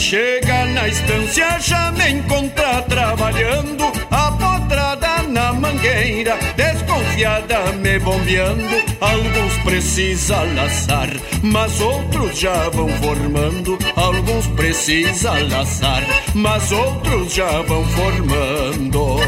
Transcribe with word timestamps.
chega 0.00 0.64
na 0.64 0.88
estância, 0.88 1.60
já 1.60 1.92
me 1.92 2.08
encontra 2.08 2.80
trabalhando, 2.82 3.84
a 4.10 4.32
potrada 4.32 5.22
na 5.28 5.52
mangueira, 5.52 6.38
desconfiada 6.56 7.72
me 7.72 7.98
bombeando. 7.98 8.82
Alguns 8.98 9.58
precisa 9.62 10.42
laçar, 10.54 11.10
mas 11.42 11.78
outros 11.80 12.38
já 12.38 12.70
vão 12.70 12.88
formando. 12.88 13.78
Alguns 13.94 14.46
precisa 14.48 15.32
laçar, 15.50 16.02
mas 16.34 16.72
outros 16.72 17.34
já 17.34 17.60
vão 17.62 17.84
formando. 17.84 19.20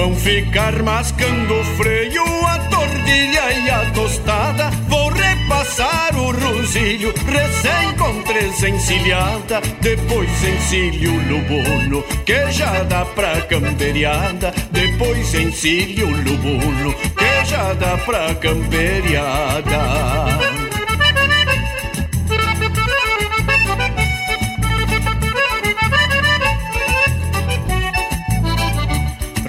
Vão 0.00 0.16
ficar 0.16 0.82
mascando 0.82 1.60
o 1.60 1.64
freio, 1.76 2.24
a 2.46 2.58
tordilha 2.70 3.52
e 3.52 3.68
a 3.68 3.90
tostada. 3.90 4.70
Vou 4.88 5.10
repassar 5.10 6.16
o 6.16 6.32
rosilho, 6.32 7.12
recém 7.26 7.94
com 7.98 8.22
três 8.22 8.62
encilhada. 8.62 9.60
Depois 9.82 10.30
encilho 10.42 11.12
lubuno, 11.28 12.02
que 12.24 12.50
já 12.50 12.82
dá 12.84 13.04
pra 13.04 13.42
camperiada. 13.42 14.54
Depois 14.70 15.34
encilho 15.34 16.06
lubuno, 16.06 16.94
que 16.94 17.44
já 17.44 17.74
dá 17.74 17.98
pra 17.98 18.34
camperiada. 18.36 19.80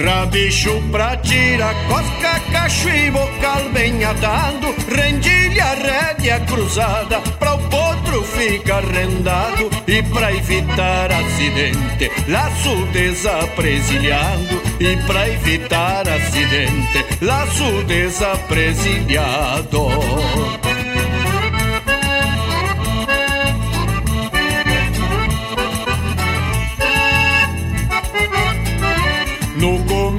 Rabicho 0.03 0.81
pra 0.91 1.15
tirar 1.17 1.75
cosca, 1.87 2.39
cacho 2.51 2.89
e 2.89 3.11
bocal 3.11 3.69
bem 3.71 4.03
atado 4.03 4.73
Rendilha, 4.87 5.75
rédea 5.75 6.39
cruzada 6.39 7.21
Pra 7.37 7.53
o 7.53 7.59
potro 7.69 8.23
ficar 8.23 8.83
rendado 8.83 9.69
E 9.87 10.01
pra 10.01 10.33
evitar 10.33 11.11
acidente 11.11 12.09
Laço 12.27 12.75
desapresilhado 12.87 14.59
E 14.79 14.97
pra 15.05 15.29
evitar 15.29 16.09
acidente 16.09 17.05
Laço 17.21 17.83
desapresilhado 17.83 19.87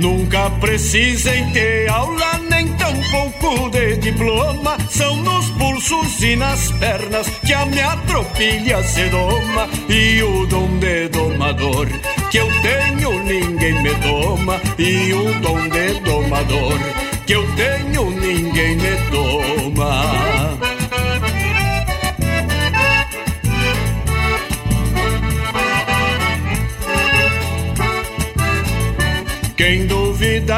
Nunca 0.00 0.48
precisei 0.60 1.44
ter 1.52 1.90
aula, 1.90 2.38
nem 2.48 2.66
tampouco 2.78 3.68
de 3.68 3.96
diploma. 3.98 4.78
São 4.88 5.14
nos 5.16 5.50
pulsos 5.50 6.22
e 6.22 6.36
nas 6.36 6.72
pernas 6.72 7.28
que 7.44 7.52
a 7.52 7.66
minha 7.66 7.94
tropilha 8.06 8.82
se 8.82 9.10
doma. 9.10 9.68
E 9.90 10.22
o 10.22 10.46
dom 10.46 10.78
de 10.78 11.06
domador 11.08 11.86
que 12.30 12.38
eu 12.38 12.48
tenho, 12.62 13.22
ninguém 13.24 13.82
me 13.82 13.94
toma. 13.96 14.58
E 14.78 15.12
o 15.12 15.38
dom 15.40 15.68
de 15.68 16.00
domador 16.00 16.78
que 17.26 17.34
eu 17.34 17.46
tenho, 17.56 18.10
ninguém 18.10 18.76
me 18.76 18.96
toma. 19.10 20.69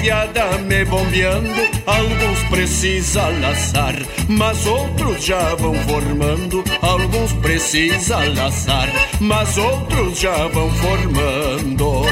Desconfiada 0.00 0.58
me 0.58 0.84
bombeando. 0.84 1.48
Alguns 1.86 2.42
precisa 2.48 3.28
laçar, 3.28 3.94
mas 4.28 4.66
outros 4.66 5.24
já 5.24 5.54
vão 5.54 5.74
formando. 5.74 6.64
Alguns 6.80 7.32
precisa 7.34 8.16
laçar, 8.34 8.88
mas 9.20 9.56
outros 9.58 10.18
já 10.18 10.48
vão 10.48 10.70
formando. 10.70 12.04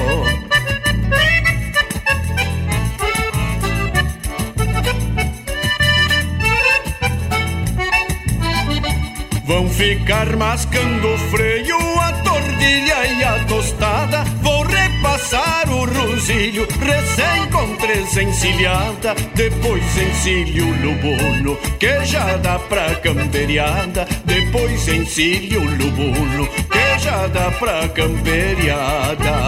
Vão 9.49 9.67
ficar 9.71 10.37
mascando 10.37 11.09
o 11.09 11.19
freio, 11.31 11.79
a 12.01 12.13
tordilha 12.23 13.07
e 13.07 13.25
a 13.25 13.45
tostada. 13.47 14.23
Vou 14.43 14.63
repassar 14.63 15.71
o 15.71 15.87
rosilho, 15.87 16.68
recém 16.89 17.47
com 17.51 17.77
três 17.77 18.17
encilhada. 18.17 19.15
Depois 19.35 19.85
encilho 19.97 20.67
o 20.67 20.83
lubuno, 20.83 21.57
que 21.79 22.05
já 22.05 22.37
dá 22.37 22.59
pra 22.59 22.95
camperiada. 22.97 24.07
Depois 24.25 24.89
encilho 24.89 25.61
o 25.61 25.65
lubuno, 25.65 26.49
que 26.49 26.99
já 26.99 27.27
dá 27.29 27.51
pra 27.53 27.89
camperiada. 27.89 29.39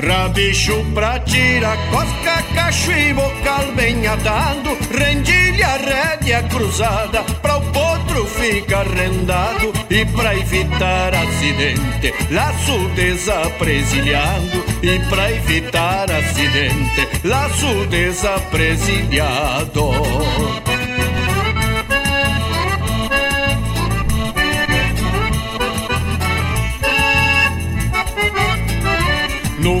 Rabicho 0.00 0.84
pra 0.94 1.18
tirar 1.20 1.76
cosca, 1.90 2.42
cacho 2.68 2.92
e 2.92 3.14
bocal 3.14 3.72
bem 3.74 4.06
atado 4.06 4.76
Rendilha, 4.90 5.78
rédea 5.78 6.42
cruzada 6.44 7.22
Pra 7.40 7.56
o 7.56 7.62
potro 7.72 8.26
ficar 8.26 8.86
rendado 8.86 9.72
E 9.90 10.04
pra 10.04 10.36
evitar 10.36 11.14
acidente 11.14 12.12
Laço 12.30 12.78
desapresilhado 12.94 14.62
E 14.82 14.98
pra 15.08 15.32
evitar 15.32 16.10
acidente 16.10 17.08
Laço 17.24 17.86
desapresilhado. 17.86 19.92
No 29.58 29.80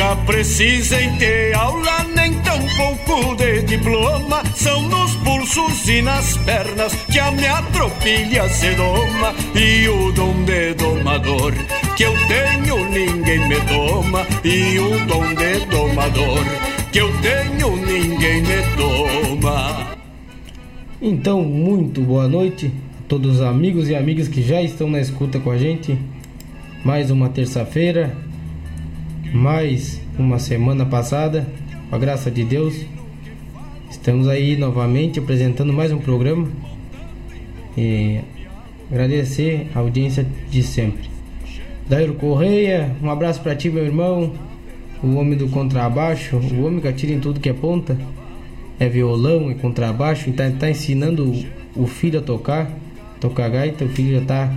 Nunca 0.00 0.16
precisem 0.24 1.14
ter 1.16 1.54
aula, 1.54 2.04
nem 2.16 2.32
tampouco 2.40 3.36
de 3.36 3.60
diploma. 3.64 4.42
São 4.54 4.80
nos 4.88 5.14
pulsos 5.16 5.86
e 5.86 6.00
nas 6.00 6.38
pernas 6.38 6.94
que 7.04 7.18
a 7.18 7.30
minha 7.30 7.60
tropilha 7.64 8.48
se 8.48 8.74
doma. 8.76 9.34
E 9.54 9.86
o 9.88 10.10
dom 10.12 10.42
de 10.44 10.72
domador 10.72 11.52
que 11.98 12.04
eu 12.04 12.14
tenho, 12.28 12.88
ninguém 12.88 13.46
me 13.46 13.56
toma. 13.66 14.26
E 14.42 14.78
o 14.78 15.04
dom 15.04 15.34
de 15.34 15.66
domador 15.66 16.46
que 16.90 16.98
eu 16.98 17.12
tenho, 17.20 17.76
ninguém 17.76 18.40
me 18.40 18.76
toma. 18.78 19.98
Então, 21.02 21.42
muito 21.42 22.00
boa 22.00 22.26
noite 22.26 22.72
a 23.00 23.02
todos 23.06 23.36
os 23.36 23.42
amigos 23.42 23.90
e 23.90 23.94
amigas 23.94 24.28
que 24.28 24.40
já 24.40 24.62
estão 24.62 24.88
na 24.88 24.98
escuta 24.98 25.38
com 25.38 25.50
a 25.50 25.58
gente. 25.58 25.98
Mais 26.82 27.10
uma 27.10 27.28
terça-feira, 27.28 28.16
mais 29.32 30.00
uma 30.18 30.38
semana 30.38 30.84
passada, 30.84 31.46
com 31.88 31.94
a 31.94 31.98
graça 31.98 32.30
de 32.30 32.44
Deus. 32.44 32.84
Estamos 33.88 34.26
aí 34.26 34.56
novamente 34.56 35.20
apresentando 35.20 35.72
mais 35.72 35.92
um 35.92 35.98
programa 35.98 36.48
e 37.76 38.20
agradecer 38.90 39.68
a 39.74 39.78
audiência 39.78 40.26
de 40.50 40.62
sempre. 40.62 41.08
Dairo 41.88 42.14
Correia, 42.14 42.94
um 43.00 43.08
abraço 43.08 43.40
para 43.40 43.54
ti, 43.54 43.70
meu 43.70 43.84
irmão, 43.84 44.32
o 45.02 45.14
homem 45.14 45.38
do 45.38 45.48
contrabaixo, 45.48 46.36
o 46.36 46.64
homem 46.64 46.80
que 46.80 46.88
atira 46.88 47.12
em 47.12 47.20
tudo 47.20 47.40
que 47.40 47.48
é 47.48 47.52
ponta, 47.52 47.96
é 48.80 48.88
violão, 48.88 49.50
é 49.50 49.54
contrabaixo, 49.54 50.28
e 50.28 50.32
tá, 50.32 50.50
tá 50.50 50.68
ensinando 50.68 51.32
o 51.76 51.86
filho 51.86 52.18
a 52.18 52.22
tocar, 52.22 52.70
tocar 53.20 53.48
gaita, 53.48 53.84
o 53.84 53.88
filho 53.88 54.18
já 54.18 54.26
tá, 54.26 54.54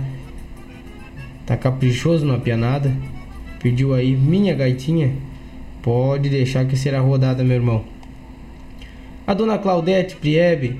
tá 1.46 1.56
caprichoso 1.56 2.26
na 2.26 2.38
pianada 2.38 2.92
pediu 3.64 3.94
aí 3.94 4.14
minha 4.14 4.54
gaitinha. 4.54 5.14
Pode 5.80 6.28
deixar 6.28 6.66
que 6.66 6.76
será 6.76 7.00
rodada, 7.00 7.42
meu 7.42 7.56
irmão. 7.56 7.82
A 9.26 9.32
dona 9.32 9.56
Claudete 9.56 10.16
Priebe. 10.16 10.78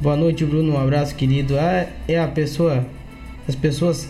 Boa 0.00 0.16
noite, 0.16 0.44
Bruno. 0.44 0.74
Um 0.74 0.78
abraço, 0.78 1.16
querido. 1.16 1.58
Ah, 1.58 1.88
é 2.06 2.20
a 2.20 2.28
pessoa, 2.28 2.86
as 3.48 3.56
pessoas 3.56 4.08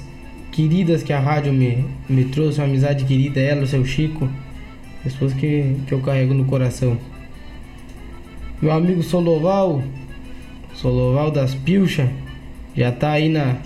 queridas 0.53 1.03
que 1.03 1.15
a 1.15 1.19
rádio 1.19 1.51
me, 1.51 1.83
me 2.07 2.27
trouxe, 2.27 2.61
uma 2.61 2.67
amizade 2.67 3.07
querida. 3.07 3.41
Ela, 3.41 3.63
o 3.63 3.67
seu 3.67 3.87
Chico. 3.87 4.29
Pessoas 5.03 5.33
que, 5.33 5.77
que 5.87 5.93
eu 5.93 6.01
carrego 6.01 6.35
no 6.35 6.45
coração. 6.45 6.99
Meu 8.61 8.71
amigo 8.71 9.03
Soloval. 9.03 9.83
Soloval 10.75 11.31
das 11.31 11.55
Pilcha. 11.55 12.11
Já 12.77 12.93
tá 12.93 13.13
aí 13.13 13.31
na, 13.31 13.57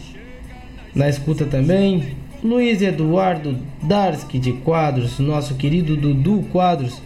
na 0.94 1.08
escuta 1.08 1.44
também. 1.44 2.19
Luiz 2.42 2.80
Eduardo 2.80 3.58
Darski 3.82 4.38
de 4.38 4.52
Quadros, 4.52 5.18
nosso 5.18 5.56
querido 5.56 5.94
Dudu 5.94 6.42
Quadros, 6.50 7.02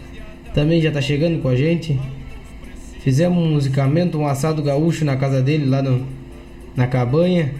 também 0.54 0.80
já 0.80 0.90
está 0.90 1.00
chegando 1.00 1.42
com 1.42 1.48
a 1.48 1.56
gente. 1.56 1.98
Fizemos 3.00 3.42
um 3.42 3.50
musicamento, 3.50 4.16
um 4.16 4.28
assado 4.28 4.62
gaúcho 4.62 5.04
na 5.04 5.16
casa 5.16 5.42
dele, 5.42 5.66
lá 5.66 5.82
no, 5.82 6.06
na 6.76 6.86
cabanha. 6.86 7.52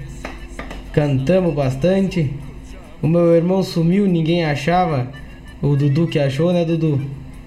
Cantamos 0.92 1.52
bastante. 1.52 2.30
O 3.02 3.08
meu 3.08 3.34
irmão 3.34 3.60
sumiu, 3.60 4.06
ninguém 4.06 4.44
achava. 4.44 5.10
O 5.60 5.74
Dudu 5.74 6.06
que 6.06 6.20
achou, 6.20 6.52
né, 6.52 6.64
Dudu? 6.64 7.00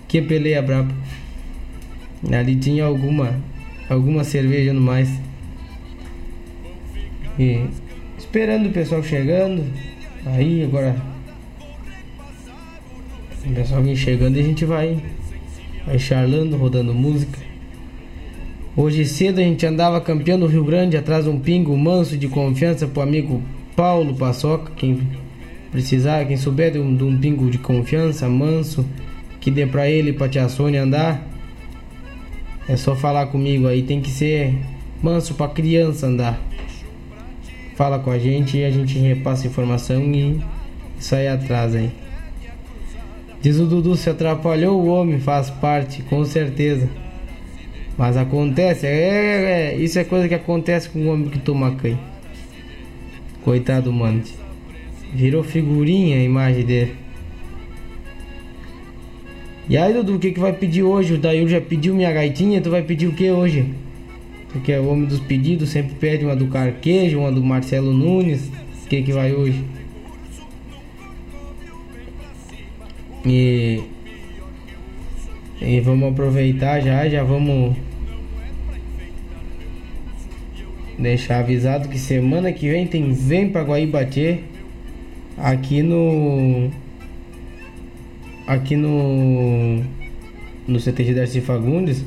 Que 0.09 0.21
peleia 0.21 0.61
brabo. 0.61 0.93
Ali 2.29 2.57
tinha 2.57 2.83
alguma 2.83 3.33
alguma 3.89 4.25
cerveja 4.25 4.73
no 4.73 4.81
mais. 4.81 5.09
E 7.39 7.65
esperando 8.17 8.67
o 8.67 8.73
pessoal 8.73 9.01
chegando. 9.01 9.63
Aí 10.33 10.63
agora. 10.63 10.95
Pessoal 13.53 13.81
vem 13.81 13.95
chegando 13.95 14.37
e 14.37 14.39
a 14.41 14.43
gente 14.43 14.65
vai. 14.65 15.01
Vai 15.85 15.97
charlando, 15.97 16.57
rodando 16.57 16.93
música. 16.93 17.39
Hoje 18.75 19.05
cedo 19.05 19.39
a 19.39 19.43
gente 19.43 19.65
andava 19.65 20.01
campeando 20.01 20.45
o 20.45 20.47
Rio 20.47 20.63
Grande 20.63 20.97
atrás 20.97 21.23
de 21.23 21.29
um 21.29 21.39
pingo 21.39 21.75
manso 21.77 22.17
de 22.17 22.27
confiança 22.27 22.85
pro 22.87 23.01
amigo 23.01 23.41
Paulo 23.75 24.15
Paçoca. 24.15 24.71
Quem 24.75 24.99
precisar, 25.71 26.25
quem 26.25 26.35
souber 26.35 26.71
de 26.71 26.79
um, 26.79 26.95
de 26.95 27.03
um 27.03 27.17
pingo 27.17 27.49
de 27.49 27.57
confiança, 27.57 28.27
manso, 28.27 28.85
que 29.39 29.49
dê 29.49 29.65
pra 29.65 29.89
ele 29.89 30.11
pra 30.11 30.27
tia 30.27 30.49
Sônia 30.49 30.83
andar. 30.83 31.25
É 32.67 32.75
só 32.75 32.95
falar 32.95 33.27
comigo 33.27 33.65
aí, 33.65 33.81
tem 33.81 34.01
que 34.01 34.09
ser 34.09 34.53
manso 35.01 35.33
pra 35.35 35.47
criança 35.47 36.05
andar 36.05 36.39
fala 37.77 37.99
com 37.99 38.09
a 38.09 38.17
gente 38.17 38.57
e 38.57 38.65
a 38.65 38.71
gente 38.71 38.97
repassa 38.97 39.45
informação 39.45 40.01
e 40.01 40.41
sai 40.97 41.27
atrás 41.27 41.75
aí. 41.75 41.91
Diz 43.39 43.59
o 43.59 43.67
Dudu, 43.67 43.95
se 43.95 44.09
atrapalhou 44.09 44.81
o 44.81 44.87
homem, 44.87 45.19
faz 45.19 45.51
parte, 45.51 46.01
com 46.01 46.25
certeza. 46.25 46.89
Mas 47.95 48.17
acontece, 48.17 48.87
é, 48.87 48.89
é, 48.89 49.73
é 49.73 49.75
isso 49.75 49.99
é 49.99 50.03
coisa 50.03 50.27
que 50.27 50.33
acontece 50.33 50.89
com 50.89 51.05
o 51.05 51.13
homem 51.13 51.29
que 51.29 51.37
toma 51.37 51.75
canho. 51.75 51.99
Coitado, 53.43 53.93
mano. 53.93 54.23
Virou 55.13 55.43
figurinha 55.43 56.17
a 56.17 56.23
imagem 56.23 56.65
dele. 56.65 56.95
E 59.69 59.77
aí, 59.77 59.93
Dudu, 59.93 60.15
o 60.15 60.19
que, 60.19 60.31
que 60.31 60.39
vai 60.39 60.53
pedir 60.53 60.81
hoje? 60.81 61.13
O 61.13 61.17
Daí 61.19 61.47
já 61.47 61.61
pediu 61.61 61.93
minha 61.93 62.11
gaitinha, 62.11 62.59
tu 62.59 62.71
vai 62.71 62.81
pedir 62.81 63.05
o 63.05 63.13
que 63.13 63.29
hoje? 63.29 63.71
Porque 64.51 64.71
é 64.71 64.79
o 64.79 64.87
homem 64.87 65.05
dos 65.05 65.19
pedidos 65.19 65.69
sempre 65.69 65.95
pede 65.95 66.25
uma 66.25 66.35
do 66.35 66.47
Carquejo, 66.47 67.19
uma 67.19 67.31
do 67.31 67.43
Marcelo 67.43 67.93
Nunes. 67.93 68.49
Que 68.89 69.01
que 69.01 69.11
vai 69.11 69.33
hoje? 69.33 69.63
E, 73.25 73.81
e 75.61 75.79
vamos 75.81 76.09
aproveitar 76.09 76.79
já, 76.79 77.09
já 77.09 77.23
vamos 77.23 77.75
deixar 80.97 81.39
avisado 81.39 81.89
que 81.89 81.99
semana 81.99 82.51
que 82.51 82.69
vem 82.69 82.87
tem 82.87 83.11
Vem 83.11 83.49
pra 83.49 83.63
Guaíbatê 83.63 84.39
aqui 85.37 85.83
no 85.83 86.71
aqui 88.47 88.75
no 88.75 89.83
no 90.67 90.79
CTG 90.79 91.13
Darcy 91.13 91.41
Fagundes 91.41 92.03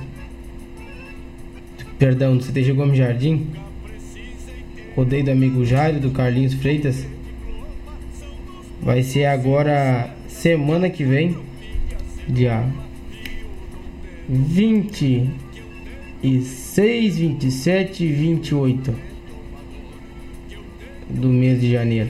Perdão, 2.00 2.34
do 2.34 2.42
CTG 2.42 2.72
Gomes 2.72 2.96
Jardim. 2.96 3.48
Rodeio 4.96 5.22
do 5.22 5.32
amigo 5.32 5.66
Jairo, 5.66 6.00
do 6.00 6.10
Carlinhos 6.10 6.54
Freitas. 6.54 7.06
Vai 8.80 9.02
ser 9.02 9.26
agora 9.26 10.08
semana 10.26 10.88
que 10.88 11.04
vem, 11.04 11.36
dia 12.26 12.64
26, 14.26 17.18
27 17.18 18.02
e 18.02 18.12
28 18.12 18.94
do 21.10 21.28
mês 21.28 21.60
de 21.60 21.70
janeiro. 21.70 22.08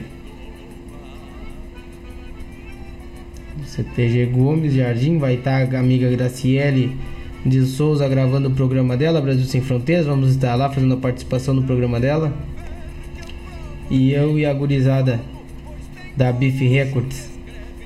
CTG 3.65 4.27
Gomes 4.27 4.73
Jardim 4.73 5.17
vai 5.17 5.33
estar 5.33 5.75
a 5.75 5.79
amiga 5.79 6.09
Graciele 6.09 6.95
de 7.45 7.65
Souza 7.65 8.07
gravando 8.07 8.49
o 8.49 8.51
programa 8.51 8.95
dela, 8.95 9.21
Brasil 9.21 9.45
Sem 9.45 9.61
Fronteiras. 9.61 10.05
Vamos 10.05 10.29
estar 10.29 10.55
lá 10.55 10.69
fazendo 10.69 10.93
a 10.93 10.97
participação 10.97 11.53
no 11.53 11.63
programa 11.63 11.99
dela. 11.99 12.33
E 13.89 14.11
eu 14.11 14.37
e 14.37 14.45
a 14.45 14.53
gurizada 14.53 15.19
da 16.15 16.31
Beef 16.31 16.59
Records, 16.61 17.29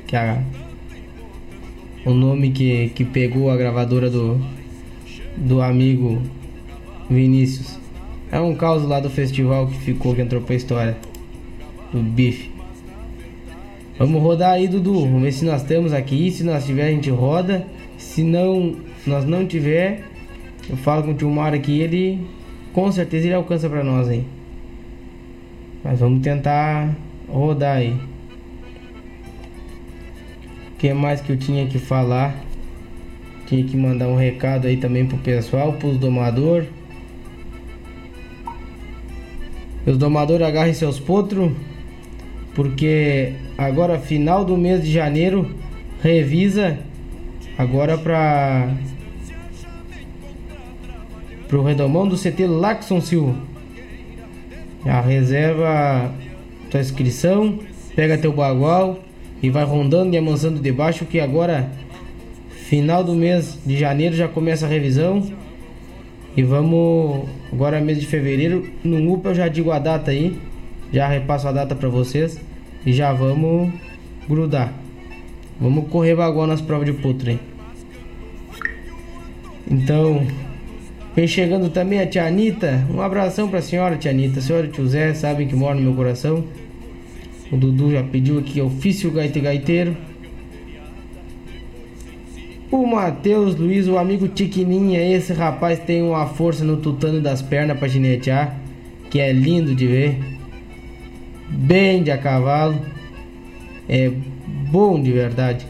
que 0.05 0.15
é 0.15 0.41
o 2.05 2.13
nome 2.13 2.51
que, 2.51 2.89
que 2.89 3.03
pegou 3.03 3.49
a 3.49 3.57
gravadora 3.57 4.09
do, 4.09 4.39
do 5.37 5.61
amigo 5.61 6.21
Vinícius. 7.09 7.79
É 8.31 8.39
um 8.39 8.55
caos 8.55 8.83
lá 8.83 8.99
do 8.99 9.09
festival 9.09 9.67
que 9.67 9.77
ficou, 9.77 10.13
que 10.13 10.21
entrou 10.21 10.41
pra 10.41 10.55
história. 10.55 10.97
Do 11.91 12.01
Beef. 12.01 12.49
Vamos 13.97 14.21
rodar 14.21 14.51
aí, 14.53 14.67
Dudu. 14.67 15.01
Vamos 15.01 15.21
ver 15.21 15.31
se 15.31 15.45
nós 15.45 15.61
estamos 15.61 15.93
aqui. 15.93 16.29
Se 16.29 16.43
nós 16.43 16.65
tiver, 16.65 16.87
a 16.87 16.91
gente 16.91 17.09
roda. 17.09 17.65
Se 17.97 18.23
não, 18.23 18.75
se 19.05 19.09
nós 19.11 19.23
não 19.23 19.45
tiver, 19.45 20.01
eu 20.67 20.75
falo 20.77 21.03
com 21.03 21.11
o 21.11 21.13
tio 21.13 21.29
Mário 21.29 21.59
aqui, 21.59 21.79
ele 21.79 22.25
com 22.73 22.91
certeza 22.91 23.27
ele 23.27 23.35
alcança 23.35 23.69
para 23.69 23.83
nós 23.83 24.09
aí. 24.09 24.25
Mas 25.83 25.99
vamos 25.99 26.23
tentar 26.23 26.89
rodar 27.29 27.77
aí. 27.77 27.95
O 30.71 30.77
que 30.79 30.91
mais 30.91 31.21
que 31.21 31.31
eu 31.31 31.37
tinha 31.37 31.67
que 31.67 31.77
falar? 31.77 32.35
Tinha 33.45 33.63
que 33.63 33.77
mandar 33.77 34.07
um 34.07 34.15
recado 34.15 34.65
aí 34.65 34.77
também 34.77 35.05
pro 35.05 35.19
pessoal, 35.19 35.73
pros 35.73 35.99
domador. 35.99 36.65
Os 39.85 39.99
domadores 39.99 40.47
agarrem 40.47 40.73
seus 40.73 40.99
potros, 40.99 41.51
porque 42.55 43.33
agora 43.55 43.99
final 43.99 44.43
do 44.43 44.57
mês 44.57 44.83
de 44.83 44.91
janeiro 44.91 45.47
revisa 46.01 46.79
agora 47.55 47.99
para 47.99 48.73
pro 51.55 51.63
redomão 51.63 52.05
do 52.05 52.17
CT 52.17 52.47
Laxon 52.47 52.99
Silva. 52.99 53.33
A 54.85 54.99
reserva 54.99 56.13
tua 56.69 56.81
inscrição, 56.81 57.59
pega 57.95 58.17
teu 58.17 58.33
bagual 58.33 58.99
e 59.41 59.49
vai 59.49 59.63
rondando 59.63 60.13
e 60.13 60.17
amansando 60.17 60.59
debaixo 60.59 61.05
que 61.05 61.17
agora 61.17 61.71
final 62.49 63.05
do 63.05 63.15
mês 63.15 63.57
de 63.65 63.77
janeiro 63.77 64.13
já 64.17 64.27
começa 64.27 64.65
a 64.65 64.69
revisão. 64.69 65.23
E 66.35 66.43
vamos 66.43 67.23
agora 67.53 67.79
mês 67.79 68.01
de 68.01 68.05
fevereiro, 68.05 68.69
no 68.83 69.13
UPA 69.13 69.29
eu 69.29 69.35
já 69.35 69.47
digo 69.47 69.71
a 69.71 69.79
data 69.79 70.11
aí, 70.11 70.37
já 70.91 71.07
repasso 71.07 71.47
a 71.47 71.53
data 71.53 71.73
para 71.73 71.87
vocês 71.87 72.37
e 72.85 72.91
já 72.91 73.13
vamos 73.13 73.71
grudar. 74.27 74.73
Vamos 75.57 75.87
correr 75.87 76.17
bagual 76.17 76.47
nas 76.47 76.59
provas 76.59 76.85
de 76.85 77.29
hein? 77.31 77.39
Então, 79.71 80.27
vem 81.15 81.27
chegando 81.27 81.69
também 81.69 81.99
a 81.99 82.07
tia 82.07 82.25
Anitta. 82.25 82.85
Um 82.93 83.01
abração 83.01 83.47
pra 83.47 83.61
senhora, 83.61 83.95
tia 83.97 84.11
Anitta. 84.11 84.41
Senhora 84.41 84.67
e 84.67 84.69
tio 84.69 84.85
Zé 84.87 85.13
sabem 85.13 85.47
que 85.47 85.55
mora 85.55 85.75
no 85.75 85.81
meu 85.81 85.93
coração. 85.93 86.43
O 87.51 87.57
Dudu 87.57 87.91
já 87.91 88.03
pediu 88.03 88.39
aqui 88.39 88.59
ofício 88.59 89.11
gaite 89.11 89.39
gaiteiro. 89.39 89.95
O 92.71 92.85
Matheus 92.85 93.55
Luiz, 93.55 93.87
o 93.87 93.97
amigo 93.97 94.27
Tiquininha, 94.27 94.99
esse 95.15 95.31
rapaz 95.31 95.79
tem 95.79 96.01
uma 96.01 96.25
força 96.25 96.65
no 96.65 96.77
tutano 96.77 97.21
das 97.21 97.41
pernas 97.41 97.77
para 97.77 97.87
ginetear, 97.87 98.59
que 99.09 99.19
é 99.19 99.31
lindo 99.31 99.73
de 99.73 99.87
ver. 99.87 100.19
Bem 101.49 102.03
de 102.03 102.11
a 102.11 102.17
cavalo. 102.17 102.77
É 103.87 104.11
bom 104.71 105.01
de 105.01 105.11
verdade. 105.11 105.65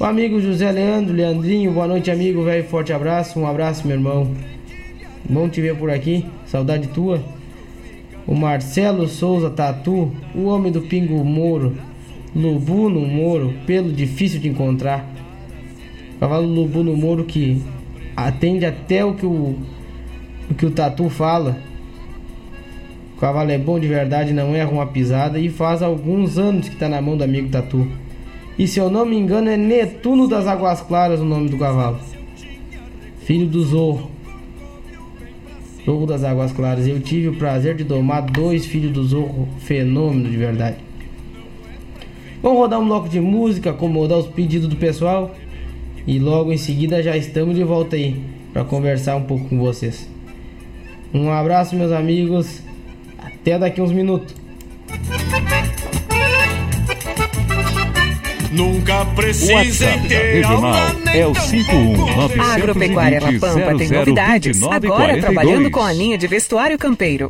O 0.00 0.04
amigo 0.04 0.40
José 0.40 0.70
Leandro, 0.70 1.12
Leandrinho, 1.12 1.72
boa 1.72 1.88
noite, 1.88 2.08
amigo, 2.08 2.44
velho. 2.44 2.62
Forte 2.62 2.92
abraço, 2.92 3.40
um 3.40 3.48
abraço, 3.48 3.84
meu 3.84 3.96
irmão. 3.96 4.30
Bom 5.28 5.48
te 5.48 5.60
ver 5.60 5.74
por 5.74 5.90
aqui, 5.90 6.24
saudade 6.46 6.86
tua. 6.86 7.20
O 8.24 8.32
Marcelo 8.32 9.08
Souza 9.08 9.50
Tatu, 9.50 10.12
o 10.36 10.44
homem 10.44 10.70
do 10.70 10.82
Pingo 10.82 11.24
Moro, 11.24 11.76
Lubu 12.32 12.88
no 12.88 13.00
Moro, 13.00 13.52
pelo 13.66 13.92
difícil 13.92 14.38
de 14.38 14.48
encontrar. 14.48 15.04
Cavalo 16.20 16.46
Lubu 16.46 16.84
no 16.84 16.96
Moro 16.96 17.24
que 17.24 17.60
atende 18.16 18.66
até 18.66 19.04
o 19.04 19.14
que 19.14 19.26
o, 19.26 19.58
o 20.48 20.54
que 20.56 20.64
o 20.64 20.70
Tatu 20.70 21.08
fala. 21.08 21.58
O 23.16 23.20
cavalo 23.20 23.50
é 23.50 23.58
bom 23.58 23.80
de 23.80 23.88
verdade, 23.88 24.32
não 24.32 24.54
erra 24.54 24.70
uma 24.70 24.86
pisada 24.86 25.40
e 25.40 25.48
faz 25.48 25.82
alguns 25.82 26.38
anos 26.38 26.68
que 26.68 26.74
está 26.74 26.88
na 26.88 27.02
mão 27.02 27.16
do 27.16 27.24
amigo 27.24 27.48
Tatu. 27.48 27.84
E 28.58 28.66
se 28.66 28.80
eu 28.80 28.90
não 28.90 29.06
me 29.06 29.16
engano 29.16 29.48
é 29.48 29.56
Netuno 29.56 30.26
das 30.26 30.46
Águas 30.46 30.80
Claras 30.80 31.20
o 31.20 31.24
nome 31.24 31.48
do 31.48 31.56
cavalo. 31.56 32.00
Filho 33.20 33.46
do 33.46 33.62
Zorro. 33.62 34.10
Zorro 35.86 36.06
das 36.06 36.24
Águas 36.24 36.50
Claras. 36.50 36.86
Eu 36.88 37.00
tive 37.00 37.28
o 37.28 37.36
prazer 37.36 37.76
de 37.76 37.84
domar 37.84 38.22
dois 38.22 38.66
filhos 38.66 38.90
do 38.90 39.04
Zorro. 39.04 39.48
Fenômeno 39.60 40.28
de 40.28 40.36
verdade. 40.36 40.76
Vamos 42.42 42.58
rodar 42.58 42.80
um 42.80 42.86
bloco 42.86 43.08
de 43.08 43.20
música, 43.20 43.70
acomodar 43.70 44.18
os 44.18 44.26
pedidos 44.26 44.68
do 44.68 44.76
pessoal. 44.76 45.34
E 46.04 46.18
logo 46.18 46.52
em 46.52 46.56
seguida 46.56 47.00
já 47.02 47.16
estamos 47.16 47.54
de 47.54 47.62
volta 47.62 47.94
aí 47.94 48.20
para 48.52 48.64
conversar 48.64 49.14
um 49.14 49.22
pouco 49.22 49.48
com 49.48 49.58
vocês. 49.58 50.08
Um 51.14 51.30
abraço, 51.30 51.76
meus 51.76 51.92
amigos. 51.92 52.60
Até 53.18 53.56
daqui 53.56 53.80
uns 53.80 53.92
minutos. 53.92 54.34
Nunca 58.50 59.04
precisei 59.14 60.00
ter 60.08 60.34
regional 60.34 60.74
é 61.12 61.26
o 61.26 61.34
51 61.34 62.40
A 62.40 62.54
Agropecuária 62.54 63.20
La 63.20 63.32
Pampa 63.38 63.76
tem 63.76 63.90
novidades. 63.90 64.62
Agora 64.62 65.20
trabalhando 65.20 65.70
com 65.70 65.82
a 65.82 65.92
linha 65.92 66.16
de 66.16 66.26
vestuário 66.26 66.78
campeiro. 66.78 67.28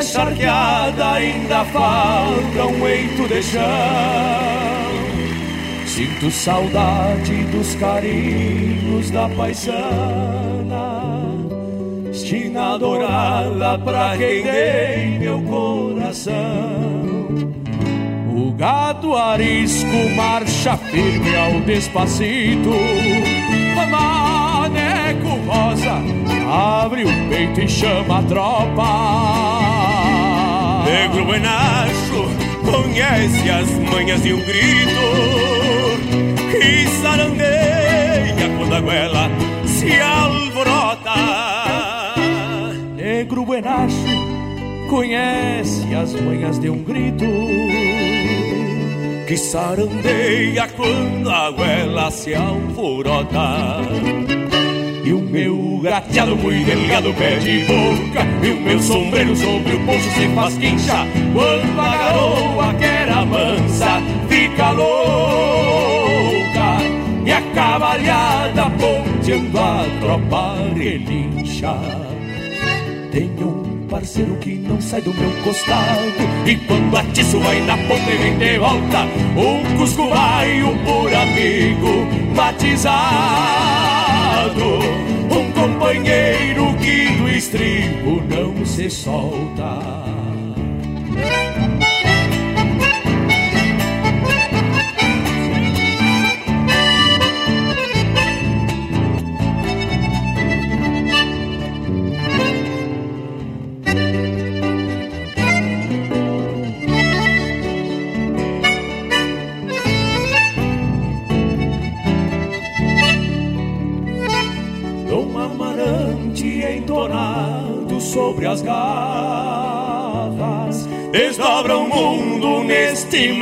Charqueada 0.00 1.12
ainda 1.12 1.64
falta 1.66 2.66
um 2.66 2.88
eito 2.88 3.28
de 3.28 3.42
chão. 3.42 3.60
Sinto 5.86 6.30
saudade 6.30 7.44
dos 7.46 7.74
carinhos 7.74 9.10
da 9.10 9.28
paisana, 9.28 9.74
estina 12.10 12.78
dourada 12.78 13.78
pra 13.80 14.16
quem 14.16 14.42
dei 14.42 15.18
meu 15.18 15.42
coração. 15.42 16.32
O 18.34 18.52
gado 18.52 19.14
arisco 19.14 20.08
marcha 20.16 20.76
firme 20.76 21.36
ao 21.36 21.60
despacito, 21.60 22.70
maneco 23.90 25.28
rosa 25.46 26.22
abre 26.52 27.04
o 27.04 27.28
peito 27.28 27.60
e 27.62 27.68
chama 27.68 28.18
a 28.18 28.22
tropa. 28.22 29.51
Negro 30.92 31.24
buenacho 31.24 32.28
conhece 32.70 33.48
as 33.48 33.70
manhas 33.90 34.22
de 34.22 34.34
um 34.34 34.40
grito 34.40 35.00
que 36.50 36.86
sarandeia 37.00 38.48
quando 38.58 38.74
a 38.74 38.80
goela 38.80 39.30
se 39.64 39.98
alvorota. 39.98 41.14
Negro 42.94 43.46
buenacho 43.46 43.96
conhece 44.90 45.94
as 45.94 46.12
manhas 46.12 46.58
de 46.58 46.68
um 46.68 46.82
grito 46.82 47.24
que 49.26 49.36
sarandeia 49.38 50.68
quando 50.76 51.30
a 51.30 51.50
goela 51.52 52.10
se 52.10 52.34
alvorota. 52.34 53.78
E 55.02 55.12
o 55.14 55.20
meu 55.20 55.61
gateado 55.82 56.36
muito 56.36 56.64
delgado 56.64 57.12
pé 57.14 57.36
de 57.36 57.64
boca 57.64 58.24
E 58.42 58.50
o 58.50 58.60
meu 58.60 58.80
sombreiro 58.80 59.34
sobre 59.34 59.74
o 59.74 59.78
bolso 59.80 60.10
se 60.12 60.28
faz 60.28 60.56
quincha 60.56 61.06
Quando 61.32 61.80
a 61.80 61.96
garoa 61.96 62.74
que 62.74 62.84
era 62.84 63.26
mansa 63.26 64.00
fica 64.28 64.70
louca 64.70 64.92
E 67.26 67.32
a 67.32 67.42
cavalhada 67.54 68.70
ponteando 68.70 69.58
a 69.58 69.84
tropa 70.00 70.54
relincha 70.76 71.74
Tenho 73.10 73.48
um 73.48 73.86
parceiro 73.88 74.36
que 74.36 74.54
não 74.54 74.80
sai 74.80 75.02
do 75.02 75.12
meu 75.12 75.30
costado 75.42 76.00
E 76.46 76.56
quando 76.56 76.96
atiço 76.96 77.40
vai 77.40 77.60
na 77.62 77.76
ponta 77.76 78.10
e 78.10 78.16
vem 78.18 78.38
de 78.38 78.58
volta 78.58 79.04
Um 79.36 79.76
cusco 79.78 80.08
vai, 80.08 80.62
um 80.62 80.78
por 80.84 81.12
amigo 81.12 82.06
batizado 82.36 83.81
um 84.50 85.52
companheiro 85.52 86.74
que 86.78 87.16
do 87.16 87.28
estribo 87.28 88.22
não 88.28 88.66
se 88.66 88.90
solta. 88.90 90.02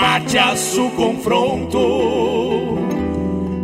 Neste 0.00 0.36
mateaço 0.36 0.90
confronto. 0.90 1.78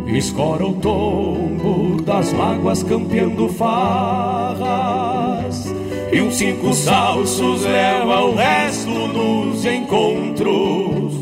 Escora 0.07 0.65
o 0.65 0.73
tombo 0.73 2.01
das 2.01 2.31
mágoas 2.33 2.83
campeando 2.83 3.49
farras. 3.49 4.57
E 6.11 6.21
uns 6.21 6.35
cinco 6.35 6.73
salsos 6.73 7.63
leva 7.63 8.21
o 8.23 8.35
resto 8.35 8.89
nos 8.89 9.65
encontros. 9.65 11.13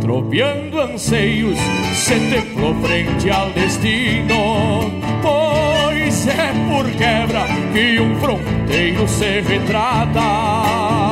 Tropeando 0.00 0.80
anseios, 0.80 1.58
se 1.94 2.14
templou 2.30 2.74
frente 2.82 3.30
ao 3.30 3.50
destino. 3.50 4.90
Pois 5.22 6.26
é 6.26 6.52
por 6.68 6.90
quebra 6.92 7.46
que 7.72 8.00
um 8.00 8.16
fronteiro 8.16 9.06
se 9.08 9.40
retrata. 9.40 11.05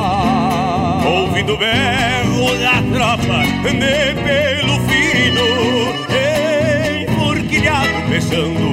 Ouvindo 1.35 1.53
o 1.53 1.57
berro 1.57 2.57
da 2.59 2.81
tropa 2.93 3.43
de 3.61 4.15
pelo 4.23 4.79
fino, 4.87 5.47
enforquilhado 7.11 7.99
pensando, 8.09 8.67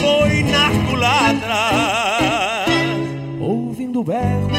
boi 0.00 0.42
na 0.42 0.66
culatra. 0.90 1.62
Ouvindo 3.40 4.00
o 4.00 4.02
berro 4.02 4.50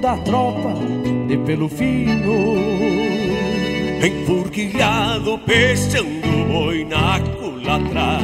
da 0.00 0.16
tropa 0.16 0.72
de 1.28 1.36
pelo 1.44 1.68
fino, 1.68 2.56
enforquilhado 4.02 5.38
pensando, 5.40 6.46
boi 6.50 6.86
na 6.86 7.20
culatra. 7.38 8.18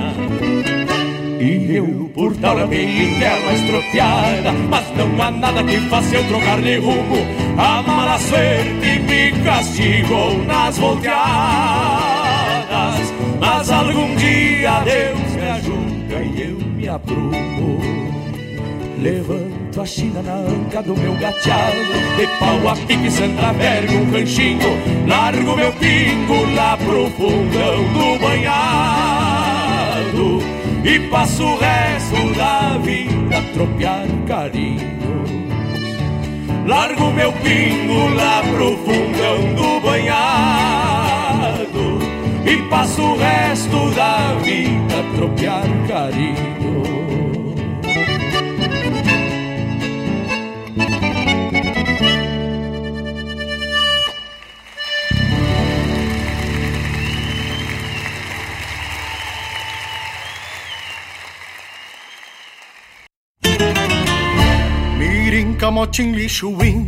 E 1.43 1.75
eu, 1.75 2.09
por 2.15 2.37
tal 2.37 2.57
amei 2.57 3.17
tela 3.19 3.53
estropiada 3.53 4.53
Mas 4.71 4.85
não 4.97 5.21
há 5.21 5.29
nada 5.33 5.65
que 5.65 5.77
faça 5.89 6.15
eu 6.15 6.29
trocar 6.29 6.63
de 6.63 6.77
rumo. 6.77 7.17
A 7.59 7.83
mala 7.83 8.17
suerte 8.17 9.01
me 9.01 9.33
castigou 9.43 10.39
nas 10.45 10.79
volteadas 10.79 11.13
Mas 13.41 13.71
algum 13.73 14.15
dia 14.15 14.85
Deus 14.85 15.35
me 15.35 15.51
ajuda 15.51 16.23
e 16.23 16.43
eu 16.43 16.55
me 16.77 16.89
aprumo. 16.89 17.81
Levanto 19.01 19.81
a 19.81 19.85
China 19.85 20.23
na 20.23 20.35
anca 20.35 20.81
do 20.81 20.97
meu 20.97 21.15
gateado 21.15 21.77
De 22.17 22.27
pau 22.39 22.69
a 22.69 22.77
pique, 22.87 23.11
Santa 23.11 23.53
Verga, 23.55 23.93
um 23.93 24.13
ranchinho. 24.13 24.79
Largo 25.09 25.57
meu 25.57 25.73
pingo 25.73 26.55
lá 26.55 26.77
pro 26.77 27.11
fundão 27.11 27.83
do 27.95 28.19
banhado 28.21 29.12
e 30.85 30.99
passo 31.09 31.45
o 31.45 31.59
resto 31.59 32.35
da 32.35 32.79
vida 32.79 33.39
a 33.39 33.43
tropear 33.53 34.07
carinho. 34.27 35.03
Largo 36.67 37.13
meu 37.13 37.33
pingo 37.33 38.09
lá 38.15 38.43
pro 38.43 38.77
fundão 38.79 39.55
do 39.55 39.81
banhado 39.81 41.23
e 42.45 42.57
passo 42.69 43.03
o 43.03 43.17
resto 43.17 43.91
da 43.95 44.35
vida 44.43 45.01
a 45.01 45.03
tropear 45.17 45.65
carinho. 45.89 47.02
Camotim 65.73 66.13
lixuim, 66.13 66.87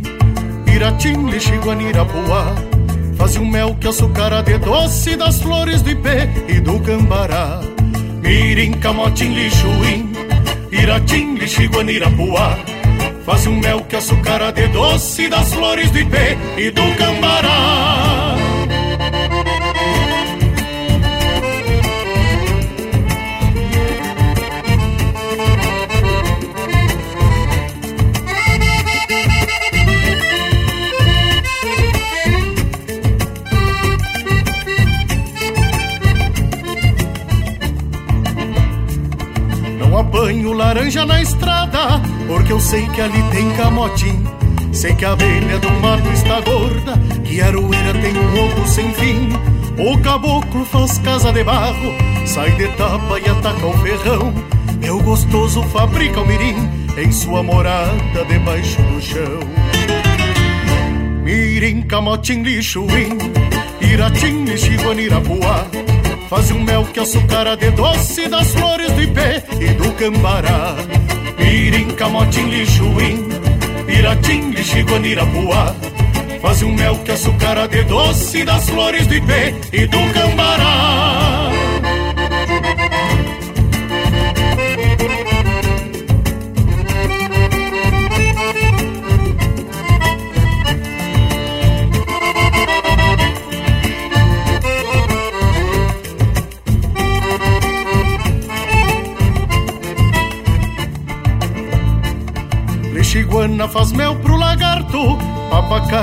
iratim 0.71 1.27
lixiguanirapuá. 1.31 2.53
Fazia 3.17 3.41
um 3.41 3.49
mel 3.49 3.73
que 3.81 3.87
açucara 3.87 4.43
de 4.43 4.59
doce 4.59 5.15
das 5.15 5.41
flores 5.41 5.81
do 5.81 5.89
ipê 5.89 6.29
e 6.47 6.59
do 6.59 6.79
cambará. 6.81 7.61
Mirim, 8.21 8.73
camotim 8.73 9.33
lixuim, 9.33 10.13
iratim 10.71 11.33
lixiguanirapuá. 11.33 12.59
Fazia 13.25 13.49
um 13.49 13.59
mel 13.59 13.81
que 13.89 13.95
açucara 13.95 14.51
de 14.51 14.67
doce 14.67 15.29
das 15.29 15.51
flores 15.51 15.89
do 15.89 15.97
ipê 15.97 16.37
e 16.55 16.69
do 16.69 16.83
cambará. 16.95 18.14
Sei 42.65 42.87
que 42.89 42.99
ali 42.99 43.21
tem 43.31 43.51
camotim. 43.51 44.23
Sei 44.73 44.93
que 44.95 45.05
a 45.05 45.11
abelha 45.11 45.59
do 45.59 45.71
mato 45.79 46.09
está 46.11 46.41
gorda, 46.41 46.93
que 47.23 47.39
a 47.39 47.45
aroeira 47.45 47.93
tem 48.01 48.17
um 48.17 48.45
oco 48.45 48.67
sem 48.67 48.91
fim. 48.93 49.29
O 49.77 49.97
caboclo 49.99 50.65
faz 50.65 50.97
casa 50.97 51.31
de 51.31 51.43
barro, 51.43 51.93
sai 52.25 52.51
de 52.53 52.67
tapa 52.69 53.19
e 53.19 53.29
ataca 53.29 53.67
o 53.67 53.73
ferrão. 53.77 54.33
Meu 54.81 54.99
gostoso 54.99 55.61
fabrica 55.63 56.19
o 56.19 56.25
mirim 56.25 56.55
em 56.97 57.11
sua 57.11 57.43
morada 57.43 58.25
debaixo 58.27 58.81
do 58.81 58.99
chão. 58.99 59.39
Mirim, 61.23 61.83
camotim, 61.83 62.41
lixuim, 62.41 63.17
iratim, 63.79 64.43
lixiguanirapuá. 64.43 65.67
Faz 66.29 66.49
um 66.49 66.61
mel 66.63 66.83
que 66.85 66.99
açucara 66.99 67.55
de 67.55 67.69
doce 67.71 68.27
das 68.27 68.51
flores 68.55 68.91
do 68.91 69.03
ipê 69.03 69.43
e 69.61 69.67
do 69.75 69.91
cambará 69.93 70.75
Mirim, 71.37 71.91
camotim, 71.95 72.49
lixuim, 72.49 73.27
iratim, 73.87 74.51
lixiguanirapuá 74.51 75.75
Faz 76.41 76.61
um 76.61 76.71
mel 76.73 76.95
que 76.99 77.11
açucara 77.11 77.67
de 77.67 77.83
doce 77.83 78.43
das 78.43 78.69
flores 78.69 79.07
do 79.07 79.15
ipê 79.15 79.55
e 79.73 79.87
do 79.87 79.97
cambará 80.13 81.44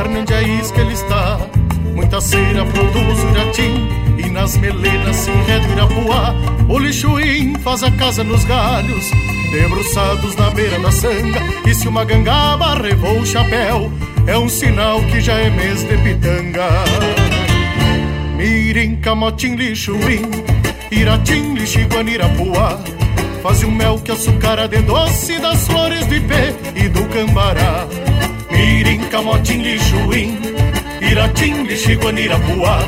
carne 0.03 0.19
onde 0.19 0.35
a 0.35 0.43
isca 0.43 0.81
ele 0.81 0.95
está. 0.95 1.39
Muita 1.95 2.21
cera 2.21 2.65
produz 2.65 3.23
o 3.23 3.29
iratim, 3.29 3.89
e 4.19 4.31
nas 4.31 4.57
melenas 4.57 5.17
se 5.17 5.31
enreda 5.31 5.67
irapuá. 5.69 6.35
O 6.69 6.79
lixuim 6.79 7.55
faz 7.63 7.83
a 7.83 7.91
casa 7.93 8.25
nos 8.25 8.45
galhos, 8.45 9.11
debruçados 9.53 10.35
na 10.37 10.51
beira 10.51 10.79
da 10.81 10.91
sanga. 10.91 11.41
E 11.67 11.75
se 11.75 11.87
uma 11.87 12.05
gangaba 12.05 12.75
revou 12.75 13.21
o 13.21 13.27
chapéu, 13.27 13.93
é 14.27 14.37
um 14.37 14.49
sinal 14.49 15.01
que 15.05 15.21
já 15.21 15.35
é 15.35 15.51
mês 15.51 15.85
de 15.85 15.97
pitanga. 15.99 16.69
Mirim, 18.37 18.97
camotim, 18.97 19.55
lixuim, 19.55 20.23
iratim, 20.91 21.55
lixiguan, 21.55 22.09
irapuá. 22.09 22.81
Faz 23.43 23.63
um 23.63 23.71
mel 23.71 23.99
que 23.99 24.11
açucara 24.11 24.67
de 24.67 24.83
doce 24.83 25.39
das 25.39 25.67
flores 25.67 26.07
do 26.07 26.15
ipê 26.15 26.55
e 26.75 26.89
do 26.89 27.05
cambará 27.07 27.87
Mirim, 28.63 29.09
camotim, 29.11 29.61
lixuim, 29.61 30.39
iratim, 31.01 31.65
lixiguanirapuá 31.65 32.79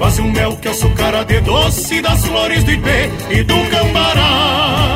Faz 0.00 0.18
um 0.18 0.32
mel 0.32 0.56
que 0.56 0.66
açucara 0.66 1.24
de 1.24 1.40
doce 1.42 2.02
das 2.02 2.26
flores 2.26 2.64
do 2.64 2.72
ipê 2.72 3.08
e 3.30 3.44
do 3.44 3.54
cambará 3.70 4.95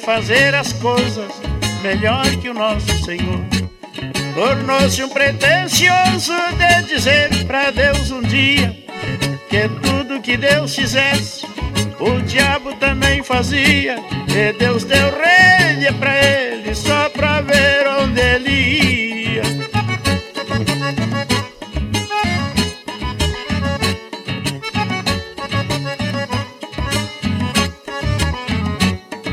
Fazer 0.00 0.54
as 0.54 0.72
coisas 0.74 1.30
melhor 1.82 2.24
que 2.36 2.48
o 2.48 2.54
nosso 2.54 3.04
Senhor. 3.04 3.40
Tornou-se 4.34 5.02
um 5.02 5.08
pretensioso 5.08 6.32
de 6.56 6.82
dizer 6.94 7.28
para 7.46 7.70
Deus 7.70 8.10
um 8.10 8.22
dia 8.22 8.76
que 9.48 9.68
tudo 9.82 10.20
que 10.20 10.36
Deus 10.36 10.74
fizesse, 10.74 11.44
o 11.98 12.20
diabo 12.22 12.74
também 12.76 13.22
fazia. 13.22 13.96
E 14.28 14.52
Deus 14.52 14.84
deu 14.84 15.10
rédea 15.18 15.92
para 15.94 16.16
ele 16.24 16.74
só 16.74 17.08
para 17.10 17.40
ver 17.40 17.88
onde 18.00 18.20
ele 18.20 18.50
ia. 18.50 19.42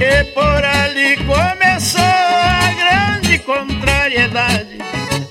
E 0.09 0.23
por 0.31 0.63
ali 0.63 1.17
começou 1.17 2.01
a 2.01 2.71
grande 2.73 3.39
contrariedade. 3.39 4.77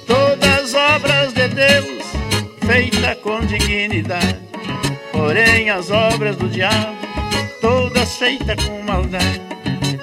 Todas 0.06 0.74
obras 0.74 1.32
de 1.32 1.48
Deus 1.48 2.04
feitas 2.66 3.18
com 3.22 3.40
dignidade. 3.46 4.36
Porém, 5.12 5.70
as 5.70 5.90
obras 5.90 6.36
do 6.36 6.46
diabo, 6.48 6.94
todas 7.62 8.16
feitas 8.16 8.62
com 8.64 8.82
maldade. 8.82 9.40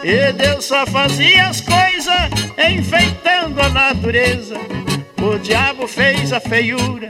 E 0.03 0.33
Deus 0.33 0.65
só 0.65 0.87
fazia 0.87 1.49
as 1.49 1.61
coisas 1.61 2.29
enfeitando 2.57 3.61
a 3.61 3.69
natureza. 3.69 4.55
O 5.21 5.37
diabo 5.37 5.87
fez 5.87 6.33
a 6.33 6.39
feiura 6.39 7.07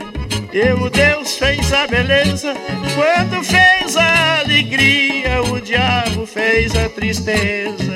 e 0.52 0.70
o 0.72 0.90
Deus 0.90 1.38
fez 1.38 1.72
a 1.72 1.86
beleza. 1.86 2.54
Quando 2.94 3.42
fez 3.42 3.96
a 3.96 4.40
alegria, 4.40 5.42
o 5.42 5.53
diabo 6.24 6.26
fez 6.26 6.74
a 6.74 6.88
tristeza. 6.88 7.94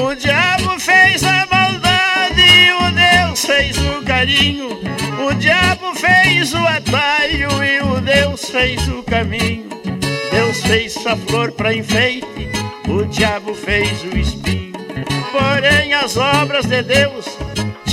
O 0.00 0.14
diabo 0.14 0.78
fez 0.78 1.24
a 1.24 1.46
maldade, 1.50 2.72
o 2.72 2.90
Deus 2.92 3.44
fez 3.44 3.76
o 3.78 4.02
carinho. 4.04 4.68
O 5.26 5.34
diabo 5.34 5.94
fez 5.94 6.52
o 6.52 6.66
atalho 6.66 7.64
e 7.64 7.80
o 7.80 8.00
Deus 8.00 8.50
fez 8.50 8.86
o 8.88 9.02
caminho. 9.02 9.68
Deus 10.30 10.62
fez 10.62 10.96
a 11.06 11.16
flor 11.16 11.52
para 11.52 11.74
enfeite, 11.74 12.50
o 12.88 13.04
diabo 13.04 13.54
fez 13.54 14.02
o 14.04 14.16
espinho. 14.16 14.72
Porém, 15.32 15.92
as 15.94 16.16
obras 16.16 16.66
de 16.66 16.82
Deus 16.82 17.37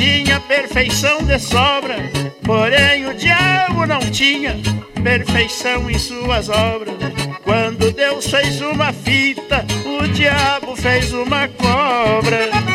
tinha 0.05 0.39
perfeição 0.41 1.23
de 1.23 1.39
sobra. 1.39 1.95
Porém, 2.43 3.07
o 3.07 3.13
diabo 3.15 3.87
não 3.87 3.99
tinha 3.99 4.55
perfeição 5.03 5.89
em 5.89 5.97
suas 5.97 6.47
obras. 6.47 6.95
Quando 7.43 7.91
Deus 7.91 8.29
fez 8.29 8.61
uma 8.61 8.93
fita, 8.93 9.65
o 9.83 10.07
diabo 10.09 10.75
fez 10.75 11.11
uma 11.11 11.47
cobra. 11.47 12.74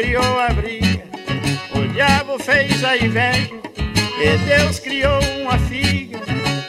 Criou 0.00 0.38
a 0.40 0.48
briga, 0.48 1.04
fez 2.42 2.82
a 2.84 2.96
inveja 2.96 3.50
e 4.18 4.38
Deus 4.46 4.78
criou 4.78 5.20
uma 5.42 5.58
figa. 5.58 6.18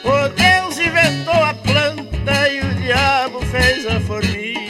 O 0.03 0.29
Deus 0.29 0.77
inventou 0.77 1.41
a 1.41 1.53
planta 1.53 2.49
e 2.49 2.59
o 2.59 2.73
diabo 2.75 3.39
fez 3.45 3.87
a 3.87 4.01
formiga. 4.01 4.60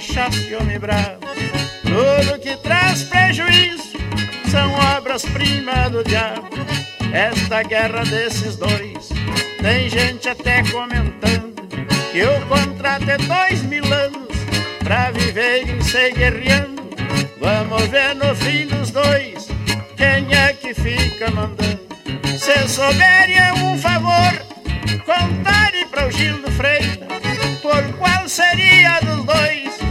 E 0.00 0.54
homem 0.54 0.78
bravo. 0.78 1.18
Tudo 1.82 2.38
que 2.38 2.56
traz 2.58 3.02
prejuízo 3.02 3.98
são 4.48 4.72
obras-primas 4.96 5.90
do 5.90 6.04
diabo. 6.04 6.48
Esta 7.12 7.64
guerra 7.64 8.04
desses 8.04 8.54
dois, 8.54 9.08
tem 9.60 9.88
gente 9.88 10.28
até 10.28 10.62
comentando 10.70 11.52
que 12.12 12.22
o 12.22 12.46
contrato 12.46 13.10
é 13.10 13.18
dois 13.18 13.62
mil 13.62 13.84
anos 13.92 14.28
pra 14.84 15.10
viverem 15.10 15.80
se 15.80 16.12
guerreando. 16.12 16.80
Vamos 17.40 17.82
ver 17.88 18.14
no 18.14 18.36
fim 18.36 18.68
dos 18.68 18.92
dois 18.92 19.48
quem 19.96 20.32
é 20.32 20.52
que 20.52 20.74
fica 20.74 21.28
mandando. 21.32 21.88
Se 22.38 22.68
souberem 22.68 23.36
é 23.36 23.52
um 23.52 23.76
favor, 23.76 24.32
contarem 25.04 25.88
para 25.88 26.06
o 26.06 26.10
Gil 26.12 26.40
do 26.40 26.52
Freitas 26.52 27.08
por 27.60 27.82
qual 27.98 28.28
seria 28.28 29.00
dos 29.00 29.24
dois 29.24 29.87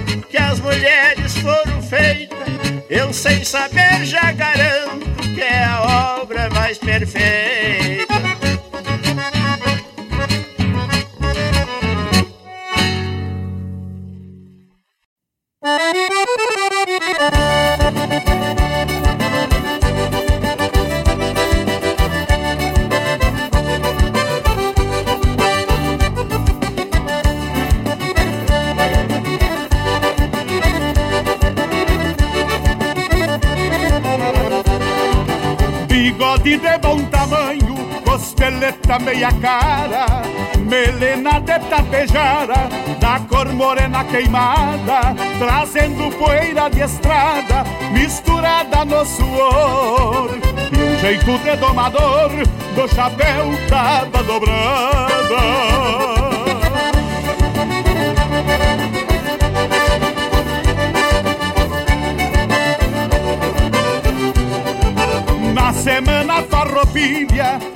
mulheres 0.68 1.34
foram 1.38 1.82
feitas. 1.82 2.38
Eu 2.90 3.14
sem 3.14 3.44
saber 3.44 4.06
já 4.06 4.32
garanto 4.34 5.06
que 5.34 5.42
é 5.42 5.64
a 5.64 6.20
obra 6.22 6.50
mais 6.50 6.78
perfeita. 6.78 7.97
Bom 36.78 37.04
tamanho, 37.06 37.76
costeleta 38.04 39.00
meia 39.00 39.32
cara, 39.42 40.06
melena 40.58 41.40
de 41.40 41.60
tapejara, 41.60 42.70
da 43.00 43.20
cor 43.28 43.52
morena 43.54 44.04
queimada, 44.06 45.16
trazendo 45.40 46.12
poeira 46.18 46.70
de 46.70 46.82
estrada, 46.82 47.64
misturada 47.92 48.86
no 48.86 49.06
suor. 49.06 50.30
E 50.72 50.84
um 50.84 51.00
jeito 51.00 51.38
de 51.40 51.56
domador, 51.58 52.32
do 52.76 52.88
chapéu 52.94 53.52
tava 53.70 54.24
dobrada. 54.24 55.78
Na 65.54 65.74
semana 65.74 66.17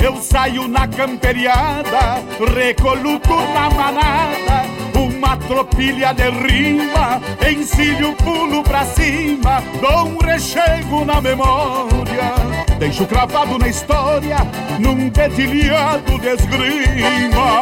eu 0.04 0.22
saio 0.22 0.68
na 0.68 0.88
camperiada, 0.88 2.24
recoluto 2.56 3.36
na 3.54 3.70
manada, 3.70 4.66
uma 4.96 5.38
tropilha 5.38 6.14
de 6.14 6.30
rima, 6.30 7.22
encilho 7.48 8.14
pulo 8.14 8.64
pra 8.64 8.84
cima, 8.86 9.62
dou 9.80 10.08
um 10.08 10.18
rechego 10.18 11.06
na 11.06 11.22
memória, 11.22 12.34
deixo 12.80 13.06
cravado 13.06 13.58
na 13.60 13.68
história, 13.68 14.38
num 14.80 15.10
dedilhado 15.10 16.20
de 16.20 16.28
esgrima. 16.28 17.62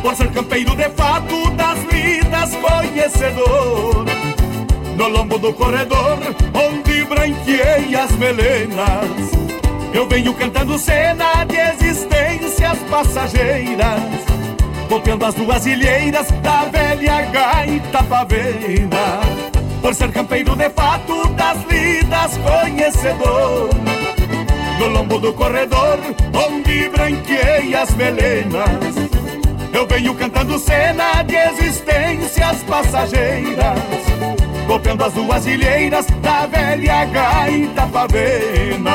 Por 0.00 0.14
ser 0.14 0.30
campeiro 0.30 0.76
de 0.76 0.88
fato 0.90 1.50
das 1.50 1.78
lidas 1.92 2.54
conhecedor 2.56 4.07
No 4.98 5.08
lombo 5.08 5.38
do 5.38 5.52
corredor 5.52 6.18
onde 6.52 7.04
branqueei 7.04 7.94
as 7.94 8.10
melenas. 8.16 9.30
Eu 9.94 10.08
venho 10.08 10.34
cantando 10.34 10.76
cena 10.76 11.44
de 11.44 11.56
existências 11.56 12.78
passageiras 12.90 14.02
Copiando 14.88 15.24
as 15.24 15.34
duas 15.34 15.66
ilheiras 15.66 16.28
da 16.42 16.64
velha 16.64 17.22
gaita 17.22 18.02
pavena. 18.02 19.20
Por 19.80 19.94
ser 19.94 20.10
campeiro 20.10 20.56
de 20.56 20.68
fato 20.70 21.28
das 21.28 21.64
lidas 21.64 22.36
conhecedor 22.38 23.70
No 24.80 24.88
lombo 24.88 25.20
do 25.20 25.32
corredor 25.32 26.00
onde 26.34 26.88
branqueei 26.88 27.72
as 27.72 27.94
melenas. 27.94 28.96
Eu 29.72 29.86
venho 29.86 30.12
cantando 30.14 30.58
cena 30.58 31.22
de 31.22 31.36
existências 31.36 32.64
passageiras, 32.64 33.78
copiando 34.68 35.02
as 35.02 35.14
duas 35.14 35.46
ilheiras 35.46 36.04
da 36.20 36.46
velha 36.46 37.06
gaita 37.06 37.86
pavena. 37.86 38.92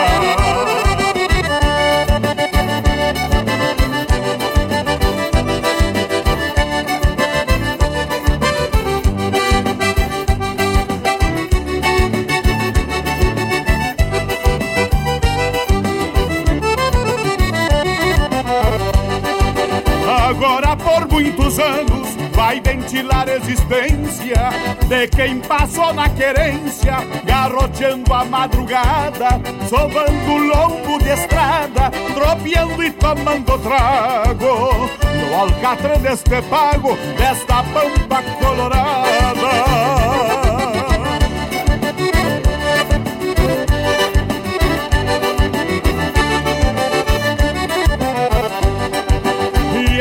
Agora 20.30 20.76
por 20.78 21.08
muitos 21.12 21.58
anos 21.58 21.93
ventilar 22.94 23.28
a 23.28 23.36
existência 23.38 24.36
de 24.88 25.08
quem 25.08 25.40
passou 25.40 25.92
na 25.94 26.08
querência, 26.10 26.98
garroteando 27.26 28.14
a 28.14 28.24
madrugada, 28.24 29.30
sovando 29.68 30.38
lombo 30.38 31.00
de 31.00 31.10
estrada, 31.10 31.90
tropeando 32.14 32.84
e 32.84 32.92
tomando 32.92 33.58
trago. 33.60 34.90
No 35.32 35.40
alcatra 35.40 35.98
deste 35.98 36.40
pago, 36.44 36.96
desta 37.18 37.64
pampa 37.64 38.22
colorada. 38.40 39.14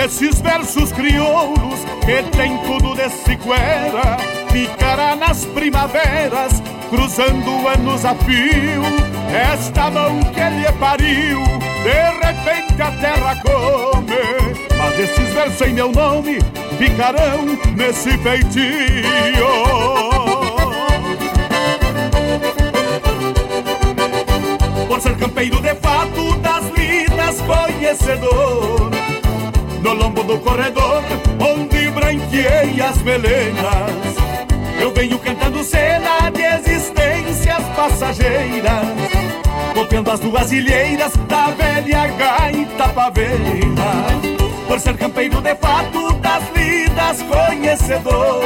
Esses 0.05 0.41
versos 0.41 0.91
crioulos 0.91 1.72
que 2.05 2.37
tem 2.37 2.59
tudo 2.59 2.95
de 2.95 3.09
sequera 3.11 4.17
Ficará 4.53 5.17
nas 5.17 5.47
primaveras, 5.47 6.63
cruzando 6.91 7.67
anos 7.69 8.05
a 8.05 8.15
fio. 8.15 8.83
Esta 9.33 9.91
mão 9.91 10.21
que 10.21 10.41
lhe 10.41 10.71
pariu, 10.79 11.43
de 11.83 12.27
repente 12.27 12.83
a 12.83 12.91
terra 13.01 13.35
come. 13.37 14.13
Mas 14.77 14.99
esses 14.99 15.33
versos 15.33 15.67
em 15.67 15.73
meu 15.73 15.91
nome 15.91 16.39
ficarão 16.77 17.59
nesse 17.75 18.19
feitio. 18.19 18.53
Por 24.87 25.01
ser 25.01 25.17
campeiro 25.17 25.63
de 25.63 25.75
fato 25.77 26.37
das 26.43 26.65
lidas 26.77 27.41
conhecedor 27.41 28.91
No 29.83 29.95
lombo 29.95 30.23
do 30.23 30.39
corredor 30.39 31.03
onde 31.41 31.72
as 32.81 33.03
melenas 33.03 34.17
Eu 34.81 34.93
venho 34.93 35.19
cantando 35.19 35.63
cena 35.63 36.31
de 36.31 36.43
existências 36.43 37.63
passageiras. 37.77 38.87
Copiando 39.75 40.11
as 40.11 40.21
duas 40.21 40.53
ilheiras 40.53 41.13
da 41.29 41.47
velha 41.51 42.07
gaita 42.09 42.89
pavena 42.89 44.07
Por 44.67 44.81
ser 44.81 44.97
campeiro 44.97 45.41
de 45.41 45.55
fato 45.57 46.13
das 46.15 46.43
lidas 46.55 47.23
conhecedor. 47.23 48.45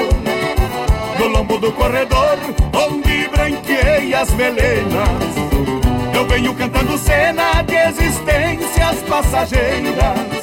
No 1.18 1.28
lombo 1.28 1.58
do 1.58 1.72
corredor 1.72 2.38
onde 2.74 3.28
branqueei 3.28 4.14
as 4.14 4.30
melenas. 4.32 5.36
Eu 6.14 6.26
venho 6.26 6.54
cantando 6.54 6.98
cena 6.98 7.62
de 7.62 7.74
existências 7.74 9.02
passageiras 9.08 10.35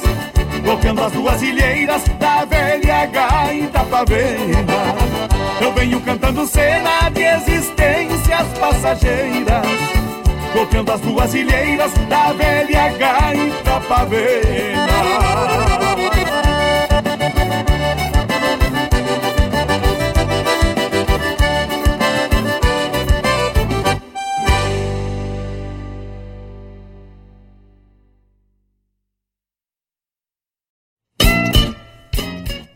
tocando 0.64 1.04
as 1.04 1.12
duas 1.12 1.42
ilheiras 1.42 2.04
da 2.18 2.44
velha 2.44 3.06
gaita 3.06 3.84
pavena. 3.84 4.94
Eu 5.60 5.72
venho 5.72 6.00
cantando 6.00 6.46
cena 6.46 7.10
de 7.10 7.22
existências 7.22 8.48
passageiras, 8.58 9.66
tocando 10.52 10.92
as 10.92 11.00
duas 11.00 11.34
ilheiras 11.34 11.92
da 12.08 12.32
velha 12.32 12.88
gaita 12.96 13.80
pavena. 13.88 15.73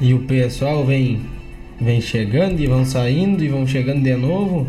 E 0.00 0.14
o 0.14 0.20
pessoal 0.20 0.84
vem 0.84 1.20
vem 1.80 2.00
chegando 2.00 2.60
e 2.60 2.66
vão 2.66 2.84
saindo 2.84 3.44
e 3.44 3.48
vão 3.48 3.66
chegando 3.66 4.02
de 4.02 4.14
novo. 4.16 4.66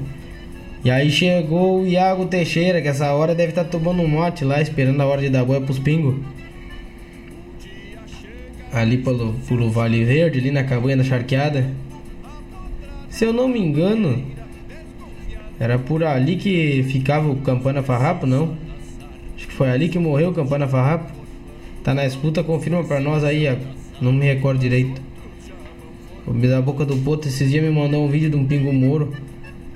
E 0.83 0.89
aí 0.89 1.11
chegou 1.11 1.81
o 1.81 1.87
Iago 1.87 2.25
Teixeira, 2.25 2.81
que 2.81 2.87
essa 2.87 3.11
hora 3.13 3.35
deve 3.35 3.49
estar 3.49 3.65
tá 3.65 3.69
tomando 3.69 4.01
um 4.01 4.07
mote 4.07 4.45
lá, 4.45 4.61
esperando 4.61 5.01
a 5.01 5.05
hora 5.05 5.21
de 5.21 5.29
dar 5.29 5.43
boia 5.43 5.59
pros 5.59 5.79
pingos. 5.79 6.15
Ali 8.71 8.97
pelo, 8.97 9.33
pelo 9.47 9.69
Vale 9.69 10.05
Verde, 10.05 10.39
ali 10.39 10.51
na 10.51 10.63
cabanha 10.63 10.97
da 10.97 11.03
charqueada. 11.03 11.69
Se 13.09 13.25
eu 13.25 13.33
não 13.33 13.47
me 13.47 13.59
engano, 13.59 14.23
era 15.59 15.77
por 15.77 16.03
ali 16.03 16.37
que 16.37 16.83
ficava 16.83 17.27
o 17.29 17.37
Campana 17.37 17.83
Farrapo, 17.83 18.25
não? 18.25 18.55
Acho 19.35 19.47
que 19.47 19.53
foi 19.53 19.69
ali 19.69 19.89
que 19.89 19.99
morreu 19.99 20.29
o 20.29 20.33
Campana 20.33 20.67
Farrapo. 20.67 21.11
Tá 21.83 21.93
na 21.93 22.05
escuta, 22.05 22.43
confirma 22.43 22.83
pra 22.83 22.99
nós 22.99 23.23
aí, 23.23 23.43
Iago. 23.43 23.65
Não 23.99 24.13
me 24.13 24.25
recordo 24.25 24.59
direito. 24.59 25.08
Da 26.29 26.61
boca 26.61 26.85
do 26.85 26.95
Poto 26.97 27.27
esses 27.27 27.49
dias 27.49 27.63
me 27.63 27.71
mandou 27.71 28.05
um 28.05 28.07
vídeo 28.07 28.29
de 28.29 28.35
um 28.35 28.45
pingo 28.45 28.71
moro 28.71 29.11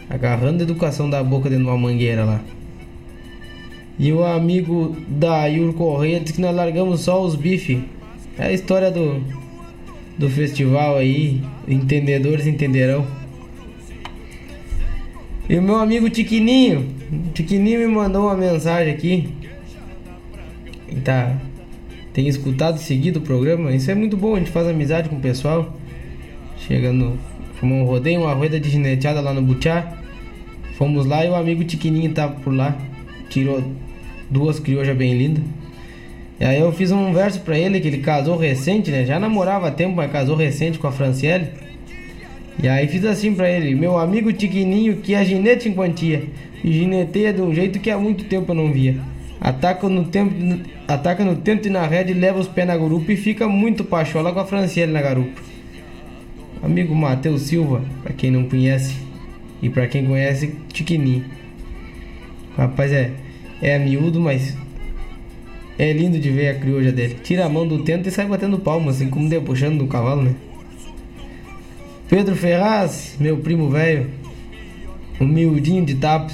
agarrando 0.07 0.59
a 0.59 0.63
educação 0.63 1.09
da 1.09 1.23
boca 1.23 1.49
dentro 1.49 1.65
de 1.65 1.69
uma 1.71 1.77
mangueira 1.77 2.23
lá. 2.23 2.41
E 3.97 4.13
o 4.13 4.23
amigo 4.23 4.95
da 5.07 5.47
Yur 5.47 5.73
Correia 5.73 6.19
disse 6.19 6.33
que 6.33 6.41
nós 6.41 6.55
largamos 6.55 7.01
só 7.01 7.23
os 7.23 7.35
bifes. 7.35 7.79
É 8.37 8.45
a 8.45 8.51
história 8.51 8.91
do, 8.91 9.23
do 10.17 10.29
festival 10.29 10.97
aí. 10.97 11.41
Entendedores 11.67 12.45
entenderão. 12.45 13.05
E 15.49 15.57
o 15.57 15.61
meu 15.61 15.75
amigo 15.77 16.09
Tiquininho. 16.09 16.87
Tiquininho 17.33 17.79
me 17.79 17.87
mandou 17.87 18.23
uma 18.23 18.35
mensagem 18.35 18.93
aqui. 18.93 19.29
Ele 20.87 21.01
tá. 21.01 21.35
Tem 22.13 22.27
escutado 22.27 22.77
seguido 22.77 23.19
o 23.19 23.23
programa. 23.23 23.71
Isso 23.73 23.89
é 23.89 23.95
muito 23.95 24.15
bom, 24.15 24.35
a 24.35 24.39
gente 24.39 24.51
faz 24.51 24.67
amizade 24.67 25.09
com 25.09 25.15
o 25.15 25.19
pessoal. 25.19 25.75
Chegando, 26.57 27.17
fomos 27.59 27.77
um 27.77 27.83
rodeio, 27.83 28.21
uma 28.21 28.33
roda 28.33 28.59
de 28.59 28.69
gineteada 28.69 29.21
lá 29.21 29.33
no 29.33 29.41
Butiá. 29.41 29.97
Fomos 30.77 31.05
lá 31.05 31.25
e 31.25 31.29
o 31.29 31.35
amigo 31.35 31.63
Tiquininho 31.63 32.11
tava 32.13 32.35
por 32.35 32.53
lá. 32.53 32.77
Tirou 33.29 33.63
duas 34.29 34.59
criojas 34.59 34.95
bem 34.95 35.17
lindas. 35.17 35.43
E 36.39 36.45
aí 36.45 36.59
eu 36.59 36.71
fiz 36.71 36.91
um 36.91 37.13
verso 37.13 37.39
pra 37.41 37.57
ele 37.57 37.79
que 37.79 37.87
ele 37.87 37.99
casou 37.99 38.37
recente, 38.37 38.91
né? 38.91 39.05
Já 39.05 39.19
namorava 39.19 39.67
há 39.67 39.71
tempo, 39.71 39.95
mas 39.95 40.11
casou 40.11 40.35
recente 40.35 40.79
com 40.79 40.87
a 40.87 40.91
Franciele. 40.91 41.47
E 42.61 42.67
aí 42.67 42.87
fiz 42.87 43.03
assim 43.05 43.33
pra 43.33 43.49
ele, 43.49 43.73
meu 43.75 43.97
amigo 43.97 44.31
Tiquininho 44.31 44.97
que 44.97 45.13
é 45.13 45.23
ginete 45.23 45.69
em 45.69 45.73
quantia. 45.73 46.23
E 46.63 46.71
gineteia 46.71 47.33
de 47.33 47.41
um 47.41 47.53
jeito 47.53 47.79
que 47.79 47.89
há 47.89 47.97
muito 47.97 48.23
tempo 48.25 48.51
eu 48.51 48.55
não 48.55 48.71
via. 48.71 48.95
Ataca 49.39 49.89
no 49.89 50.05
tempo, 50.05 50.33
ataca 50.87 51.25
no 51.25 51.35
tento 51.35 51.67
e 51.67 51.69
na 51.69 51.85
rede, 51.85 52.13
leva 52.13 52.39
os 52.39 52.47
pés 52.47 52.65
na 52.65 52.77
garupa 52.77 53.11
e 53.11 53.17
fica 53.17 53.47
muito 53.47 53.83
pachola 53.83 54.31
com 54.31 54.39
a 54.39 54.45
Franciele 54.45 54.91
na 54.91 55.01
garupa. 55.01 55.41
Amigo 56.63 56.95
Matheus 56.95 57.41
Silva, 57.41 57.83
para 58.01 58.13
quem 58.13 58.31
não 58.31 58.47
conhece 58.47 58.95
e 59.61 59.69
para 59.69 59.85
quem 59.85 60.05
conhece, 60.05 60.55
Tiquininho. 60.71 61.25
Rapaz, 62.55 62.89
é, 62.93 63.11
é 63.61 63.77
miúdo, 63.77 64.17
mas 64.17 64.55
é 65.77 65.91
lindo 65.91 66.17
de 66.17 66.29
ver 66.29 66.47
a 66.47 66.55
crioja 66.55 66.89
dele. 66.89 67.17
Tira 67.21 67.45
a 67.45 67.49
mão 67.49 67.67
do 67.67 67.83
tento 67.83 68.07
e 68.07 68.11
sai 68.11 68.25
batendo 68.27 68.57
palmas, 68.59 68.95
assim 68.95 69.09
como 69.09 69.27
deu 69.27 69.41
puxando 69.41 69.79
do 69.79 69.87
cavalo, 69.87 70.21
né? 70.21 70.35
Pedro 72.07 72.33
Ferraz, 72.33 73.17
meu 73.19 73.37
primo 73.39 73.69
velho, 73.69 74.09
humildinho 75.19 75.85
de 75.85 75.95
tapos. 75.95 76.33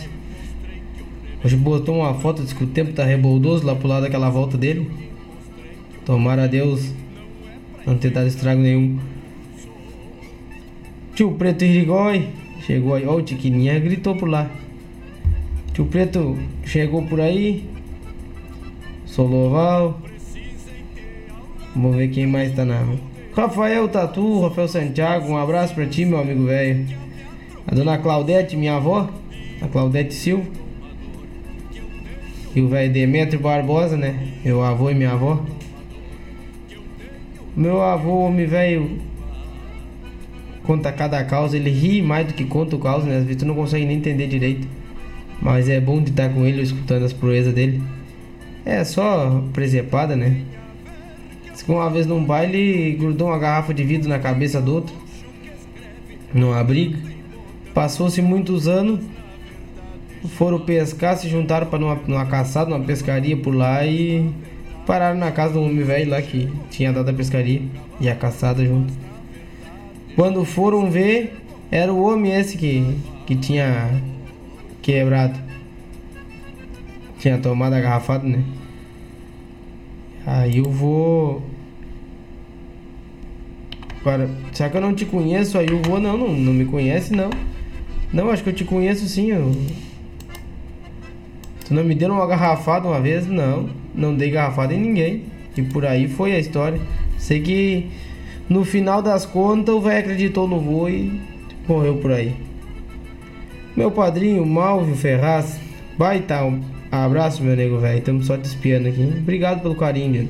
Hoje 1.43 1.55
botou 1.55 1.95
uma 1.95 2.13
foto, 2.13 2.43
disse 2.43 2.53
que 2.53 2.63
o 2.63 2.67
tempo 2.67 2.93
tá 2.93 3.03
reboldoso 3.03 3.65
lá 3.65 3.73
pro 3.73 3.87
lado 3.87 4.03
daquela 4.03 4.29
volta 4.29 4.55
dele. 4.55 4.91
Tomara 6.05 6.43
a 6.43 6.47
Deus 6.47 6.93
não 7.83 7.97
ter 7.97 8.11
dado 8.11 8.27
estrago 8.27 8.61
nenhum. 8.61 8.99
Tio 11.19 11.32
Preto 11.32 11.65
Irigói 11.65 12.29
chegou 12.65 12.95
aí, 12.95 13.05
ó, 13.05 13.17
o 13.17 13.21
Tiquininha 13.21 13.77
gritou 13.77 14.15
por 14.15 14.29
lá. 14.29 14.49
Tio 15.73 15.86
Preto 15.86 16.38
chegou 16.63 17.01
por 17.08 17.19
aí. 17.19 17.65
Soloval. 19.05 19.99
Vamos 21.75 21.97
ver 21.97 22.08
quem 22.08 22.25
mais 22.25 22.55
tá 22.55 22.63
na. 22.63 22.88
Rafael 23.36 23.89
Tatu, 23.89 24.43
Rafael 24.43 24.69
Santiago, 24.69 25.27
um 25.27 25.35
abraço 25.35 25.75
pra 25.75 25.85
ti, 25.85 26.06
meu 26.06 26.19
amigo 26.19 26.46
velho. 26.46 26.87
A 27.67 27.75
dona 27.75 27.98
Claudete, 27.98 28.56
minha 28.56 28.77
avó, 28.77 29.10
a 29.62 29.67
Claudete 29.67 30.13
Silva. 30.13 30.46
E 32.56 32.62
o 32.62 32.69
velho 32.69 32.93
Demetrio 32.93 33.41
Barbosa, 33.41 33.98
né? 33.98 34.25
Meu 34.46 34.63
avô 34.63 34.89
e 34.89 34.96
minha 34.96 35.12
avó. 35.12 35.43
Meu 37.58 37.81
avô, 37.81 38.19
homem 38.19 38.46
velho, 38.46 39.08
conta 40.69 40.91
cada 40.91 41.23
causa, 41.23 41.57
ele 41.57 41.71
ri 41.71 41.99
mais 41.99 42.27
do 42.27 42.33
que 42.35 42.45
conta 42.45 42.75
o 42.75 42.79
causa, 42.79 43.07
né? 43.07 43.17
Às 43.17 43.23
vezes 43.23 43.37
tu 43.37 43.45
não 43.47 43.55
consegue 43.55 43.87
nem 43.87 43.97
entender 43.97 44.27
direito. 44.27 44.67
Mas 45.41 45.67
é 45.67 45.81
bom 45.81 45.99
de 45.99 46.11
estar 46.11 46.29
com 46.29 46.45
ele, 46.45 46.61
escutando 46.61 47.05
as 47.05 47.11
proezas 47.11 47.55
dele. 47.55 47.81
É 48.63 48.83
só 48.83 49.43
presepada, 49.51 50.15
né? 50.15 50.43
Uma 51.67 51.89
vez 51.89 52.05
num 52.05 52.23
baile, 52.23 52.95
grudou 52.99 53.29
uma 53.29 53.39
garrafa 53.39 53.73
de 53.73 53.83
vidro 53.83 54.07
na 54.07 54.19
cabeça 54.19 54.61
do 54.61 54.75
outro. 54.75 54.95
Numa 56.31 56.63
briga. 56.63 56.99
Passou-se 57.73 58.21
muitos 58.21 58.67
anos. 58.67 58.99
Foram 60.35 60.59
pescar, 60.59 61.17
se 61.17 61.27
juntaram 61.27 61.65
para 61.65 61.79
numa, 61.79 61.95
numa 62.05 62.27
caçada, 62.27 62.69
numa 62.69 62.85
pescaria 62.85 63.35
por 63.35 63.55
lá 63.55 63.83
e 63.87 64.29
pararam 64.85 65.17
na 65.17 65.31
casa 65.31 65.53
do 65.53 65.63
homem 65.63 65.83
velho 65.83 66.11
lá 66.11 66.21
que 66.21 66.47
tinha 66.69 66.93
dado 66.93 67.09
a 67.09 67.13
pescaria 67.13 67.63
e 67.99 68.07
a 68.07 68.15
caçada 68.15 68.63
junto. 68.63 69.08
Quando 70.19 70.43
foram 70.43 70.91
ver, 70.91 71.33
era 71.71 71.93
o 71.93 72.03
homem 72.03 72.33
esse 72.33 72.57
que, 72.57 72.97
que 73.25 73.37
tinha 73.37 73.89
quebrado. 74.81 75.39
Tinha 77.19 77.37
tomado 77.37 77.71
a 77.71 77.79
garrafada, 77.79 78.27
né? 78.27 78.43
Aí 80.27 80.57
eu 80.57 80.69
vou. 80.69 81.41
Para, 84.03 84.27
já 84.53 84.69
que 84.69 84.75
eu 84.75 84.81
não 84.81 84.93
te 84.93 85.05
conheço, 85.05 85.57
aí 85.57 85.67
eu 85.69 85.81
vou, 85.83 86.01
não, 86.01 86.17
não, 86.17 86.33
não 86.33 86.51
me 86.51 86.65
conhece 86.65 87.15
não. 87.15 87.29
Não, 88.11 88.29
acho 88.29 88.43
que 88.43 88.49
eu 88.49 88.53
te 88.53 88.65
conheço 88.65 89.07
sim. 89.07 89.31
Eu... 89.31 89.55
Tu 91.65 91.73
não 91.73 91.85
me 91.85 91.95
deu 91.95 92.11
uma 92.11 92.27
garrafada 92.27 92.89
uma 92.89 92.99
vez? 92.99 93.25
Não, 93.25 93.69
não 93.95 94.13
dei 94.13 94.31
garrafada 94.31 94.73
em 94.73 94.81
ninguém. 94.81 95.23
E 95.55 95.61
por 95.61 95.85
aí 95.85 96.09
foi 96.09 96.33
a 96.33 96.39
história. 96.39 96.77
Sei 97.17 97.39
que 97.39 97.89
no 98.50 98.65
final 98.65 99.02
das 99.02 99.25
contas 99.25 99.75
o 99.75 99.79
velho 99.79 100.00
acreditou 100.00 100.47
no 100.47 100.60
voo 100.60 100.89
e 100.89 101.21
morreu 101.67 101.97
por 101.97 102.12
aí. 102.12 102.35
Meu 103.75 103.91
padrinho, 103.91 104.45
Malvio 104.45 104.95
Ferraz, 104.95 105.60
baita 105.97 106.43
um 106.43 106.62
abraço, 106.91 107.43
meu 107.43 107.56
nego 107.56 107.77
velho. 107.77 108.00
Estamos 108.00 108.25
só 108.25 108.37
te 108.37 108.45
espiando 108.45 108.89
aqui. 108.89 109.04
Obrigado 109.04 109.62
pelo 109.62 109.75
carinho. 109.75 110.27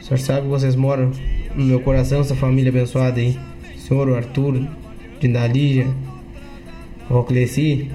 O 0.00 0.04
senhor 0.04 0.18
sabe 0.18 0.42
que 0.42 0.48
vocês 0.48 0.76
moram 0.76 1.10
no 1.56 1.64
meu 1.64 1.80
coração, 1.80 2.20
essa 2.20 2.34
família 2.34 2.70
abençoada 2.70 3.20
aí. 3.20 3.38
Senhor 3.78 4.14
Arthur, 4.14 4.68
Dindalija, 5.18 5.86
Rocleci. 7.08 7.90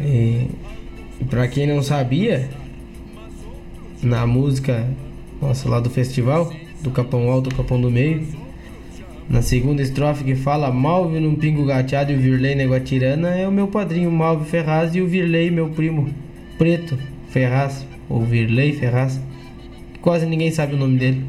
E, 0.00 0.48
e 1.20 1.24
pra 1.30 1.46
quem 1.46 1.66
não 1.66 1.82
sabia, 1.82 2.48
na 4.02 4.26
música 4.26 4.88
nossa 5.40 5.68
lá 5.68 5.78
do 5.78 5.88
festival, 5.88 6.52
do 6.82 6.90
Capão 6.90 7.30
Alto, 7.30 7.50
do 7.50 7.56
Capão 7.56 7.80
do 7.80 7.90
Meio, 7.90 8.26
na 9.28 9.40
segunda 9.40 9.80
estrofe 9.80 10.24
que 10.24 10.34
fala 10.34 10.70
Malve 10.70 11.20
num 11.20 11.34
pingo 11.34 11.64
gateado 11.64 12.12
e 12.12 12.16
o 12.16 12.18
Virley 12.18 12.54
neguatirana 12.54 13.30
é 13.30 13.46
o 13.46 13.52
meu 13.52 13.68
padrinho 13.68 14.10
Malve 14.10 14.48
Ferraz 14.48 14.94
e 14.94 15.00
o 15.00 15.06
Virley 15.06 15.50
meu 15.50 15.70
primo 15.70 16.10
Preto 16.58 16.98
Ferraz, 17.28 17.86
ou 18.08 18.20
Virley 18.20 18.74
Ferraz. 18.74 19.20
Quase 20.00 20.26
ninguém 20.26 20.50
sabe 20.50 20.74
o 20.74 20.76
nome 20.76 20.98
dele. 20.98 21.24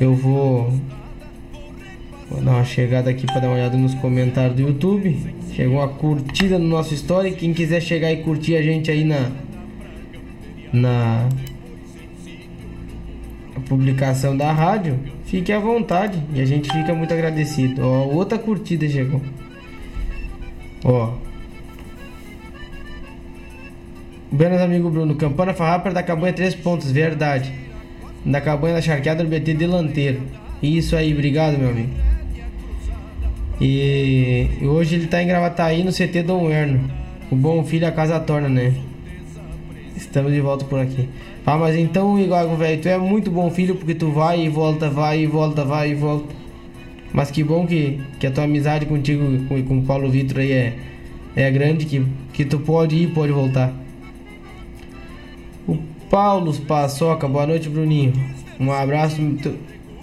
Eu 0.00 0.14
vou, 0.14 0.72
vou 2.30 2.40
dar 2.40 2.52
uma 2.52 2.64
chegada 2.64 3.10
aqui 3.10 3.26
para 3.26 3.40
dar 3.40 3.48
uma 3.48 3.56
olhada 3.56 3.76
nos 3.76 3.94
comentários 3.94 4.56
do 4.56 4.62
YouTube. 4.62 5.16
Chegou 5.54 5.78
uma 5.78 5.88
curtida 5.88 6.58
no 6.58 6.66
nosso 6.66 6.94
story. 6.94 7.32
Quem 7.32 7.52
quiser 7.52 7.82
chegar 7.82 8.10
e 8.10 8.22
curtir 8.22 8.56
a 8.56 8.62
gente 8.62 8.90
aí 8.90 9.04
na 9.04 9.30
na 10.72 11.28
publicação 13.68 14.36
da 14.36 14.52
rádio, 14.52 14.98
fique 15.24 15.52
à 15.52 15.58
vontade 15.58 16.22
e 16.34 16.40
a 16.40 16.44
gente 16.44 16.70
fica 16.72 16.94
muito 16.94 17.12
agradecido. 17.12 17.82
Ó, 17.82 18.06
outra 18.06 18.38
curtida 18.38 18.88
chegou. 18.88 19.20
Ó. 20.84 21.14
Buenas 24.30 24.60
amigo 24.60 24.88
Bruno, 24.88 25.14
Campana 25.14 25.52
Farrapra 25.52 25.92
da 25.92 26.02
Cabanha 26.02 26.32
3 26.32 26.54
pontos, 26.56 26.90
verdade. 26.90 27.52
Da 28.24 28.40
Cabanha 28.40 28.74
da 28.76 28.80
Charqueada 28.80 29.22
do 29.22 29.28
BT 29.28 29.54
delanteiro. 29.54 30.22
Isso 30.62 30.96
aí, 30.96 31.12
obrigado 31.12 31.58
meu 31.58 31.70
amigo. 31.70 31.90
E, 33.60 34.48
e 34.60 34.66
hoje 34.66 34.96
ele 34.96 35.06
tá 35.06 35.22
em 35.22 35.26
Gravataí 35.26 35.84
no 35.84 35.92
CT 35.92 36.22
Dom 36.22 36.50
Erno. 36.50 36.90
O 37.30 37.36
bom 37.36 37.64
filho 37.64 37.86
a 37.86 37.92
casa 37.92 38.18
torna, 38.18 38.48
né? 38.48 38.74
Estamos 39.96 40.32
de 40.32 40.40
volta 40.40 40.64
por 40.64 40.80
aqui. 40.80 41.08
Ah, 41.44 41.58
mas 41.58 41.76
então, 41.76 42.18
Igor, 42.20 42.56
velho, 42.56 42.80
tu 42.80 42.88
é 42.88 42.96
muito 42.96 43.30
bom 43.30 43.50
filho 43.50 43.74
porque 43.74 43.94
tu 43.94 44.10
vai 44.12 44.44
e 44.44 44.48
volta, 44.48 44.88
vai 44.88 45.22
e 45.22 45.26
volta, 45.26 45.64
vai 45.64 45.90
e 45.90 45.94
volta. 45.94 46.32
Mas 47.12 47.30
que 47.30 47.42
bom 47.42 47.66
que, 47.66 48.00
que 48.20 48.26
a 48.26 48.30
tua 48.30 48.44
amizade 48.44 48.86
contigo 48.86 49.24
com, 49.48 49.62
com 49.64 49.78
o 49.78 49.82
Paulo 49.82 50.08
Vitor 50.08 50.38
aí 50.38 50.52
é, 50.52 50.78
é 51.34 51.50
grande, 51.50 51.84
que, 51.84 52.06
que 52.32 52.44
tu 52.44 52.60
pode 52.60 52.94
ir 52.96 53.02
e 53.04 53.06
pode 53.08 53.32
voltar. 53.32 53.72
O 55.66 55.76
Paulo 56.08 56.54
Paçoca, 56.60 57.26
boa 57.26 57.46
noite, 57.46 57.68
Bruninho. 57.68 58.12
Um 58.58 58.70
abraço, 58.70 59.20
um 59.20 59.36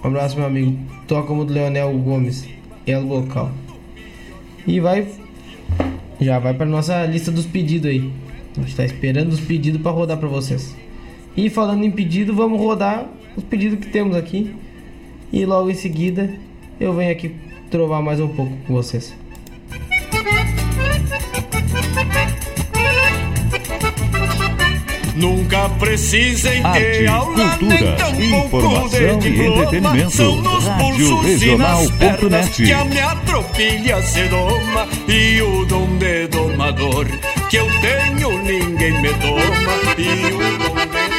abraço, 0.03 0.35
meu 0.35 0.45
amigo. 0.45 0.77
Toca 1.07 1.27
como 1.27 1.45
do 1.45 1.53
Leonel 1.53 1.91
Gomes, 1.99 2.47
é 2.85 2.97
o 2.97 3.07
local. 3.07 3.49
E 4.67 4.79
vai, 4.81 5.07
já 6.19 6.37
vai 6.37 6.53
para 6.53 6.65
nossa 6.65 7.05
lista 7.05 7.31
dos 7.31 7.45
pedidos 7.45 7.89
aí. 7.89 8.11
A 8.57 8.61
gente 8.61 8.75
tá 8.75 8.83
esperando 8.83 9.31
os 9.31 9.39
pedidos 9.39 9.81
para 9.81 9.91
rodar 9.91 10.17
para 10.17 10.27
vocês. 10.27 10.75
E 11.35 11.49
falando 11.49 11.83
em 11.83 11.91
pedido, 11.91 12.33
vamos 12.33 12.59
rodar 12.59 13.07
os 13.35 13.43
pedidos 13.43 13.79
que 13.79 13.87
temos 13.87 14.15
aqui. 14.15 14.55
E 15.31 15.45
logo 15.45 15.69
em 15.69 15.75
seguida 15.75 16.29
eu 16.79 16.93
venho 16.93 17.11
aqui 17.11 17.35
trovar 17.69 18.01
mais 18.01 18.19
um 18.19 18.27
pouco 18.27 18.51
com 18.65 18.73
vocês. 18.73 19.15
Nunca 25.19 25.67
precisem 25.77 26.63
Arte, 26.63 26.79
ter 26.79 27.07
aula, 27.07 27.57
nem 27.61 28.29
cultura, 28.29 28.63
informação 28.63 29.19
de 29.19 29.27
e 29.27 29.47
entretenimento. 29.47 30.11
São 30.11 30.41
nos 30.41 30.65
Rádio 30.65 31.23
e 31.23 31.27
Regional.net. 31.27 31.97
pernas 31.99 32.49
que 32.49 32.71
a 32.71 32.85
minha 32.85 33.15
tropilha 33.17 34.01
se 34.01 34.23
doma 34.29 34.87
e 35.09 35.41
o 35.41 35.65
dom 35.65 35.97
de 35.97 36.27
domador 36.27 37.05
que 37.49 37.57
eu 37.57 37.67
tenho 37.81 38.43
ninguém 38.43 39.01
me 39.01 39.09
doma 39.09 39.73
e 39.97 40.33
o 40.33 40.57
dom 40.57 40.75
de 40.85 41.18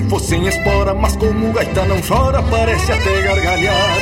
Se 0.00 0.08
fossem 0.08 0.46
espora, 0.46 0.94
mas 0.94 1.14
como 1.16 1.52
gaita 1.52 1.84
não 1.84 2.00
chora, 2.00 2.42
parece 2.44 2.90
até 2.90 3.22
gargalhar. 3.22 3.98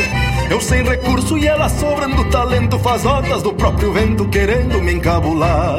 Eu 0.49 0.61
sem 0.61 0.83
recurso 0.83 1.37
e 1.37 1.47
ela 1.47 1.69
sobrando 1.69 2.25
talento, 2.31 2.79
faz 2.79 3.05
horas 3.05 3.43
do 3.43 3.53
próprio 3.53 3.93
vento 3.93 4.29
querendo 4.29 4.81
me 4.81 4.95
encabular. 4.95 5.79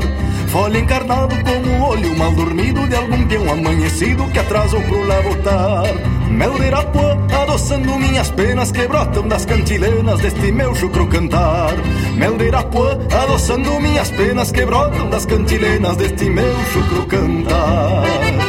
Folha 0.49 0.79
encarnado 0.79 1.35
como 1.43 1.71
o 1.71 1.89
olho 1.89 2.17
mal 2.17 2.31
dormido 2.33 2.85
de 2.87 2.95
algum 2.95 3.25
peão 3.27 3.51
amanhecido 3.51 4.25
que 4.31 4.39
atrasou 4.39 4.81
pro 4.81 5.05
labotar. 5.05 5.83
Mel 6.29 6.53
de 6.55 6.65
Irapuã, 6.65 7.17
adoçando 7.41 7.97
minhas 7.97 8.29
penas 8.31 8.71
que 8.71 8.87
brotam 8.87 9.27
das 9.27 9.45
cantilenas 9.45 10.19
deste 10.19 10.51
meu 10.51 10.75
chucro 10.75 11.07
cantar. 11.07 11.73
Mel 12.15 12.35
de 12.37 12.45
Irapuã, 12.45 12.97
adoçando 13.11 13.79
minhas 13.79 14.11
penas 14.11 14.51
que 14.51 14.65
brotam 14.65 15.09
das 15.09 15.25
cantilenas 15.25 15.95
deste 15.97 16.29
meu 16.29 16.55
chucro 16.73 17.05
cantar. 17.05 18.48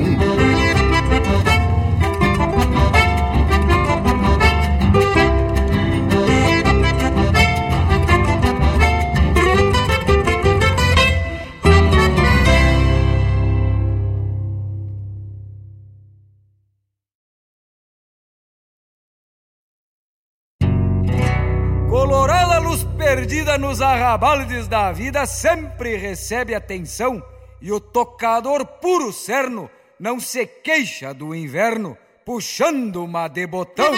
perdida 23.51 23.57
nos 23.57 23.81
arrabaldes 23.81 24.67
da 24.67 24.91
vida 24.91 25.25
sempre 25.25 25.97
recebe 25.97 26.53
atenção 26.55 27.21
e 27.61 27.71
o 27.71 27.79
tocador 27.79 28.65
puro 28.65 29.11
cerno 29.11 29.69
não 29.99 30.19
se 30.19 30.45
queixa 30.45 31.13
do 31.13 31.35
inverno 31.35 31.97
puxando 32.25 33.03
uma 33.03 33.27
de 33.27 33.45
botão. 33.47 33.91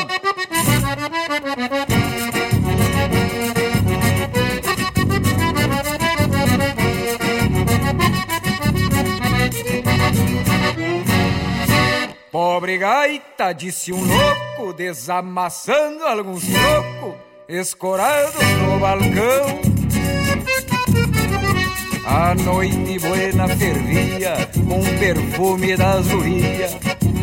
Pobre 12.31 12.77
gaita, 12.79 13.53
disse 13.53 13.93
um 13.93 14.03
louco, 14.03 14.73
desamassando 14.73 16.03
alguns 16.05 16.43
trocos 16.47 17.32
escorados 17.47 18.43
no 18.61 18.79
balcão. 18.79 19.61
A 22.05 22.35
noite 22.35 22.99
buena 22.99 23.47
fervia 23.47 24.49
com 24.67 24.81
perfume 24.99 25.75
da 25.75 25.91
azuria, 25.91 26.69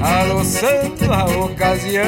aloçando 0.02 1.12
a 1.12 1.24
ocasião. 1.44 2.04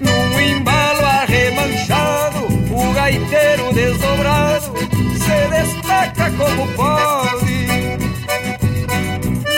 Num 0.00 0.40
embalo 0.40 1.04
arremanchado, 1.04 2.46
o 2.70 2.92
gaiteiro 2.92 3.72
desdobrado 3.72 4.72
se 5.18 5.48
destaca 5.50 6.30
como 6.32 6.66
pode. 6.74 7.66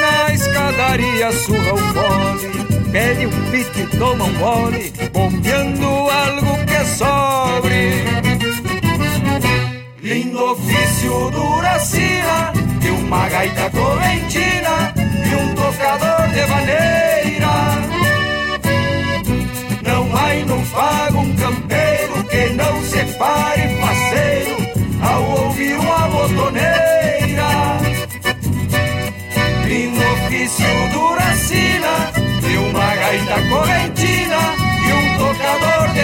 Na 0.00 0.34
escadaria 0.34 1.32
surra 1.32 1.74
o 1.74 1.78
fole 1.78 2.71
pede 2.92 3.26
um 3.26 3.50
pito 3.50 3.80
e 3.80 3.86
toma 3.98 4.24
um 4.24 4.34
gole, 4.34 4.92
bombeando 5.12 5.86
algo 5.86 6.58
que 6.66 6.84
sobre. 6.84 8.04
Lindo 10.02 10.44
ofício 10.52 11.30
duracina, 11.30 12.52
de 12.80 12.90
uma 12.90 13.28
gaita 13.30 13.70
correntina 13.70 14.92
e 15.24 15.34
um 15.34 15.54
tocador 15.54 16.28
de 16.28 16.46
maneira. 16.46 17.52
Não 19.82 20.16
há 20.16 20.34
e 20.34 20.44
não 20.44 20.62
paga 20.66 21.18
um 21.18 21.34
campeiro 21.34 22.24
que 22.24 22.52
não 22.52 22.82
se 22.82 23.04
pare 23.16 23.62
faceiro 23.80 24.56
ao 25.00 25.44
ouvir 25.44 25.74
uma 25.78 26.08
botoneira. 26.08 27.80
Lindo 29.66 30.00
ofício 30.00 30.66
duracina, 30.92 31.21
gaita 33.12 33.42
correntina 33.50 34.40
e 34.88 34.92
um 34.92 35.18
tocador 35.18 35.88
de 35.92 36.00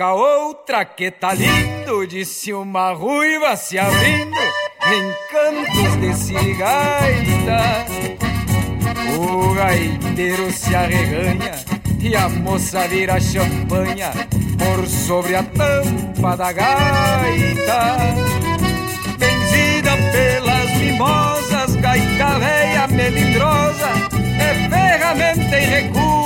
Toca 0.00 0.14
outra 0.14 0.82
que 0.82 1.10
tá 1.10 1.34
lindo, 1.34 2.06
disse 2.06 2.54
uma 2.54 2.94
ruiva 2.94 3.54
se 3.54 3.78
abrindo 3.78 4.34
em 4.86 5.12
cantos 5.30 6.00
de 6.00 6.14
cigaita. 6.14 7.84
O 9.18 9.52
gaiteiro 9.52 10.50
se 10.52 10.74
arreganha 10.74 11.52
e 12.00 12.16
a 12.16 12.30
moça 12.30 12.88
vira 12.88 13.20
champanha 13.20 14.12
por 14.56 14.86
sobre 14.86 15.34
a 15.34 15.42
tampa 15.42 16.34
da 16.34 16.50
gaita. 16.50 17.98
Benzida 19.18 19.98
pelas 20.12 20.70
mimosas, 20.78 21.76
gaita 21.76 22.38
velha 22.38 22.86
melindrosa, 22.86 23.90
é 24.40 24.70
ferramenta 24.70 25.58
e 25.58 25.66
recurso 25.66 26.19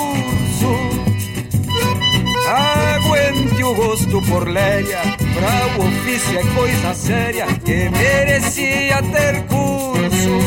o 3.64 3.74
gosto 3.74 4.20
por 4.22 4.46
léria, 4.48 5.00
pra 5.34 5.82
o 5.82 5.88
ofício 5.88 6.38
é 6.38 6.42
coisa 6.54 6.94
séria 6.94 7.46
que 7.64 7.88
merecia 7.88 9.02
ter 9.02 9.42
curso. 9.46 10.38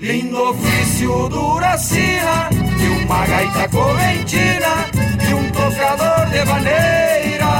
Lindo 0.00 0.50
ofício 0.50 1.28
duracina, 1.28 2.48
de 2.50 3.04
uma 3.04 3.26
gaita 3.26 3.68
correntina 3.68 4.86
e 5.28 5.34
um 5.34 5.50
tocador 5.50 6.26
de 6.30 6.44
maneira. 6.44 7.54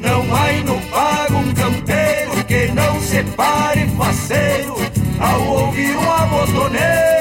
Não 0.00 0.36
há 0.36 0.52
no 0.64 0.80
pago 0.88 1.36
um 1.36 1.54
campeiro 1.54 2.44
que 2.46 2.66
não 2.72 3.00
se 3.00 3.22
pare 3.36 3.88
faceiro 3.98 4.76
ao 5.18 5.42
ouvir 5.48 5.96
uma 5.96 6.26
botoneira 6.26 7.13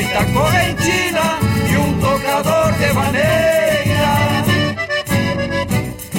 gaita 0.00 0.24
correntina 0.32 1.38
e 1.70 1.76
um 1.76 1.98
tocador 1.98 2.72
de 2.72 2.92
maneira. 2.94 4.44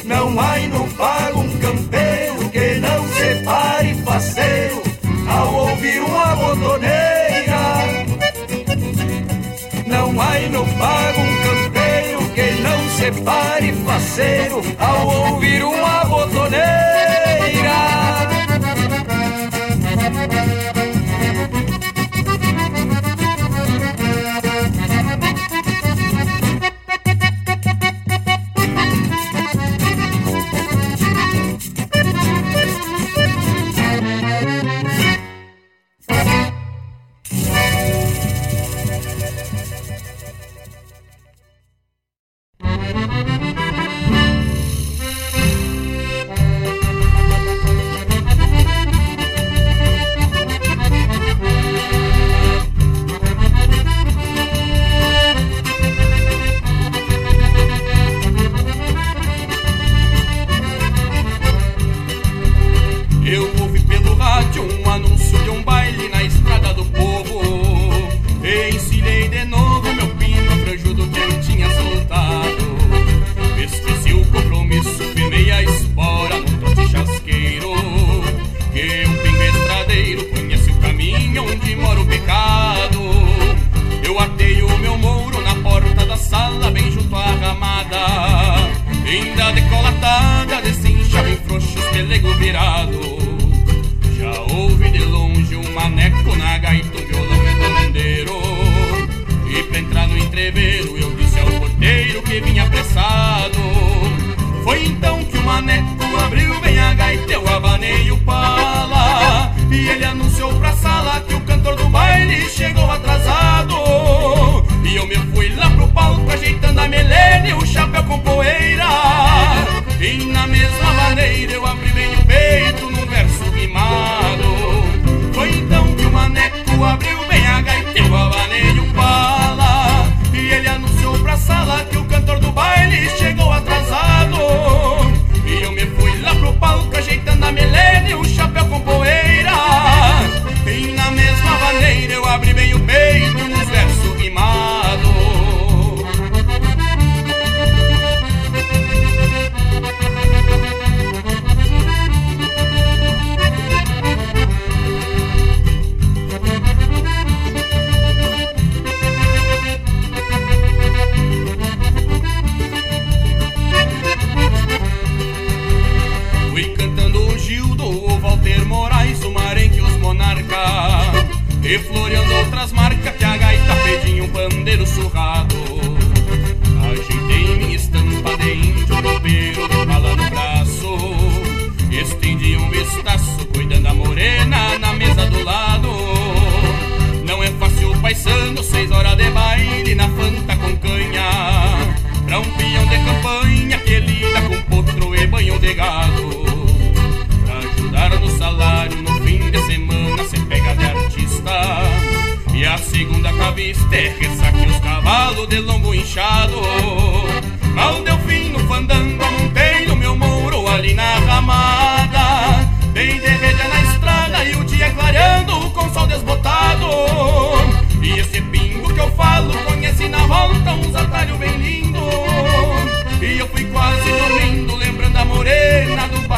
Não 0.06 0.40
há 0.40 0.58
no 0.68 0.88
pago 0.96 1.40
um 1.40 1.58
campeiro 1.58 2.50
que 2.52 2.76
não 2.76 3.08
se 3.08 3.44
pare 3.44 3.96
faceiro 4.04 4.84
ao 5.28 5.54
ouvir 5.54 6.00
uma 6.00 6.36
botoneira. 6.36 7.62
Não 9.88 10.22
há 10.22 10.40
no 10.52 10.66
pago 10.78 11.22
um 11.22 11.36
campeiro 11.44 12.30
que 12.36 12.52
não 12.62 12.90
se 12.90 13.12
pare 13.24 13.74
faceiro 13.74 14.62
ao 14.78 15.32
ouvir 15.32 15.64
uma 15.64 16.06
botoneira. 16.06 17.21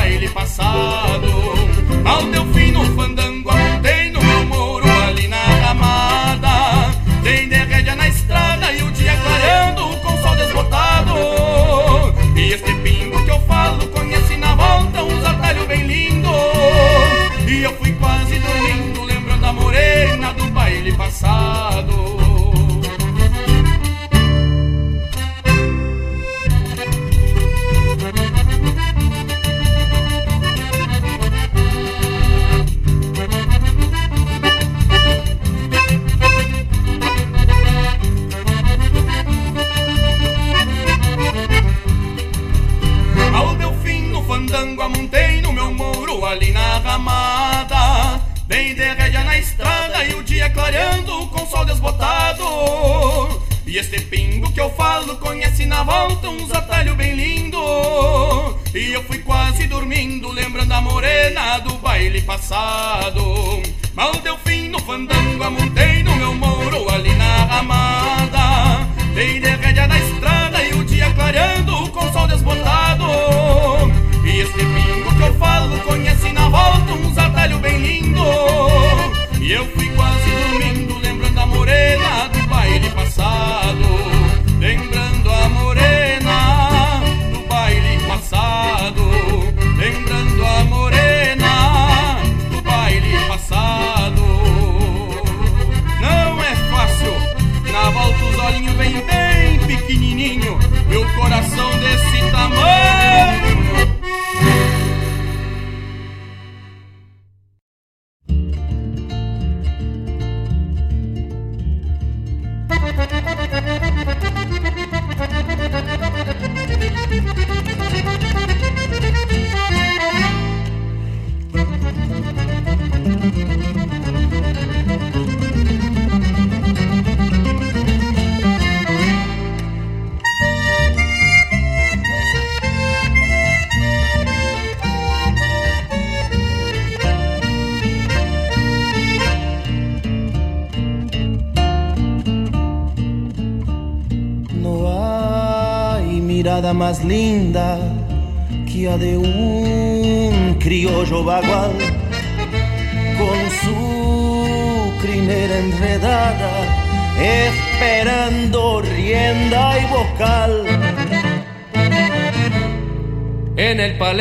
baile 0.04 0.28
passado, 0.30 1.28
ao 2.04 2.24
teu 2.30 2.46
filho. 2.48 2.63
E 53.74 53.78
este 53.80 54.00
pingo 54.02 54.52
que 54.52 54.62
eu 54.62 54.70
falo 54.70 55.18
conhece 55.18 55.66
na 55.66 55.82
volta 55.82 56.30
uns 56.30 56.52
atalhos 56.52 56.96
bem 56.96 57.16
lindo. 57.16 57.58
E 58.72 58.94
eu 58.94 59.04
fui 59.06 59.18
quase 59.18 59.66
dormindo, 59.66 60.32
lembrando 60.32 60.72
a 60.72 60.80
morena 60.80 61.58
do 61.58 61.74
baile 61.80 62.22
passado. 62.22 63.64
Mal 63.96 64.12
deu 64.22 64.38
fim 64.46 64.70
no 64.70 64.78
fandango, 64.78 65.44
amontei 65.44 66.04
no 66.04 66.16
meu 66.18 66.36
moro 66.36 66.88
ali 66.94 67.16
na 67.16 67.46
ramada. 67.46 68.88
Dei 69.16 69.40
de 69.40 69.50
rédea 69.56 69.88
na 69.88 69.98
estrada 69.98 70.64
e 70.64 70.74
o 70.76 70.84
dia 70.86 71.12
clareando 71.16 71.90
com 71.90 72.14
sol 72.14 72.28
desbotado. 72.28 73.06
E 74.24 74.40
este 74.40 74.60
pingo 74.60 75.16
que 75.16 75.24
eu 75.24 75.34
falo 75.40 75.80
conhece 75.80 76.32
na 76.32 76.48
volta 76.48 76.94
uns 76.94 77.18
atalhos 77.18 77.60
bem 77.60 77.78
lindo. 77.80 78.24
E 79.42 79.52
eu 79.52 79.66
fui 79.72 79.90
quase 79.96 80.30
dormindo, 80.30 81.00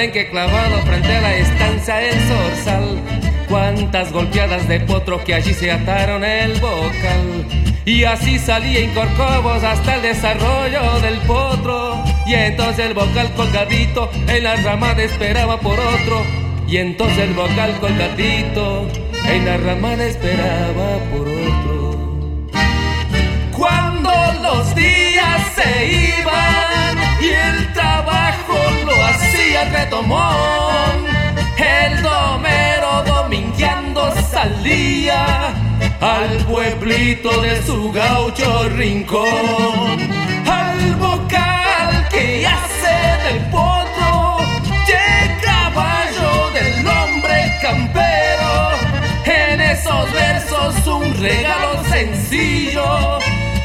palenque 0.02 0.30
clavado 0.30 0.82
frente 0.82 1.16
a 1.16 1.20
la 1.20 1.36
estancia 1.36 2.02
el 2.02 2.18
zorzal. 2.22 3.00
Cuántas 3.48 4.10
golpeadas 4.10 4.66
de 4.66 4.80
potro 4.80 5.22
que 5.22 5.32
allí 5.32 5.54
se 5.54 5.70
ataron 5.70 6.24
el 6.24 6.58
bocal. 6.58 7.46
Y 7.84 8.02
así 8.02 8.40
salía 8.40 8.80
en 8.80 8.92
Corcovos 8.94 9.62
hasta 9.62 9.94
el 9.94 10.02
desarrollo 10.02 10.98
del 11.02 11.18
potro. 11.20 12.02
Y 12.26 12.34
entonces 12.34 12.86
el 12.86 12.94
vocal 12.94 13.30
colgadito 13.36 14.10
en 14.26 14.42
la 14.42 14.56
ramada 14.56 15.00
esperaba 15.04 15.60
por 15.60 15.78
otro. 15.78 16.20
Y 16.66 16.78
entonces 16.78 17.18
el 17.18 17.34
vocal 17.34 17.78
colgadito 17.78 18.88
en 19.28 19.44
la 19.44 19.56
ramada 19.56 20.04
esperaba 20.04 20.98
por 21.12 21.28
otro. 21.28 22.48
Cuando 23.56 24.10
los 24.42 24.74
días 24.74 25.40
se 25.54 26.18
iban 26.18 26.98
y 27.20 27.28
el 27.28 27.72
trabajo 27.72 28.21
hacía 29.62 29.84
retomón, 29.84 31.06
el 31.56 32.02
domero 32.02 33.02
domingueando 33.06 34.12
salía 34.30 35.54
al 36.00 36.36
pueblito 36.46 37.40
de 37.40 37.62
su 37.62 37.92
gaucho 37.92 38.68
rincón, 38.70 39.98
al 40.46 40.96
vocal 40.96 42.08
que 42.10 42.46
hace 42.46 43.32
del 43.32 43.44
potro, 43.50 44.38
llega 44.86 45.40
caballo 45.42 46.50
del 46.54 46.86
hombre 46.86 47.58
campero, 47.60 48.70
en 49.24 49.60
esos 49.60 50.12
versos 50.12 50.86
un 50.86 51.14
regalo 51.20 51.84
sencillo 51.84 53.18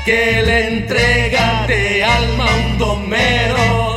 que 0.05 0.41
le 0.45 0.77
entrega 0.77 1.65
de 1.67 2.03
alma 2.03 2.45
un 2.65 2.77
domero, 2.77 3.96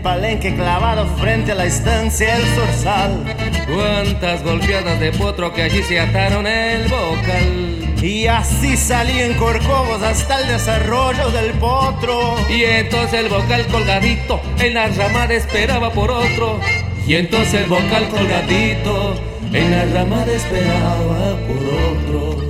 palenque 0.00 0.54
clavado 0.54 1.06
frente 1.16 1.52
a 1.52 1.54
la 1.54 1.64
estancia 1.66 2.36
el 2.36 2.42
zorzal. 2.54 3.24
Cuántas 3.72 4.42
golpeadas 4.42 4.98
de 5.00 5.12
potro 5.12 5.52
que 5.52 5.62
allí 5.62 5.82
se 5.82 6.00
ataron 6.00 6.46
el 6.46 6.88
bocal. 6.88 7.94
Y 8.02 8.26
así 8.26 8.76
salían 8.76 9.34
corcovos 9.34 10.02
hasta 10.02 10.40
el 10.40 10.48
desarrollo 10.48 11.30
del 11.30 11.52
potro. 11.52 12.36
Y 12.48 12.64
entonces 12.64 13.20
el 13.20 13.28
vocal 13.28 13.66
colgadito 13.66 14.40
en 14.58 14.74
la 14.74 14.88
ramada 14.88 15.34
esperaba 15.34 15.90
por 15.90 16.10
otro. 16.10 16.60
Y 17.06 17.14
entonces 17.14 17.62
el 17.62 17.66
vocal 17.66 18.08
colgadito 18.08 19.14
en 19.52 19.70
la 19.70 19.84
ramada 19.84 20.32
esperaba 20.32 21.36
por 21.46 21.62
otro. 21.90 22.44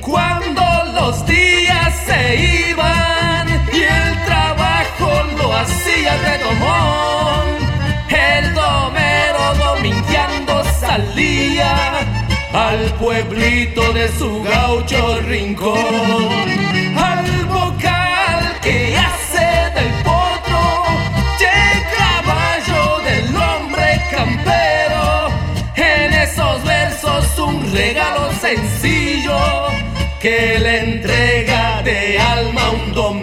Cuando 0.00 0.62
los 0.94 1.26
días 1.26 1.94
se 2.06 2.70
iban 2.70 3.48
y 3.72 3.82
el 3.82 4.09
hacía 5.52 6.16
redomón, 6.18 7.46
el 8.08 8.54
domero 8.54 9.54
domingueando 9.58 10.64
salía 10.80 12.00
al 12.52 12.78
pueblito 12.98 13.92
de 13.92 14.08
su 14.18 14.42
gaucho 14.42 15.20
rincón, 15.20 16.48
al 16.96 17.44
vocal 17.46 18.58
que 18.62 18.96
hace 18.96 19.46
del 19.74 19.92
potro, 20.02 20.84
che 21.38 21.86
caballo 21.96 23.00
del 23.04 23.36
hombre 23.36 24.02
campero, 24.10 25.28
en 25.76 26.12
esos 26.12 26.64
versos 26.64 27.38
un 27.38 27.72
regalo 27.72 28.30
sencillo 28.40 29.38
que 30.20 30.58
le 30.58 30.78
entrega 30.80 31.82
de 31.82 32.18
alma 32.18 32.70
un 32.70 32.92
domero 32.92 33.19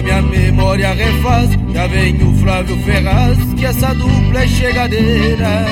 a 0.00 0.02
minha 0.02 0.22
memória 0.22 0.94
refaz. 0.94 1.50
Já 1.72 1.86
vem 1.86 2.14
o 2.22 2.34
Flávio 2.38 2.76
Ferraz, 2.84 3.38
que 3.56 3.66
essa 3.66 3.94
dupla 3.94 4.42
é 4.42 4.48
chegadeira. 4.48 5.66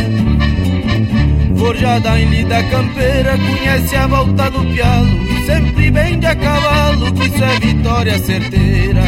Forjada 1.57 2.21
em 2.21 2.29
lida 2.29 2.63
campeira, 2.65 3.37
conhece 3.39 3.97
a 3.97 4.07
volta 4.07 4.51
do 4.51 4.61
pialo. 4.75 5.19
Sempre 5.47 5.91
vem 5.91 6.19
de 6.21 6.27
a 6.27 6.37
cavalo, 6.37 7.13
que 7.13 7.27
isso 7.27 7.45
é 7.45 7.61
vitória 7.61 8.19
certeira. 8.19 9.03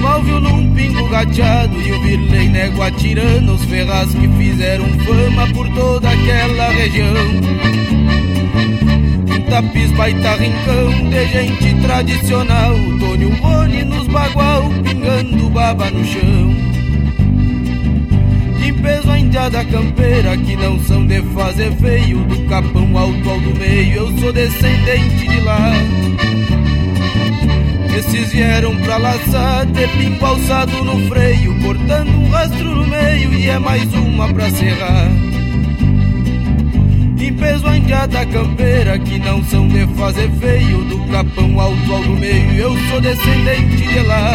Mal 0.00 0.22
viu 0.22 0.40
num 0.40 0.74
pingo 0.74 1.08
gateado 1.08 1.80
e 1.80 1.92
o 1.92 2.02
Virley 2.02 2.48
négua 2.48 2.90
tirando 2.92 3.54
os 3.54 3.64
ferraz 3.66 4.14
que 4.14 4.28
fizeram 4.28 4.86
fama 5.00 5.46
por 5.52 5.68
toda 5.74 6.08
aquela 6.08 6.70
região 6.70 8.25
tapis, 9.48 9.90
baita 9.92 10.36
rincão 10.36 11.10
de 11.10 11.26
gente 11.26 11.74
tradicional. 11.82 12.74
Tônio 12.98 13.30
Boni 13.40 13.84
nos 13.84 14.06
bagual, 14.08 14.70
pingando 14.84 15.50
baba 15.50 15.90
no 15.90 16.04
chão. 16.04 16.54
De 18.60 18.72
peso 18.72 19.10
a 19.10 19.18
indiada 19.18 19.64
campeira, 19.64 20.36
que 20.36 20.56
não 20.56 20.78
são 20.80 21.06
de 21.06 21.22
fazer 21.34 21.72
feio. 21.76 22.18
Do 22.24 22.44
capão 22.48 22.98
alto 22.98 23.30
ao 23.30 23.40
do 23.40 23.54
meio, 23.58 23.96
eu 23.96 24.18
sou 24.18 24.32
descendente 24.32 25.28
de 25.28 25.40
lá. 25.40 25.72
Esses 27.96 28.30
vieram 28.30 28.76
pra 28.82 28.98
laçar, 28.98 29.64
de 29.66 29.88
pingo 29.88 30.26
alçado 30.26 30.84
no 30.84 31.08
freio, 31.08 31.58
cortando 31.60 32.08
um 32.08 32.28
rastro 32.28 32.64
no 32.64 32.86
meio 32.86 33.32
e 33.32 33.48
é 33.48 33.58
mais 33.58 33.90
uma 33.94 34.32
pra 34.32 34.50
serrar 34.50 35.35
peso 37.32 37.66
andiada 37.66 38.24
campeira 38.26 38.98
que 38.98 39.18
não 39.18 39.42
são 39.44 39.66
de 39.68 39.86
fazer 39.94 40.30
feio. 40.32 40.84
Do 40.84 40.98
capão 41.10 41.60
alto 41.60 41.92
ao 41.92 42.02
do 42.02 42.16
meio 42.16 42.52
eu 42.52 42.76
sou 42.90 43.00
descendente 43.00 43.76
de 43.76 44.00
lá. 44.00 44.32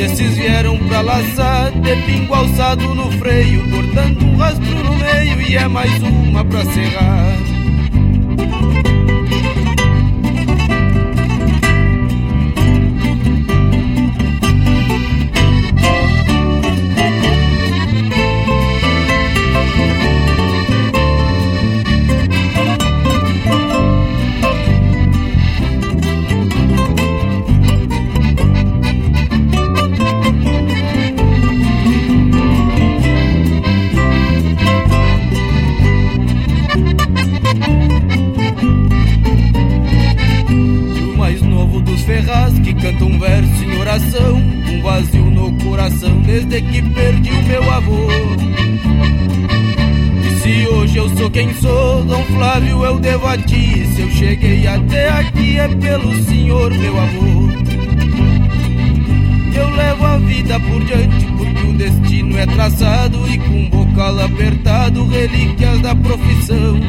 Esses 0.00 0.36
vieram 0.36 0.78
pra 0.88 1.00
laçar 1.00 1.72
de 1.72 1.96
pingo 2.02 2.34
alçado 2.34 2.94
no 2.94 3.10
freio 3.12 3.68
cortando 3.70 4.22
um 4.24 4.36
rastro 4.36 4.84
no 4.84 4.94
meio 4.96 5.40
e 5.40 5.56
é 5.56 5.66
mais 5.66 6.02
uma 6.02 6.44
pra 6.44 6.64
serrar 6.64 7.36
pelo 55.96 56.14
senhor, 56.24 56.70
meu 56.74 56.98
avô. 56.98 57.48
Eu 59.54 59.70
levo 59.70 60.04
a 60.04 60.18
vida 60.18 60.60
por 60.60 60.84
diante 60.84 61.26
porque 61.38 61.66
o 61.66 61.72
destino 61.72 62.36
é 62.36 62.46
traçado 62.46 63.18
e 63.28 63.38
com 63.38 63.70
bocal 63.70 64.20
apertado, 64.20 65.06
relíquias 65.08 65.80
da 65.80 65.94
profissão 65.94 66.80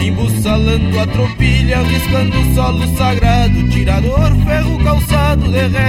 embussalando 0.00 0.98
a 0.98 1.06
tropilha, 1.06 1.82
riscando 1.82 2.38
o 2.38 2.54
solo 2.54 2.96
sagrado, 2.96 3.68
tirador, 3.68 4.34
ferro 4.46 4.84
calçado, 4.84 5.44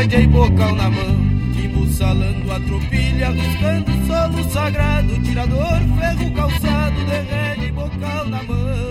de 0.07 0.15
e 0.15 0.27
bocal 0.27 0.75
na 0.75 0.89
mão. 0.89 1.31
Embussalando 1.63 2.51
a 2.51 2.59
tropilha, 2.59 3.31
riscando 3.31 3.91
o 3.91 4.07
solo 4.07 4.49
sagrado, 4.49 5.19
tirador, 5.19 5.79
ferro 5.99 6.31
calçado, 6.31 6.95
de 7.05 7.67
e 7.67 7.71
bocal 7.71 8.27
na 8.27 8.43
mão. 8.43 8.90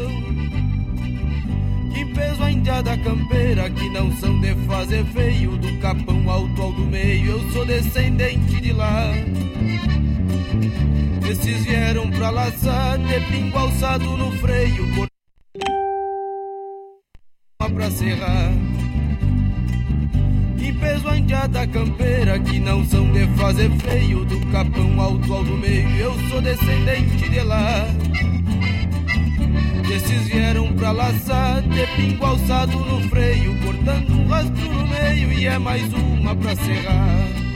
Peso 2.21 2.43
a 2.43 2.53
indiada 2.53 2.99
campeira, 2.99 3.71
que 3.71 3.89
não 3.89 4.13
são 4.19 4.39
de 4.41 4.55
fazer 4.67 5.03
feio, 5.07 5.57
do 5.57 5.79
capão 5.79 6.29
alto 6.29 6.61
ao 6.61 6.71
do 6.71 6.83
meio, 6.83 7.33
eu 7.33 7.51
sou 7.51 7.65
descendente 7.65 8.61
de 8.61 8.75
lá. 8.75 9.11
Esses 11.27 11.65
vieram 11.65 12.11
pra 12.11 12.29
laçar, 12.29 12.99
de 12.99 13.21
pingo 13.21 13.57
alçado 13.57 14.05
no 14.19 14.31
freio, 14.33 14.87
pra 17.59 17.91
serrar. 17.91 18.53
Peso 20.81 21.09
a 21.09 21.19
indiada 21.19 21.67
campeira 21.67 22.39
que 22.39 22.59
não 22.59 22.83
são 22.87 23.13
de 23.13 23.27
fazer 23.37 23.71
feio 23.81 24.25
do 24.25 24.41
capão 24.47 24.99
alto 24.99 25.35
ao 25.35 25.45
do 25.45 25.57
meio. 25.59 25.91
Eu 25.97 26.15
sou 26.31 26.41
descendente 26.41 27.29
de 27.29 27.41
lá. 27.41 27.87
Esses 30.01 30.29
vieram 30.29 30.73
pra 30.73 30.93
laçar, 30.93 31.61
de 31.61 31.87
pingo 31.95 32.25
alçado 32.25 32.73
no 32.73 33.07
freio, 33.11 33.55
cortando 33.61 34.11
um 34.11 34.27
rastro 34.29 34.73
no 34.73 34.87
meio 34.87 35.31
e 35.31 35.47
é 35.47 35.59
mais 35.59 35.93
uma 35.93 36.35
pra 36.35 36.57
serrar. 36.57 37.50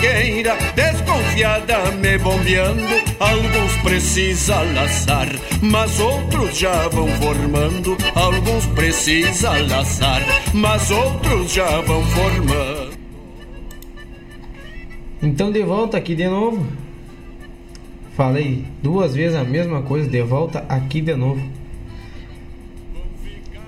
Mangueira, 0.00 0.56
desconfiada 0.74 1.90
me 1.92 2.18
bombeando. 2.18 2.82
Alguns 3.18 3.76
precisa 3.82 4.62
laçar, 4.62 5.28
mas 5.62 6.00
outros 6.00 6.58
já 6.58 6.88
vão 6.88 7.08
formando. 7.08 7.96
Alguns 8.14 8.66
precisa 8.66 9.50
laçar, 9.68 10.22
mas 10.54 10.90
outros 10.90 11.52
já 11.52 11.80
vão 11.82 12.02
formando. 12.04 12.98
Então 15.22 15.52
de 15.52 15.62
volta 15.62 15.98
aqui 15.98 16.14
de 16.14 16.26
novo. 16.26 16.66
Falei 18.16 18.64
duas 18.82 19.14
vezes 19.14 19.36
a 19.36 19.44
mesma 19.44 19.82
coisa, 19.82 20.08
de 20.08 20.22
volta 20.22 20.64
aqui 20.68 21.00
de 21.00 21.14
novo 21.14 21.40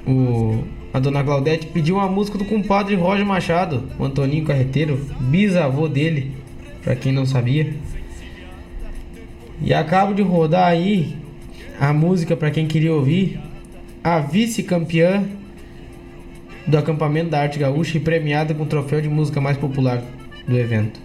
o, 0.06 0.64
a 0.92 0.98
dona 0.98 1.24
Claudete 1.24 1.66
pediu 1.68 1.96
uma 1.96 2.08
música 2.08 2.36
do 2.36 2.44
compadre 2.44 2.94
Roger 2.94 3.24
Machado, 3.24 3.84
o 3.98 4.04
Antoninho 4.04 4.44
Carreteiro, 4.44 4.98
bisavô 5.20 5.88
dele, 5.88 6.32
para 6.82 6.94
quem 6.94 7.12
não 7.12 7.24
sabia. 7.24 7.74
E 9.60 9.72
acabo 9.72 10.12
de 10.12 10.22
rodar 10.22 10.68
aí 10.68 11.16
a 11.80 11.92
música 11.92 12.36
para 12.36 12.50
quem 12.50 12.66
queria 12.66 12.92
ouvir, 12.92 13.40
a 14.04 14.18
vice-campeã 14.18 15.24
do 16.66 16.76
acampamento 16.76 17.30
da 17.30 17.40
Arte 17.40 17.58
Gaúcha 17.58 17.96
e 17.96 18.00
premiada 18.00 18.54
com 18.54 18.64
o 18.64 18.66
troféu 18.66 19.00
de 19.00 19.08
música 19.08 19.40
mais 19.40 19.56
popular 19.56 20.02
do 20.46 20.58
evento. 20.58 21.00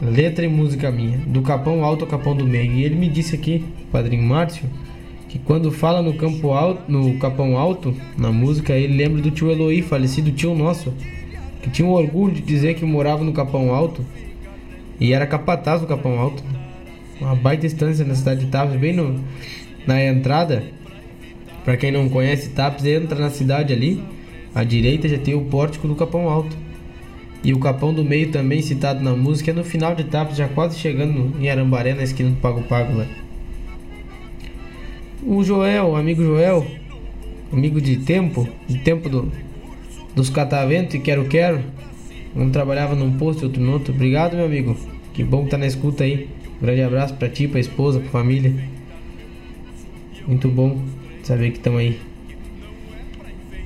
Letra 0.00 0.44
e 0.44 0.48
música 0.48 0.92
minha, 0.92 1.18
do 1.18 1.42
Capão 1.42 1.82
Alto 1.82 2.04
ao 2.04 2.10
Capão 2.10 2.36
do 2.36 2.46
Meio. 2.46 2.72
E 2.72 2.84
ele 2.84 2.94
me 2.94 3.08
disse 3.08 3.34
aqui, 3.34 3.64
padrinho 3.90 4.22
Márcio, 4.22 4.68
que 5.28 5.38
quando 5.38 5.70
fala 5.70 6.02
no 6.02 6.14
campo 6.14 6.52
alto, 6.52 6.90
no 6.90 7.18
Capão 7.18 7.56
Alto, 7.56 7.94
na 8.16 8.32
música, 8.32 8.72
ele 8.72 8.96
lembra 8.96 9.20
do 9.20 9.30
tio 9.30 9.50
Eloy, 9.50 9.82
falecido 9.82 10.32
tio 10.32 10.54
nosso, 10.54 10.92
que 11.62 11.68
tinha 11.68 11.86
um 11.86 11.92
orgulho 11.92 12.34
de 12.34 12.40
dizer 12.40 12.74
que 12.74 12.84
morava 12.84 13.22
no 13.22 13.32
Capão 13.32 13.74
Alto 13.74 14.04
e 14.98 15.12
era 15.12 15.26
capataz 15.26 15.82
do 15.82 15.86
Capão 15.86 16.18
Alto. 16.18 16.42
Uma 17.20 17.34
baita 17.34 17.66
distância 17.66 18.04
na 18.04 18.14
cidade 18.14 18.46
de 18.46 18.50
Tapes, 18.50 18.76
bem 18.76 18.94
no, 18.94 19.22
na 19.86 20.02
entrada. 20.02 20.64
Para 21.64 21.76
quem 21.76 21.92
não 21.92 22.08
conhece 22.08 22.48
Tapes, 22.50 22.86
entra 22.86 23.18
na 23.18 23.28
cidade 23.28 23.72
ali, 23.72 24.02
à 24.54 24.64
direita 24.64 25.08
já 25.08 25.18
tem 25.18 25.34
o 25.34 25.44
pórtico 25.44 25.86
do 25.86 25.94
Capão 25.94 26.28
Alto. 26.30 26.56
E 27.44 27.52
o 27.52 27.58
Capão 27.58 27.92
do 27.92 28.04
Meio 28.04 28.30
também 28.30 28.62
citado 28.62 29.02
na 29.04 29.14
música 29.14 29.50
é 29.50 29.54
no 29.54 29.62
final 29.62 29.94
de 29.94 30.04
Tapes, 30.04 30.36
já 30.36 30.48
quase 30.48 30.78
chegando 30.78 31.34
em 31.38 31.50
Arambaré, 31.50 31.92
na 31.92 32.02
esquina 32.02 32.30
do 32.30 32.36
Pago 32.36 32.62
Pago 32.62 32.96
lá. 32.96 33.27
O 35.22 35.42
Joel, 35.42 35.96
amigo 35.96 36.22
Joel, 36.22 36.66
amigo 37.52 37.80
de 37.80 37.96
tempo, 37.96 38.48
de 38.68 38.78
tempo 38.78 39.08
do, 39.08 39.32
dos 40.14 40.30
cataventos 40.30 40.94
e 40.94 41.00
quero 41.00 41.26
quero. 41.26 41.62
Um 42.36 42.50
trabalhava 42.50 42.94
num 42.94 43.16
posto, 43.18 43.44
outro 43.44 43.60
no 43.60 43.72
outro. 43.72 43.92
Obrigado, 43.92 44.36
meu 44.36 44.46
amigo. 44.46 44.76
Que 45.12 45.24
bom 45.24 45.44
que 45.44 45.50
tá 45.50 45.58
na 45.58 45.66
escuta 45.66 46.04
aí. 46.04 46.28
Um 46.56 46.64
grande 46.64 46.82
abraço 46.82 47.14
pra 47.14 47.28
ti, 47.28 47.48
pra 47.48 47.58
esposa, 47.58 47.98
pra 47.98 48.10
família. 48.10 48.54
Muito 50.26 50.48
bom 50.48 50.80
saber 51.22 51.50
que 51.50 51.56
estão 51.56 51.76
aí. 51.76 51.98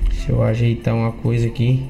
Deixa 0.09 0.31
eu 0.31 0.41
ajeitar 0.41 0.95
uma 0.95 1.11
coisa 1.11 1.47
aqui. 1.47 1.83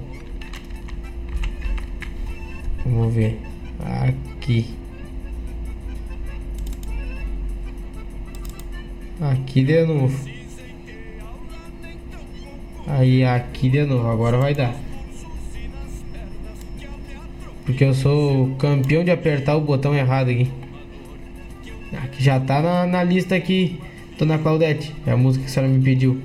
Vamos 2.85 3.13
ver. 3.13 3.39
Aqui. 3.79 4.82
Aqui 9.31 9.63
de 9.63 9.85
novo. 9.85 10.29
Aí 12.85 13.23
aqui 13.23 13.69
de 13.69 13.85
novo, 13.85 14.09
agora 14.09 14.37
vai 14.37 14.53
dar. 14.53 14.75
Porque 17.65 17.85
eu 17.85 17.93
sou 17.93 18.53
campeão 18.57 19.01
de 19.01 19.11
apertar 19.11 19.55
o 19.55 19.61
botão 19.61 19.95
errado 19.95 20.29
aqui. 20.29 20.51
Aqui 21.93 22.21
já 22.21 22.37
tá 22.37 22.61
na, 22.61 22.85
na 22.85 23.01
lista 23.01 23.33
aqui, 23.33 23.79
Dona 24.19 24.37
Claudete. 24.37 24.93
É 25.07 25.11
a 25.11 25.17
música 25.17 25.45
que 25.45 25.49
a 25.49 25.53
senhora 25.53 25.71
me 25.71 25.81
pediu. 25.81 26.21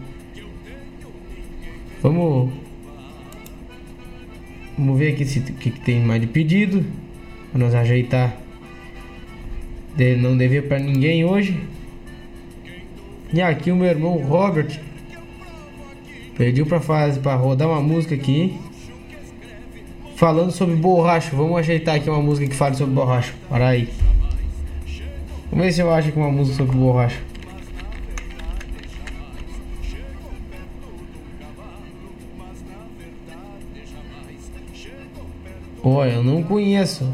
Vamos. 2.03 2.51
Vamos 4.77 4.99
ver 4.99 5.13
aqui 5.13 5.25
se 5.25 5.41
que, 5.41 5.71
que 5.71 5.81
tem 5.81 6.01
mais 6.01 6.21
de 6.21 6.27
pedido. 6.27 6.85
Pra 7.53 7.61
nós 7.61 7.77
ajeitar. 7.77 8.37
De, 9.97 10.17
não 10.17 10.37
dever 10.37 10.67
para 10.67 10.81
ninguém 10.81 11.25
hoje. 11.25 11.78
E 13.33 13.43
aqui 13.43 13.70
o 13.70 13.76
meu 13.76 13.89
irmão 13.89 14.16
Robert 14.16 14.81
pediu 16.37 16.64
para 16.64 16.81
fazer 16.81 17.20
para 17.20 17.35
rodar 17.35 17.68
uma 17.68 17.81
música 17.81 18.14
aqui 18.14 18.59
falando 20.16 20.51
sobre 20.51 20.74
borracho. 20.76 21.37
Vamos 21.37 21.59
ajeitar 21.59 21.97
aqui 21.97 22.09
uma 22.09 22.22
música 22.22 22.49
que 22.49 22.57
fale 22.57 22.74
sobre 22.74 22.95
borracho. 22.95 23.35
Para 23.49 23.68
aí. 23.68 23.89
Vamos 25.51 25.64
ver 25.64 25.72
se 25.72 25.81
eu 25.81 25.93
acho 25.93 26.09
aqui 26.09 26.18
uma 26.18 26.31
música 26.31 26.57
sobre 26.57 26.76
borracho. 26.76 27.22
Olha, 35.83 36.12
eu 36.12 36.24
não 36.24 36.43
conheço. 36.43 37.12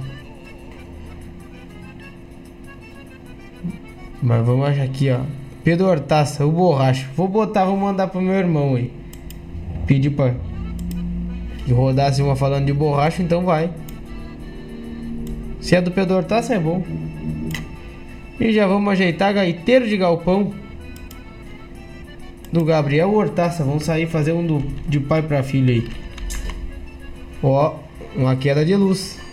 Mas 4.23 4.47
vamos 4.47 4.67
achar 4.67 4.85
aqui, 4.85 5.11
ó. 5.11 5.21
Pedro 5.65 5.87
Hortaça, 5.87 6.45
o 6.45 6.53
borracho. 6.53 7.09
Vou 7.17 7.27
botar, 7.27 7.65
vou 7.65 7.77
mandar 7.77 8.09
pro 8.09 8.21
meu 8.21 8.35
irmão 8.35 8.75
aí. 8.75 8.93
Pedi 9.87 10.11
pra 10.11 10.35
que 11.65 11.73
rodasse 11.73 12.21
uma 12.21 12.37
falando 12.37 12.67
de 12.67 12.73
borracho, 12.75 13.23
então 13.23 13.43
vai. 13.45 13.71
Se 15.61 15.75
é 15.75 15.81
do 15.81 15.91
Pedro 15.91 16.17
Hortaça 16.17 16.55
é 16.55 16.61
bom. 16.61 16.85
E 18.39 18.53
já 18.53 18.67
vamos 18.67 18.93
ajeitar 18.93 19.33
gaiteiro 19.33 19.89
de 19.89 19.97
galpão 19.97 20.53
do 22.53 22.63
Gabriel 22.65 23.15
Hortaça. 23.15 23.65
Vamos 23.65 23.85
sair 23.85 24.07
fazer 24.07 24.33
um 24.33 24.47
do, 24.47 24.59
de 24.87 25.01
pai 25.01 25.23
para 25.23 25.43
filho 25.43 25.73
aí. 25.73 25.89
Ó, 27.43 27.77
uma 28.15 28.37
queda 28.37 28.63
de 28.63 28.77
luz. 28.77 29.24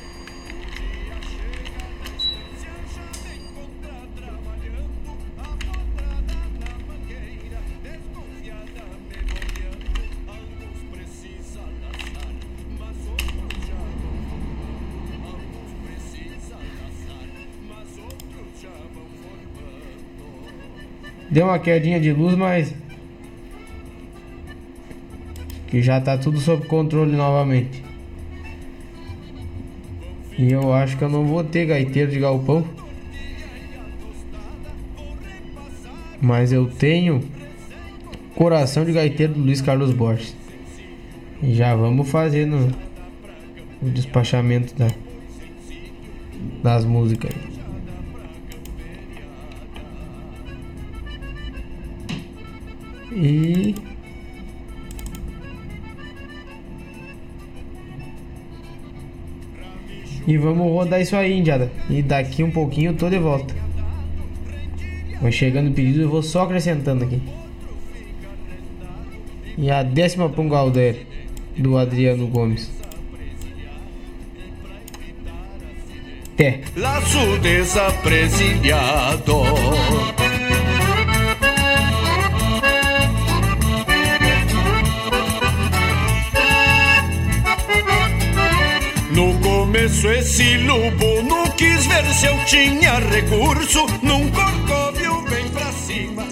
Deu 21.32 21.45
uma 21.45 21.57
quedinha 21.57 21.97
de 21.97 22.11
luz, 22.11 22.36
mas 22.36 22.73
que 25.67 25.82
já 25.82 26.01
tá 26.01 26.17
tudo 26.17 26.38
sob 26.41 26.67
controle 26.67 27.15
novamente. 27.15 27.82
E 30.38 30.51
eu 30.51 30.73
acho 30.73 30.97
que 30.97 31.03
eu 31.03 31.09
não 31.09 31.25
vou 31.25 31.41
ter 31.41 31.65
gaiteiro 31.65 32.11
de 32.11 32.19
galpão. 32.19 32.65
Mas 36.21 36.51
eu 36.51 36.69
tenho 36.69 37.23
coração 38.36 38.84
de 38.84 38.91
gaiteiro 38.91 39.34
do 39.34 39.39
Luiz 39.39 39.61
Carlos 39.61 39.93
Borges. 39.93 40.36
E 41.41 41.53
já 41.55 41.73
vamos 41.73 42.09
fazer 42.09 42.45
no, 42.45 42.67
o 43.82 43.89
despachamento 43.89 44.75
da, 44.75 44.89
das 46.61 46.84
músicas. 46.84 47.51
E 53.12 53.76
E 60.28 60.38
vamos 60.38 60.72
rodar 60.72 61.01
isso 61.01 61.16
aí, 61.16 61.38
indiada. 61.38 61.72
E 61.89 62.01
daqui 62.01 62.43
um 62.43 62.51
pouquinho 62.51 62.91
eu 62.91 62.95
tô 62.95 63.09
de 63.09 63.18
volta. 63.18 63.55
Vai 65.22 65.32
chegando 65.32 65.70
o 65.70 65.74
pedido, 65.74 66.01
eu 66.01 66.09
vou 66.09 66.24
só 66.24 66.43
acrescentando 66.43 67.03
aqui. 67.03 67.22
E 69.57 69.70
a 69.70 69.84
décima 69.84 70.30
Pungalder 70.30 71.05
do 71.57 71.78
Adriano 71.78 72.28
Gomes. 72.28 72.72
Até. 76.34 76.62
Laço 76.76 77.38
desapresidiado. 77.39 79.34
Começo 89.82 90.07
esse 90.09 90.57
lobo 90.57 91.23
não 91.23 91.43
quis 91.57 91.88
ver 91.88 92.05
se 92.13 92.27
eu 92.27 92.45
tinha 92.45 92.99
recurso. 92.99 93.84
Num 94.03 94.29
corcovio 94.29 95.23
bem 95.27 95.49
pra 95.49 95.71
cima 95.71 96.23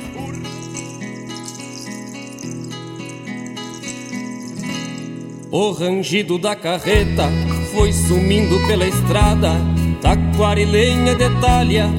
O 5.52 5.72
rangido 5.72 6.38
da 6.38 6.56
carreta 6.56 7.28
foi 7.74 7.92
sumindo 7.92 8.60
pela 8.68 8.86
estrada. 8.86 9.54
Taquara 10.00 10.62
e 10.62 10.66
lenha 10.66 11.16
de 11.16 11.30
talha 11.42 11.90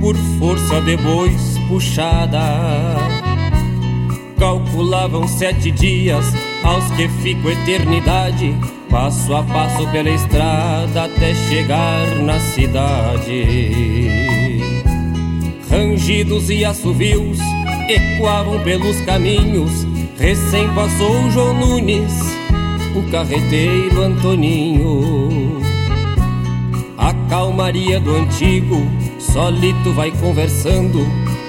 por 0.00 0.16
força 0.38 0.80
de 0.82 0.96
bois 0.98 1.58
puxada. 1.68 2.38
Calculavam 4.38 5.26
sete 5.26 5.72
dias 5.72 6.26
aos 6.62 6.88
que 6.92 7.08
fico 7.08 7.50
eternidade 7.50 8.54
passo 8.92 9.34
a 9.34 9.42
passo 9.42 9.88
pela 9.90 10.10
estrada 10.10 11.04
até 11.04 11.34
chegar 11.34 12.06
na 12.16 12.38
cidade. 12.38 13.46
Rangidos 15.70 16.50
e 16.50 16.62
assovios 16.62 17.38
ecoavam 17.88 18.60
pelos 18.60 19.00
caminhos. 19.00 19.86
Recém 20.18 20.68
passou 20.74 21.30
João 21.30 21.54
Nunes, 21.54 22.12
o 22.94 23.10
carreteiro 23.10 24.02
Antoninho. 24.02 25.62
A 26.98 27.14
calmaria 27.30 27.98
do 27.98 28.14
antigo, 28.14 28.76
solito 29.18 29.90
vai 29.94 30.10
conversando. 30.10 31.00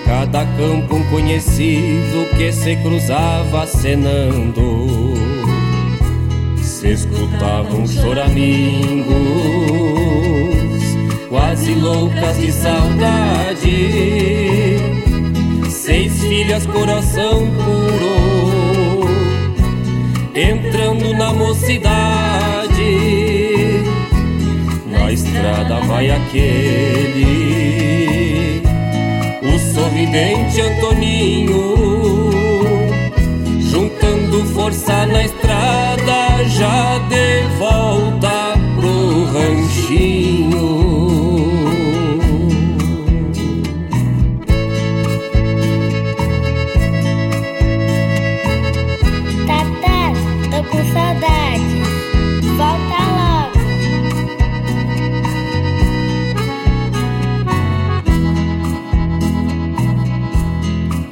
Cada 0.06 0.46
campo 0.46 0.96
um 0.96 1.04
conhecido 1.10 2.26
que 2.38 2.52
se 2.54 2.78
cruzava 2.78 3.64
acenando 3.64 5.33
se 6.84 6.92
escutavam 6.92 7.88
choramingos, 7.88 9.08
quase 11.30 11.74
loucas 11.76 12.38
de 12.38 12.52
saudade. 12.52 13.70
Seis 15.70 16.22
filhas, 16.22 16.66
coração 16.66 17.50
puro, 17.64 19.08
entrando 20.36 21.14
na 21.14 21.32
mocidade. 21.32 22.74
Na 24.88 25.10
estrada 25.10 25.80
vai 25.88 26.12
aquele, 26.12 27.22
o 29.42 29.58
sorridente 29.74 30.60
Antoninho 30.60 32.23
juntando 34.34 34.46
força 34.54 35.06
na 35.06 35.24
estrada, 35.24 36.44
já 36.46 36.98
de 37.10 37.44
volta 37.60 38.54
pro 38.76 39.26
ranchinho. 39.26 40.74
Tata, 49.46 50.14
tô 50.50 50.64
com 50.70 50.84
saudade. 50.92 51.76
Volta 52.58 53.00
logo. 53.18 53.60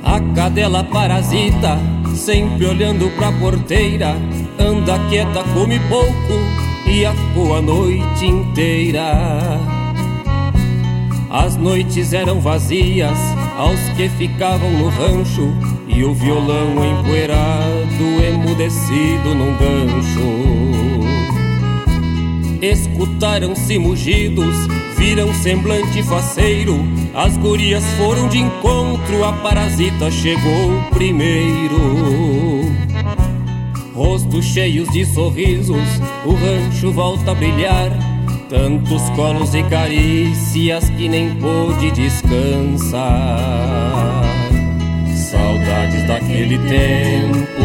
A 0.03 0.19
cadela 0.35 0.83
parasita 0.83 2.00
sempre 2.31 2.65
olhando 2.65 3.09
pra 3.17 3.29
porteira. 3.33 4.15
Anda 4.57 4.97
quieta, 5.09 5.43
come 5.53 5.77
pouco 5.89 6.39
e 6.89 7.05
acoa 7.05 7.57
a 7.57 7.61
noite 7.61 8.25
inteira. 8.25 9.59
As 11.29 11.57
noites 11.57 12.13
eram 12.13 12.39
vazias 12.39 13.17
aos 13.57 13.81
que 13.97 14.07
ficavam 14.07 14.71
no 14.71 14.87
rancho 14.87 15.53
e 15.89 16.05
o 16.05 16.13
violão 16.13 16.73
empoeirado, 16.85 18.23
emudecido 18.25 19.35
num 19.35 19.57
gancho. 19.57 20.21
Escutaram-se 22.61 23.77
mugidos, 23.77 24.55
viram 25.01 25.33
semblante 25.33 26.03
faceiro. 26.03 26.75
As 27.15 27.35
gurias 27.35 27.83
foram 27.97 28.29
de 28.29 28.37
encontro, 28.37 29.23
a 29.23 29.33
parasita 29.33 30.11
chegou 30.11 30.79
primeiro. 30.91 32.71
Rostos 33.95 34.45
cheios 34.45 34.87
de 34.89 35.03
sorrisos, 35.03 35.87
o 36.23 36.33
rancho 36.33 36.91
volta 36.91 37.31
a 37.31 37.35
brilhar. 37.35 37.89
Tantos 38.47 39.01
colos 39.11 39.55
e 39.55 39.63
carícias 39.63 40.87
que 40.91 41.09
nem 41.09 41.33
pôde 41.35 41.89
descansar. 41.91 43.01
Saudades 45.15 46.07
daquele 46.07 46.59
tempo 46.59 47.61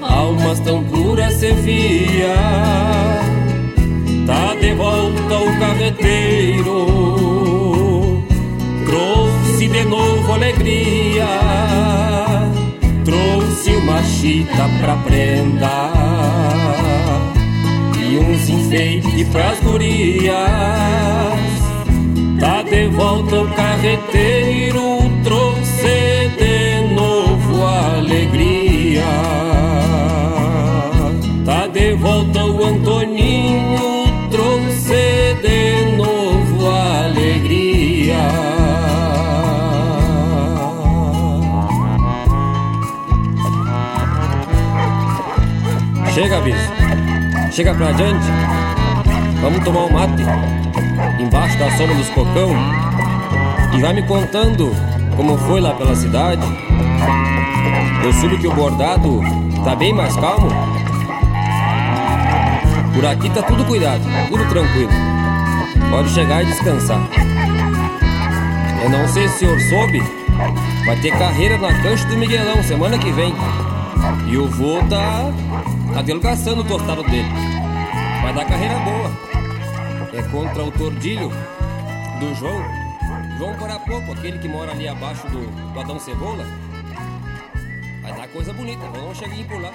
almas 0.00 0.58
tão 0.60 0.82
puras 0.82 1.34
se 1.34 1.52
via. 1.52 3.31
Tá 4.26 4.54
de 4.54 4.72
volta 4.74 5.38
o 5.38 5.58
carreteiro, 5.58 6.86
trouxe 8.86 9.68
de 9.68 9.84
novo 9.84 10.32
alegria, 10.32 11.26
trouxe 13.04 13.70
uma 13.76 14.02
chita 14.04 14.68
pra 14.80 14.96
prenda. 14.96 15.92
E 17.98 18.18
uns 18.18 18.48
enfeites 18.48 19.28
pras 19.28 19.58
gurias. 19.60 20.32
Tá 22.38 22.62
de 22.62 22.86
volta 22.88 23.40
o 23.40 23.48
carreteiro, 23.48 24.91
chega 47.62 47.74
pra 47.76 47.92
diante, 47.92 48.26
vamos 49.40 49.64
tomar 49.64 49.84
um 49.84 49.92
mate 49.92 50.24
embaixo 51.20 51.56
da 51.60 51.70
sombra 51.76 51.94
dos 51.94 52.08
cocão 52.08 52.50
e 53.72 53.80
vai 53.80 53.92
me 53.92 54.02
contando 54.02 54.74
como 55.16 55.38
foi 55.38 55.60
lá 55.60 55.72
pela 55.72 55.94
cidade. 55.94 56.42
Eu 58.02 58.12
soube 58.14 58.36
que 58.38 58.48
o 58.48 58.52
bordado 58.52 59.20
tá 59.62 59.76
bem 59.76 59.94
mais 59.94 60.12
calmo. 60.16 60.48
Por 62.92 63.06
aqui 63.06 63.30
tá 63.30 63.42
tudo 63.42 63.64
cuidado, 63.64 64.02
tudo 64.28 64.44
tranquilo. 64.48 64.90
Pode 65.88 66.08
chegar 66.08 66.42
e 66.42 66.46
descansar. 66.46 67.00
Eu 68.82 68.90
não 68.90 69.06
sei 69.06 69.28
se 69.28 69.34
o 69.36 69.38
senhor 69.38 69.60
soube, 69.60 70.02
vai 70.84 70.96
ter 70.96 71.16
carreira 71.16 71.56
na 71.58 71.72
cancha 71.80 72.08
do 72.08 72.16
Miguelão 72.16 72.60
semana 72.64 72.98
que 72.98 73.12
vem. 73.12 73.32
E 74.26 74.36
o 74.36 74.48
vô 74.48 74.80
tá 74.90 75.30
adelgaçando 75.96 76.62
o 76.62 76.64
tostado 76.64 77.04
dele. 77.04 77.51
Vai 78.22 78.32
dar 78.32 78.44
carreira 78.46 78.78
boa. 78.78 79.10
É 80.12 80.22
contra 80.30 80.62
o 80.62 80.70
Tordilho 80.70 81.28
do 82.20 82.34
João. 82.36 82.62
João 83.36 83.54
pouco 83.80 84.12
aquele 84.12 84.38
que 84.38 84.48
mora 84.48 84.70
ali 84.70 84.86
abaixo 84.86 85.26
do, 85.28 85.72
do 85.72 85.80
Adão 85.80 85.98
Cebola. 85.98 86.46
Vai 88.00 88.14
dar 88.14 88.28
coisa 88.28 88.52
bonita, 88.52 88.86
vamos 88.94 89.18
chegar 89.18 89.44
por 89.44 89.60
lá. 89.60 89.72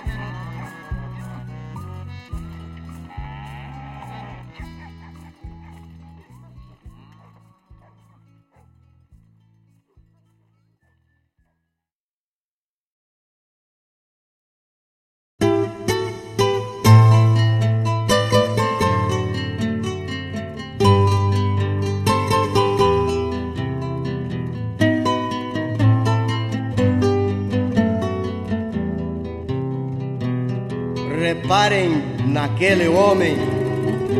Reparem 31.48 32.04
naquele 32.26 32.90
homem, 32.90 33.38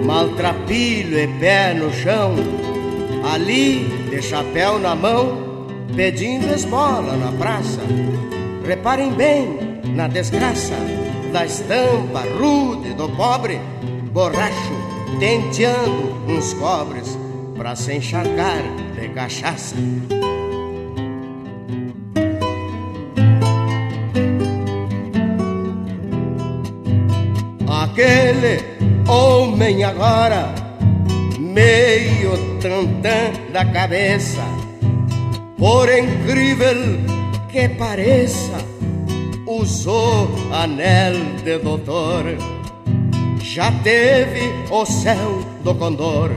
maltrapilho 0.06 1.20
e 1.20 1.28
pé 1.40 1.74
no 1.74 1.92
chão, 1.92 2.34
ali 3.34 3.80
de 4.10 4.22
chapéu 4.22 4.80
na 4.80 4.96
mão, 4.96 5.68
pedindo 5.94 6.48
esmola 6.56 7.18
na 7.18 7.34
praça. 7.34 7.82
Reparem 8.66 9.12
bem 9.12 9.60
na 9.94 10.08
desgraça 10.08 10.74
da 11.34 11.46
estampa 11.46 12.24
rude 12.40 12.94
do 12.94 13.10
pobre, 13.10 13.60
borracho, 14.14 14.74
tenteando 15.20 16.16
uns 16.30 16.54
cobres 16.54 17.20
para 17.58 17.76
se 17.76 17.96
encharcar 17.96 18.64
de 18.96 19.10
cachaça. 19.10 19.76
Aquele 28.38 28.62
homem 29.10 29.84
agora, 29.84 30.54
meio 31.40 32.32
tantã 32.60 33.32
da 33.52 33.66
cabeça, 33.66 34.44
por 35.58 35.90
incrível 35.90 36.76
que 37.50 37.68
pareça, 37.70 38.58
usou 39.48 40.30
anel 40.52 41.14
de 41.44 41.58
doutor. 41.58 42.26
Já 43.42 43.72
teve 43.84 44.52
o 44.70 44.86
céu 44.86 45.42
do 45.64 45.74
condor, 45.74 46.30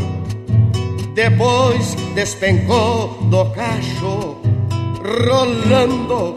depois 1.14 1.94
despencou 2.14 3.08
do 3.24 3.44
cacho, 3.50 4.36
rolando 5.02 6.34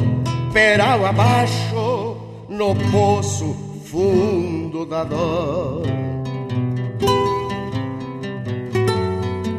peral 0.52 1.06
abaixo 1.06 2.18
no 2.50 2.76
poço 2.92 3.73
fundo 3.94 4.88
da 4.88 5.04
dor. 5.04 5.84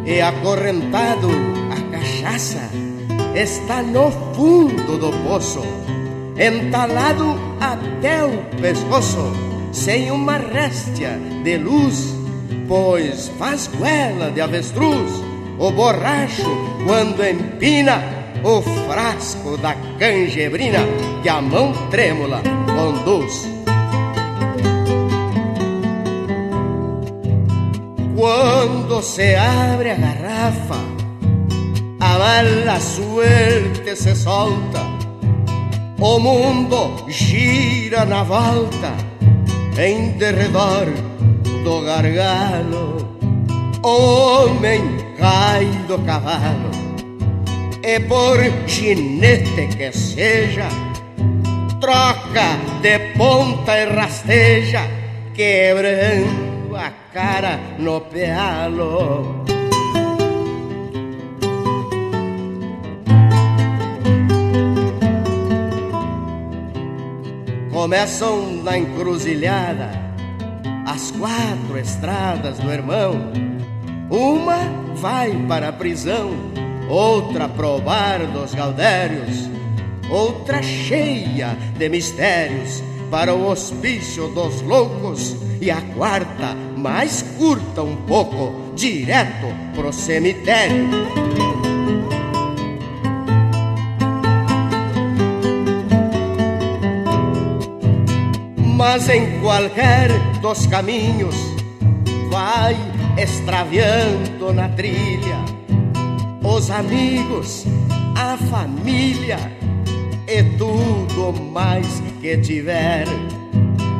E 0.04 0.20
acorrentado 0.20 1.28
a 1.70 1.96
cachaça 1.96 2.68
está 3.32 3.80
no 3.80 4.10
fundo 4.34 4.98
do 4.98 5.12
poço, 5.24 5.62
entalado 6.36 7.36
até 7.60 8.24
o 8.24 8.36
pescoço, 8.60 9.32
sem 9.70 10.10
uma 10.10 10.36
réstia 10.36 11.16
de 11.44 11.56
luz, 11.56 12.12
pois 12.66 13.28
faz 13.38 13.68
goela 13.68 14.32
de 14.32 14.40
avestruz 14.40 15.12
o 15.60 15.70
borracho 15.70 16.50
quando 16.84 17.24
empina 17.24 18.02
o 18.42 18.60
frasco 18.60 19.56
da 19.58 19.76
canjebrina 19.96 20.80
que 21.22 21.28
a 21.28 21.40
mão 21.40 21.72
trêmula 21.88 22.42
conduz. 22.66 23.53
Quando 28.24 29.02
se 29.02 29.36
abre 29.36 29.90
a 29.90 29.96
garrafa, 29.96 30.80
a 32.00 32.18
mala 32.18 32.80
suerte 32.80 33.94
se 33.94 34.14
solta, 34.14 34.80
o 36.00 36.18
mundo 36.18 37.04
gira 37.06 38.06
na 38.06 38.22
volta, 38.22 38.94
em 39.76 40.12
derredor 40.12 40.86
do 41.64 41.82
gargalo. 41.82 42.96
O 43.82 44.46
homem 44.46 44.80
cai 45.18 45.66
do 45.86 45.98
cavalo, 45.98 46.70
e 47.82 48.00
por 48.08 48.38
ginete 48.66 49.66
que 49.76 49.92
seja, 49.92 50.68
troca 51.78 52.58
de 52.80 52.98
ponta 53.18 53.78
e 53.78 53.84
rasteja, 53.84 54.88
quebrando 55.34 56.44
a 56.50 56.53
cara 57.14 57.60
no 57.78 58.00
pealo. 58.00 59.44
Começam 67.72 68.62
na 68.64 68.76
encruzilhada 68.76 69.90
as 70.86 71.12
quatro 71.12 71.78
estradas 71.78 72.58
do 72.58 72.70
irmão. 72.72 73.32
Uma 74.10 74.58
vai 74.96 75.30
para 75.46 75.68
a 75.68 75.72
prisão, 75.72 76.32
outra 76.88 77.48
provar 77.48 78.26
dos 78.26 78.54
gaudérios, 78.54 79.48
outra 80.10 80.62
cheia 80.62 81.56
de 81.78 81.88
mistérios 81.88 82.82
para 83.08 83.32
o 83.32 83.48
hospício 83.48 84.28
dos 84.28 84.60
loucos 84.62 85.36
e 85.60 85.70
a 85.70 85.80
quarta, 85.80 86.56
mais 86.84 87.22
curta 87.38 87.82
um 87.82 87.96
pouco, 87.96 88.52
direto 88.76 89.46
pro 89.74 89.90
cemitério. 89.90 90.86
Mas 98.76 99.08
em 99.08 99.40
qualquer 99.40 100.10
dos 100.42 100.66
caminhos 100.66 101.34
vai 102.30 102.76
extraviando 103.16 104.52
na 104.52 104.68
trilha 104.68 105.38
os 106.44 106.70
amigos, 106.70 107.64
a 108.14 108.36
família 108.36 109.38
e 110.28 110.42
tudo 110.58 111.32
mais 111.50 112.02
que 112.20 112.36
tiver. 112.36 113.06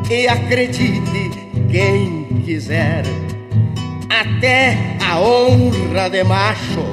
E 0.07 0.27
acredite 0.27 1.44
quem 1.75 2.23
quiser, 2.45 3.03
até 4.09 4.77
a 5.05 5.19
honra 5.19 6.09
de 6.09 6.23
macho. 6.23 6.85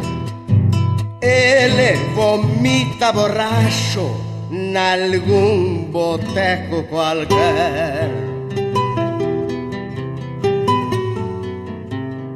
Ele 1.21 1.95
vomita 2.17 3.13
borracho 3.13 4.11
nalgum 4.51 5.85
boteco 5.85 6.83
qualquer. 6.91 8.11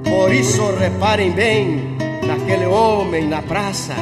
Por 0.04 0.32
isso 0.32 0.70
reparem 0.78 1.32
bem 1.32 1.96
naquele 2.24 2.66
homem 2.66 3.26
na 3.26 3.42
praça, 3.42 3.96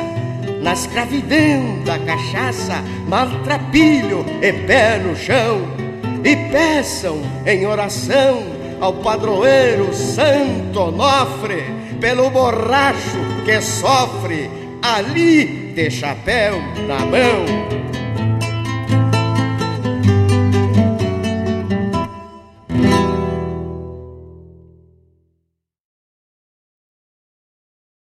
na 0.61 0.75
escravidão 0.75 1.83
da 1.83 1.99
cachaça, 1.99 2.85
maltrapilho 3.09 4.23
e 4.43 4.53
pé 4.53 4.99
no 4.99 5.17
chão 5.17 5.84
e 6.25 6.37
peçam 6.51 7.21
em 7.47 7.67
oração 7.67 8.43
ao 8.81 8.95
padroeiro 8.95 9.93
Santo 9.93 10.81
Onofre 10.81 11.63
pelo 12.01 12.31
borracho 12.31 13.19
que 13.45 13.61
sofre 13.61 14.51
ali 14.83 15.73
de 15.75 15.91
chapéu 15.91 16.59
na 16.89 16.99
mão. 17.07 17.85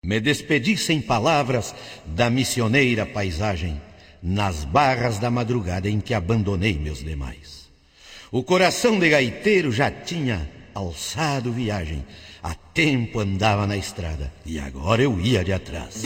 Me 0.04 0.20
despedi 0.20 0.76
sem 0.76 1.00
palavras 1.00 1.76
da 2.04 2.32
missioneira 2.32 3.06
paisagem, 3.06 3.80
nas 4.24 4.66
barras 4.66 5.20
da 5.20 5.30
madrugada 5.30 5.88
em 5.88 6.00
que 6.00 6.16
abandonei 6.16 6.80
meus 6.80 7.04
demais. 7.04 7.59
O 8.32 8.44
coração 8.44 9.00
de 9.00 9.10
gaiteiro 9.10 9.72
já 9.72 9.90
tinha 9.90 10.48
alçado 10.76 11.52
viagem, 11.52 12.06
há 12.44 12.54
tempo 12.54 13.20
andava 13.20 13.66
na 13.66 13.76
estrada 13.76 14.32
e 14.46 14.60
agora 14.60 15.02
eu 15.02 15.20
ia 15.20 15.44
de 15.44 15.52
atrás. 15.52 16.04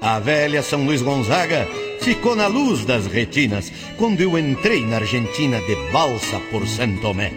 A 0.00 0.18
velha 0.18 0.62
São 0.62 0.86
Luís 0.86 1.02
Gonzaga 1.02 1.68
ficou 2.00 2.34
na 2.34 2.46
luz 2.46 2.86
das 2.86 3.06
retinas 3.06 3.70
quando 3.98 4.22
eu 4.22 4.38
entrei 4.38 4.86
na 4.86 4.96
Argentina 4.96 5.60
de 5.60 5.76
balsa 5.92 6.40
por 6.50 6.66
Santo 6.66 7.02
Tomé. 7.02 7.32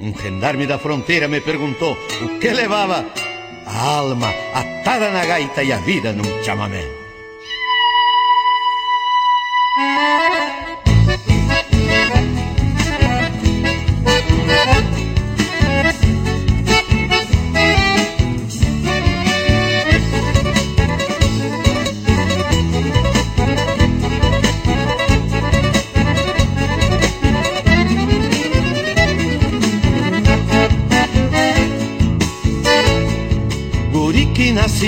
Um 0.00 0.12
gendarme 0.12 0.66
da 0.66 0.76
fronteira 0.76 1.28
me 1.28 1.40
perguntou 1.40 1.96
o 2.20 2.38
que 2.40 2.48
levava 2.48 3.06
a 3.64 3.78
alma 3.78 4.30
atada 4.52 5.08
na 5.10 5.24
gaita 5.24 5.62
e 5.62 5.72
a 5.72 5.78
vida 5.78 6.12
num 6.12 6.42
chamamé. 6.42 6.84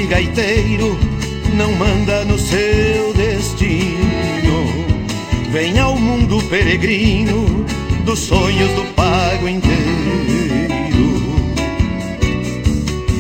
Nasce 0.07 0.09
gaiteiro, 0.09 0.99
não 1.55 1.73
manda 1.73 2.25
no 2.25 2.39
seu 2.39 3.13
destino. 3.15 4.87
Vem 5.51 5.79
ao 5.79 5.97
mundo 5.97 6.43
peregrino 6.49 7.65
dos 8.05 8.21
sonhos 8.21 8.71
do 8.73 8.85
pago 8.95 9.49
inteiro. 9.49 9.77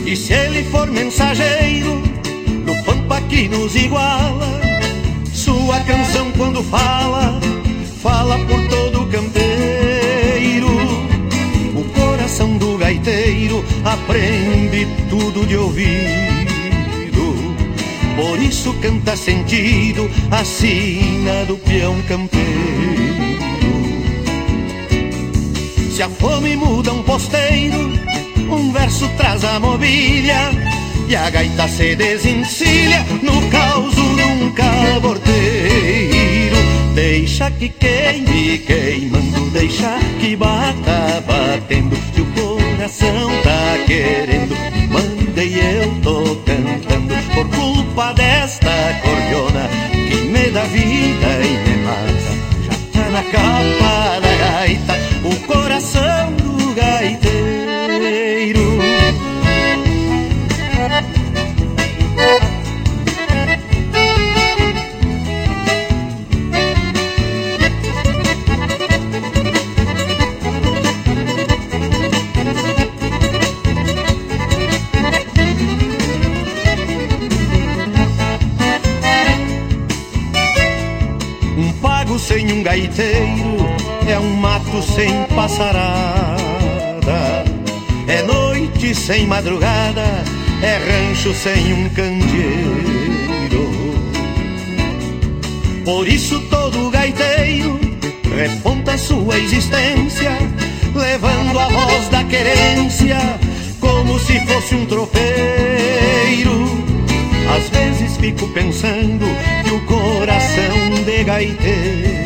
E 0.05 0.17
se 0.17 0.33
ele 0.33 0.65
for 0.65 0.91
mensageiro 0.91 2.01
do 2.65 2.85
pampa 2.85 3.21
que 3.23 3.49
nos 3.49 3.75
iguala, 3.75 4.61
sua 5.33 5.81
canção 5.81 6.31
quando 6.33 6.63
fala, 6.63 7.39
fala 8.03 8.39
por 8.39 8.69
todo 8.69 9.03
o 9.03 9.07
campeiro. 9.09 9.47
O 11.75 11.85
coração 11.99 12.57
do 12.57 12.79
gaiteiro 12.79 13.65
aprende 13.85 14.87
tudo 15.11 15.47
de 15.47 15.57
ouvir 15.57 16.36
por 18.17 18.43
isso 18.43 18.73
canta 18.81 19.17
sentido 19.17 20.11
a 20.31 20.45
sina 20.45 21.45
do 21.45 21.57
peão 21.59 22.01
campeiro. 22.03 23.37
Se 25.91 26.03
a 26.03 26.09
fome 26.09 26.57
muda 26.57 26.93
um 26.93 27.03
posteiro, 27.03 27.79
um 28.51 28.73
verso 28.73 29.09
traz 29.17 29.45
a 29.45 29.61
mobília 29.61 30.51
e 31.09 31.15
a 31.15 31.31
gaita 31.31 31.69
se 31.69 31.95
desencilha 31.95 33.05
no 33.23 33.49
caos 33.51 33.95
num 33.97 34.51
caborteiro. 34.53 35.37
Deixa 36.95 37.51
que 37.51 37.69
queime 37.69 38.59
queimando, 38.59 39.51
deixa 39.51 39.99
que 40.21 40.35
bata 40.37 41.23
batendo. 41.27 41.97
Se 42.15 42.21
o 42.23 42.27
coração 42.27 43.31
tá 43.43 43.79
querendo, 43.87 44.57
mandei 44.91 45.61
eu 45.61 45.91
tô 46.03 46.37
cantando 46.45 47.15
por 47.35 47.47
culpa 47.97 48.13
desta 48.13 48.71
cordiona 49.03 49.69
que 49.91 50.17
me 50.29 50.51
dá 50.51 50.65
vida 50.65 51.29
e 51.43 51.57
me 51.65 51.77
mata. 51.79 52.31
Já 52.93 53.03
tá 53.03 53.09
na 53.09 53.23
capa 53.23 54.26
gaiteiro 82.97 83.57
é 84.09 84.19
um 84.19 84.37
mato 84.37 84.83
sem 84.83 85.25
passarada. 85.35 86.37
É 88.09 88.23
noite 88.23 88.95
sem 88.95 89.27
madrugada, 89.27 90.25
é 90.63 90.79
rancho 90.79 91.35
sem 91.35 91.75
um 91.75 91.89
candeeiro. 91.91 93.67
Por 95.85 96.09
isso 96.09 96.41
todo 96.49 96.91
gaiteiro 96.91 97.79
reponta 98.35 98.97
sua 98.97 99.39
existência, 99.39 100.33
levando 100.95 101.59
a 101.59 101.69
voz 101.69 102.09
da 102.09 102.25
querência 102.25 103.19
como 103.79 104.19
se 104.19 104.41
fosse 104.47 104.75
um 104.75 104.87
tropeiro. 104.87 105.27
Às 107.57 107.69
vezes 107.69 108.17
fico 108.17 108.49
pensando 108.49 109.27
que 109.65 109.71
o 109.71 109.81
coração 109.85 111.05
de 111.05 111.25
gaiteiro, 111.25 112.26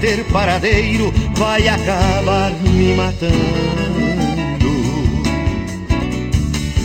ter 0.00 0.24
paradeiro, 0.26 1.12
vai 1.34 1.68
acabar 1.68 2.52
me 2.62 2.94
matando. 2.94 3.88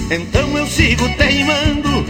Então 0.09 0.57
eu 0.57 0.67
sigo 0.67 1.07
teimando 1.17 2.05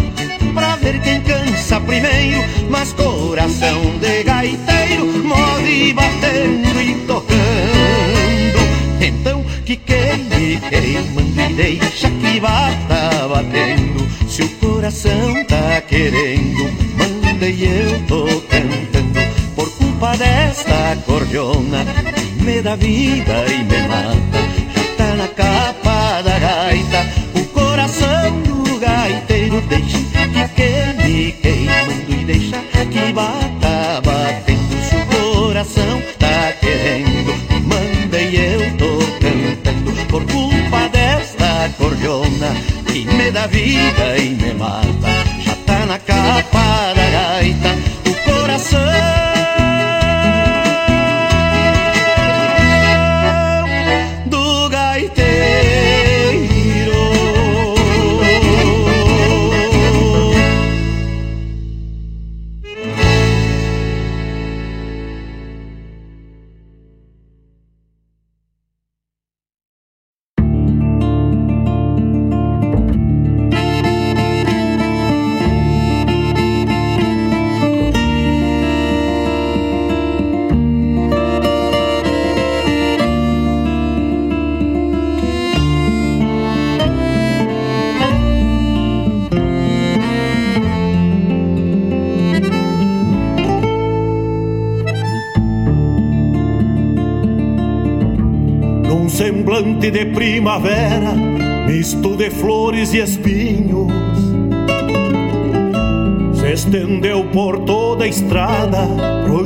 pra 0.53 0.75
ver 0.77 1.01
quem 1.01 1.21
cansa 1.21 1.80
primeiro, 1.81 2.43
mas 2.69 2.93
coração 2.93 3.81
de 3.99 4.23
gaiteiro 4.23 5.05
morre 5.23 5.93
batendo 5.93 6.81
e 6.81 6.95
tocando. 7.05 7.43
Então 9.01 9.43
que 9.65 9.75
queime 9.77 10.59
queimando 10.69 11.41
e 11.41 11.53
deixa 11.53 12.09
que 12.09 12.39
bata 12.39 13.27
batendo. 13.27 14.07
Se 14.27 14.43
o 14.43 14.49
coração 14.49 15.43
tá 15.45 15.81
querendo, 15.81 16.71
manda 16.97 17.47
e 17.47 17.63
eu 17.63 17.99
tô. 18.07 18.42
Por 20.03 20.09
culpa 20.09 20.17
desta 20.17 20.97
cordiona 21.05 21.85
que 22.13 22.43
me 22.43 22.61
dá 22.61 22.75
vida 22.75 23.45
e 23.47 23.63
me 23.63 23.88
mata. 23.88 24.41
Já 24.75 24.84
tá 24.97 25.15
na 25.15 25.27
capa 25.30 25.82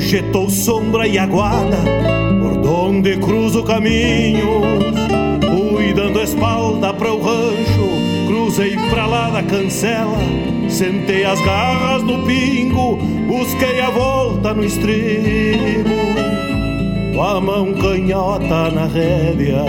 projetou 0.08 0.50
sombra 0.50 1.06
e 1.06 1.18
aguada, 1.18 1.76
por 2.42 2.62
donde 2.62 3.18
cruzo 3.18 3.62
caminhos, 3.62 4.86
cuidando 5.76 6.20
a 6.20 6.24
espalda 6.24 6.94
para 6.94 7.14
o 7.14 7.22
rancho, 7.22 8.26
cruzei 8.26 8.78
pra 8.90 9.06
lá 9.06 9.30
da 9.30 9.44
cancela, 9.44 10.18
sentei 10.70 11.26
as 11.26 11.42
garras 11.42 12.04
no 12.04 12.26
pingo, 12.26 12.96
busquei 13.28 13.82
a 13.82 13.90
volta 13.90 14.54
no 14.54 14.64
estribo, 14.64 15.90
com 17.14 17.22
a 17.22 17.42
mão 17.42 17.74
canhota 17.74 18.72
na 18.72 18.86
rédea. 18.86 19.66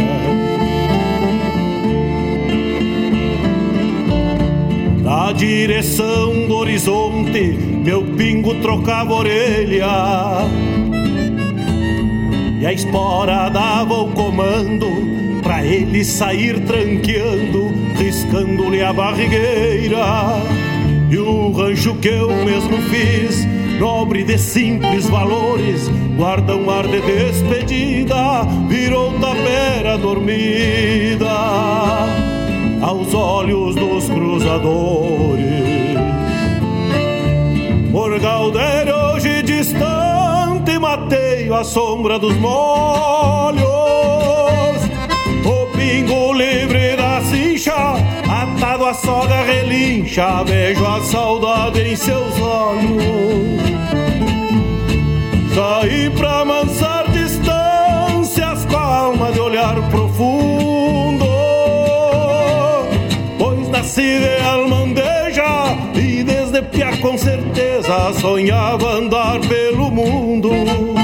Na 5.08 5.32
direção 5.32 6.46
do 6.46 6.54
horizonte, 6.54 7.40
meu 7.82 8.04
pingo 8.14 8.54
trocava 8.56 9.14
orelha. 9.14 9.86
E 12.60 12.66
a 12.66 12.70
espora 12.74 13.48
dava 13.48 13.94
o 14.02 14.10
comando 14.10 14.86
pra 15.42 15.64
ele 15.64 16.04
sair 16.04 16.60
tranqueando, 16.60 17.72
riscando-lhe 17.96 18.82
a 18.82 18.92
barrigueira. 18.92 20.42
E 21.10 21.16
o 21.16 21.52
rancho 21.52 21.94
que 21.94 22.08
eu 22.08 22.28
mesmo 22.44 22.76
fiz, 22.82 23.46
nobre 23.80 24.24
de 24.24 24.36
simples 24.36 25.08
valores, 25.08 25.88
guarda 26.18 26.54
um 26.54 26.68
ar 26.68 26.86
de 26.86 27.00
despedida, 27.00 28.44
virou 28.68 29.18
tapera 29.18 29.96
dormida 29.96 31.28
aos 32.82 33.12
olhos 33.14 33.74
dos 33.74 34.08
cruzadores. 34.08 35.48
Por 37.90 38.18
Galdério 38.20 38.94
hoje 38.94 39.42
distante, 39.42 40.78
mateio 40.78 41.54
a 41.54 41.64
sombra 41.64 42.18
dos 42.18 42.36
molhos. 42.36 43.58
O 45.44 45.66
pingo 45.76 46.32
livre 46.32 46.96
da 46.96 47.20
cincha, 47.22 47.94
atado 48.28 48.86
à 48.86 48.94
soga 48.94 49.42
relincha, 49.42 50.44
vejo 50.44 50.86
a 50.86 51.00
saudade 51.00 51.80
em 51.80 51.96
seus 51.96 52.40
olhos. 52.40 53.58
Saí 55.54 56.10
pra 56.10 56.40
amansar 56.42 57.10
distâncias 57.10 58.64
com 58.66 58.76
a 58.76 58.96
alma 58.98 59.32
de 59.32 59.40
olhar 59.40 59.74
profundo 59.90 60.67
nasci 63.98 64.18
de 64.20 64.40
almandeja 64.42 65.76
e 65.94 66.22
desde 66.22 66.62
pia 66.62 66.96
com 66.98 67.18
certeza 67.18 68.12
sonhava 68.20 68.92
andar 68.92 69.40
pelo 69.40 69.90
mundo. 69.90 70.97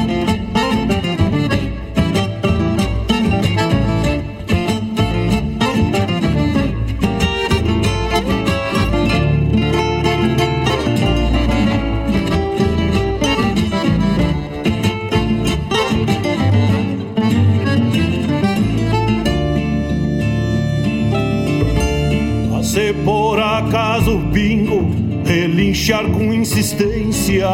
Bingo 24.35 24.91
relinchar 25.25 26.05
com 26.11 26.35
insistência. 26.35 27.47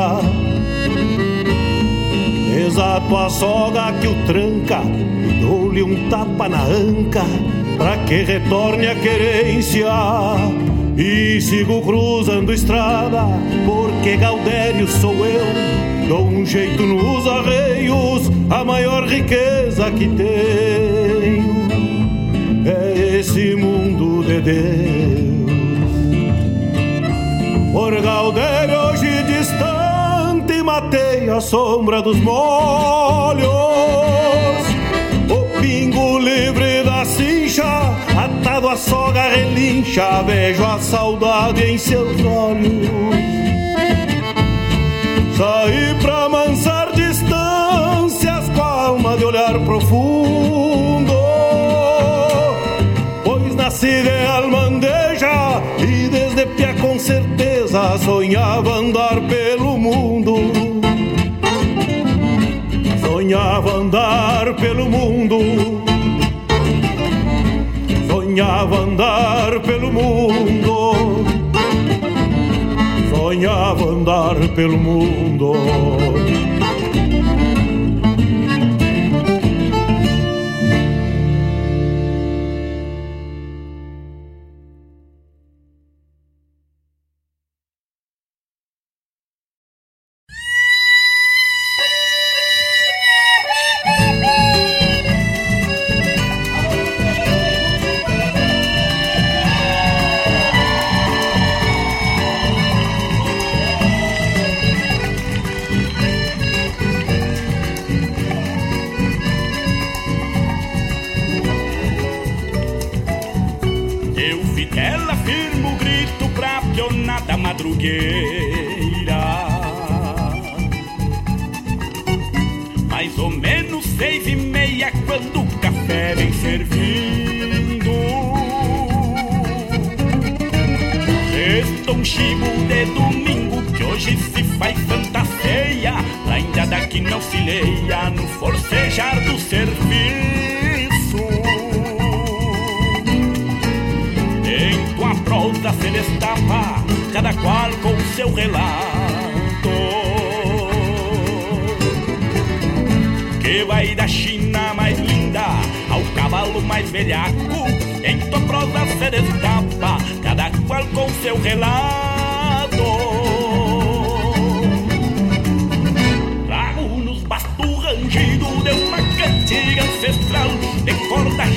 Exato 2.66 3.16
a 3.16 3.28
soga 3.28 3.93
que 4.01 4.07
o 4.07 4.15
tranca 4.27 4.81
e 4.82 5.40
dou-lhe 5.43 5.82
um 5.82 6.09
tapa 6.09 6.48
na 6.48 6.62
anca 6.65 7.23
pra 7.77 7.98
que 7.98 8.23
retorne 8.23 8.86
a 8.86 8.94
querência. 8.94 9.93
E 10.97 11.40
sigo 11.40 11.82
cruzando 11.82 12.52
estrada, 12.52 13.24
porque 13.66 14.16
Gaudério 14.16 14.89
sou 14.89 15.15
eu. 15.24 16.09
Dou 16.09 16.27
um 16.27 16.44
jeito 16.44 16.82
nos 16.82 17.27
arreios, 17.27 18.31
a 18.48 18.65
maior 18.65 19.07
riqueza 19.07 19.90
que 19.93 20.09
tenho 20.09 21.61
é 22.66 23.19
esse 23.19 23.55
mundo 23.55 24.24
de 24.24 24.40
Deus. 24.40 25.30
Por 27.72 28.01
Galdério 28.02 28.80
hoje 28.80 29.22
distante 29.22 30.60
matei 30.62 31.30
a 31.30 31.40
sombra 31.40 32.02
dos 32.02 32.18
molhos. 32.18 33.44
O 35.30 35.60
pingo 35.60 36.18
livre 36.18 36.82
da 36.82 37.05
cincha 37.05 37.94
Atado 38.16 38.68
à 38.68 38.76
soga 38.76 39.22
relincha. 39.28 40.22
Vejo 40.22 40.64
a 40.64 40.80
saudade 40.80 41.62
em 41.62 41.78
seus 41.78 42.20
olhos. 42.24 42.88
Saí 45.36 45.94
pra 46.02 46.24
amansar 46.24 46.92
distâncias 46.92 48.48
Com 48.48 48.62
a 48.62 48.82
alma 48.86 49.16
de 49.16 49.24
olhar 49.24 49.59
profundo. 49.60 51.12
Pois 53.24 53.55
nasci 53.55 54.02
de 54.02 54.26
almandeja 54.26 55.62
E 55.78 56.09
desde 56.09 56.47
pia 56.47 56.74
com 56.74 56.98
certeza 56.98 57.60
sonhava 57.70 58.78
andar 58.78 59.20
pelo 59.28 59.78
mundo. 59.78 60.34
Sonhava 63.01 63.76
andar 63.76 64.55
pelo 64.56 64.88
mundo. 64.88 65.38
Sonhava 68.09 68.76
andar 68.76 69.60
pelo 69.60 69.92
mundo. 69.92 71.24
Sonhava 73.14 73.84
andar 73.84 74.36
pelo 74.56 74.76
mundo. 74.76 76.30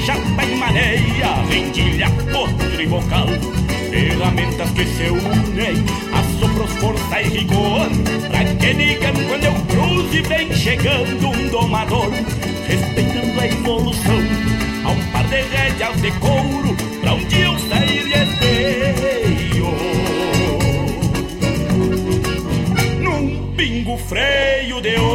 Chapa 0.05 0.43
e 0.43 0.55
maneia, 0.57 1.43
rendilha, 1.49 2.09
potro 2.31 2.81
e 2.81 2.87
bocal. 2.87 3.27
Ferramentas 3.89 4.69
que 4.71 4.85
se 4.85 5.03
unem, 5.03 5.85
assopros, 6.13 6.71
força 6.73 7.21
e 7.21 7.29
rigor. 7.29 7.87
Pra 8.29 8.43
que 8.43 8.73
digam 8.73 9.13
quando 9.29 9.43
eu 9.45 9.53
cruzo 9.69 10.15
e 10.15 10.21
vem 10.23 10.53
chegando 10.53 11.27
um 11.27 11.47
domador, 11.49 12.09
respeitando 12.67 13.39
a 13.39 13.47
evolução. 13.47 14.19
A 14.85 14.89
um 14.89 15.11
par 15.11 15.23
de 15.25 15.41
rédeas 15.41 16.01
de 16.01 16.11
couro, 16.19 16.75
pra 17.01 17.13
um 17.13 17.25
dia 17.25 17.45
eu 17.45 17.59
sair 17.59 18.03
de 18.03 18.32
freio 24.13 24.79
de 24.79 24.95
ouro. 24.99 25.12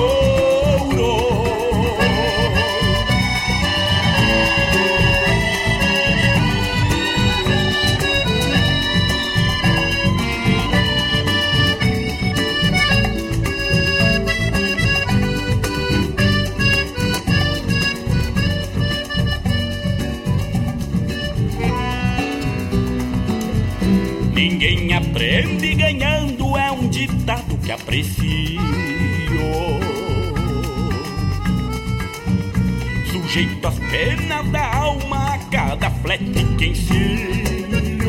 Cada 36.08 36.16
flete 36.16 36.44
que 36.56 36.66
ensino. 36.68 38.08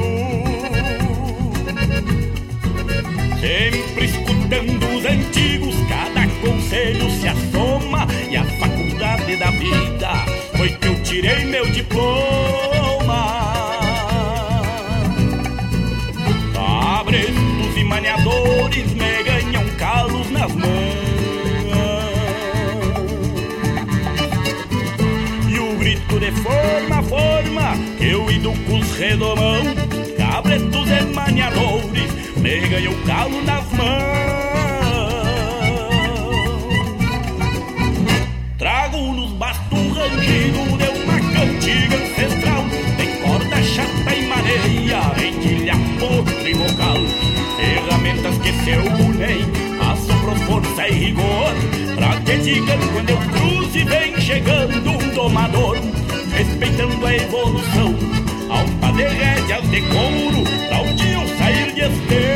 Sempre 3.40 4.06
escutando 4.06 4.98
os 4.98 5.06
antigos, 5.06 5.76
cada 5.90 6.28
conselho 6.42 7.10
se 7.12 7.28
assoma 7.28 8.08
e 8.30 8.38
a 8.38 8.44
faculdade 8.44 9.36
da 9.36 9.52
vida 9.52 10.26
foi 10.56 10.70
que 10.70 10.88
eu 10.88 11.04
tirei 11.04 11.46
meu 11.46 11.70
diploma. 11.72 13.50
Cabrestos 16.54 17.78
e 17.78 17.84
maniadores 17.84 18.49
os 28.72 28.98
redomão 28.98 29.64
Cabretos 30.18 30.88
e 30.90 31.14
maniadores 31.14 32.10
me 32.38 32.60
ganham 32.70 32.94
calo 33.06 33.42
nas 33.42 33.70
mãos. 33.74 34.20
Trago 38.58 38.98
nos 39.14 39.32
bastos 39.32 39.98
rangido 39.98 40.78
de 40.78 40.90
uma 41.00 41.20
cantiga 41.32 41.96
ancestral 41.96 42.66
Tem 42.98 43.16
corda 43.22 43.64
chata 43.64 44.16
e 44.16 44.28
maneia, 44.28 45.00
rendilha, 45.16 45.74
potro 45.98 46.48
e 46.48 46.54
vocal 46.54 46.98
Ferramentas 47.56 48.38
que 48.40 48.52
se 48.52 48.72
unem, 49.02 49.46
assopro, 49.82 50.36
força 50.46 50.88
e 50.88 50.92
rigor 50.92 51.54
Pra 51.96 52.20
que 52.22 52.38
digam 52.38 52.78
quando 52.94 53.10
eu 53.10 53.18
cruzo 53.18 53.78
e 53.78 53.84
vem 53.86 54.20
chegando 54.20 54.92
um 54.92 55.10
domador 55.16 55.78
Respeitando 56.34 57.06
a 57.06 57.16
evolução, 57.16 57.96
de 59.00 59.06
rédeas 59.06 59.70
de 59.70 59.82
couro 59.84 60.44
um 60.82 60.96
dia 60.96 61.14
eu 61.14 61.28
sair 61.38 61.72
de 61.74 61.82
esteio 61.82 62.29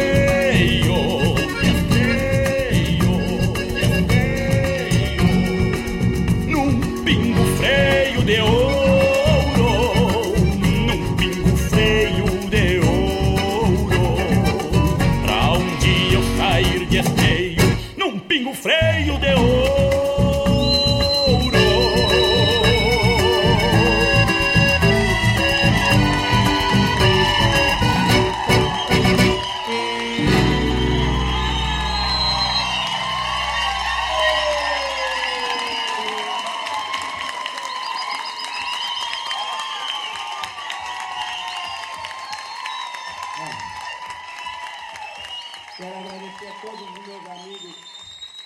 a 46.47 46.51
todos 46.61 46.81
os 46.81 47.07
meus 47.07 47.25
amigos 47.29 47.75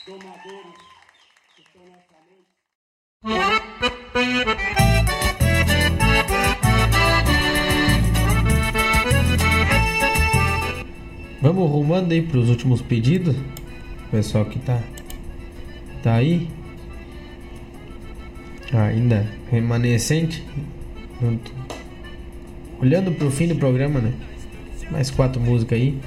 domadores 0.05 0.75
que 1.55 1.61
estão 1.63 1.81
nessa 1.85 2.17
mesa. 2.27 2.45
Vamos 11.41 11.71
rumando 11.71 12.13
aí 12.13 12.21
pros 12.21 12.49
últimos 12.49 12.81
pedidos. 12.81 13.35
O 13.35 14.09
pessoal 14.11 14.45
que 14.45 14.59
tá, 14.59 14.79
tá 16.03 16.15
aí. 16.15 16.47
Ainda 18.73 19.27
remanescente. 19.49 20.45
Olhando 22.79 23.11
pro 23.13 23.31
fim 23.31 23.47
do 23.47 23.55
programa, 23.55 23.99
né? 23.99 24.13
Mais 24.91 25.09
quatro 25.09 25.41
músicas 25.41 25.79
aí. 25.79 25.99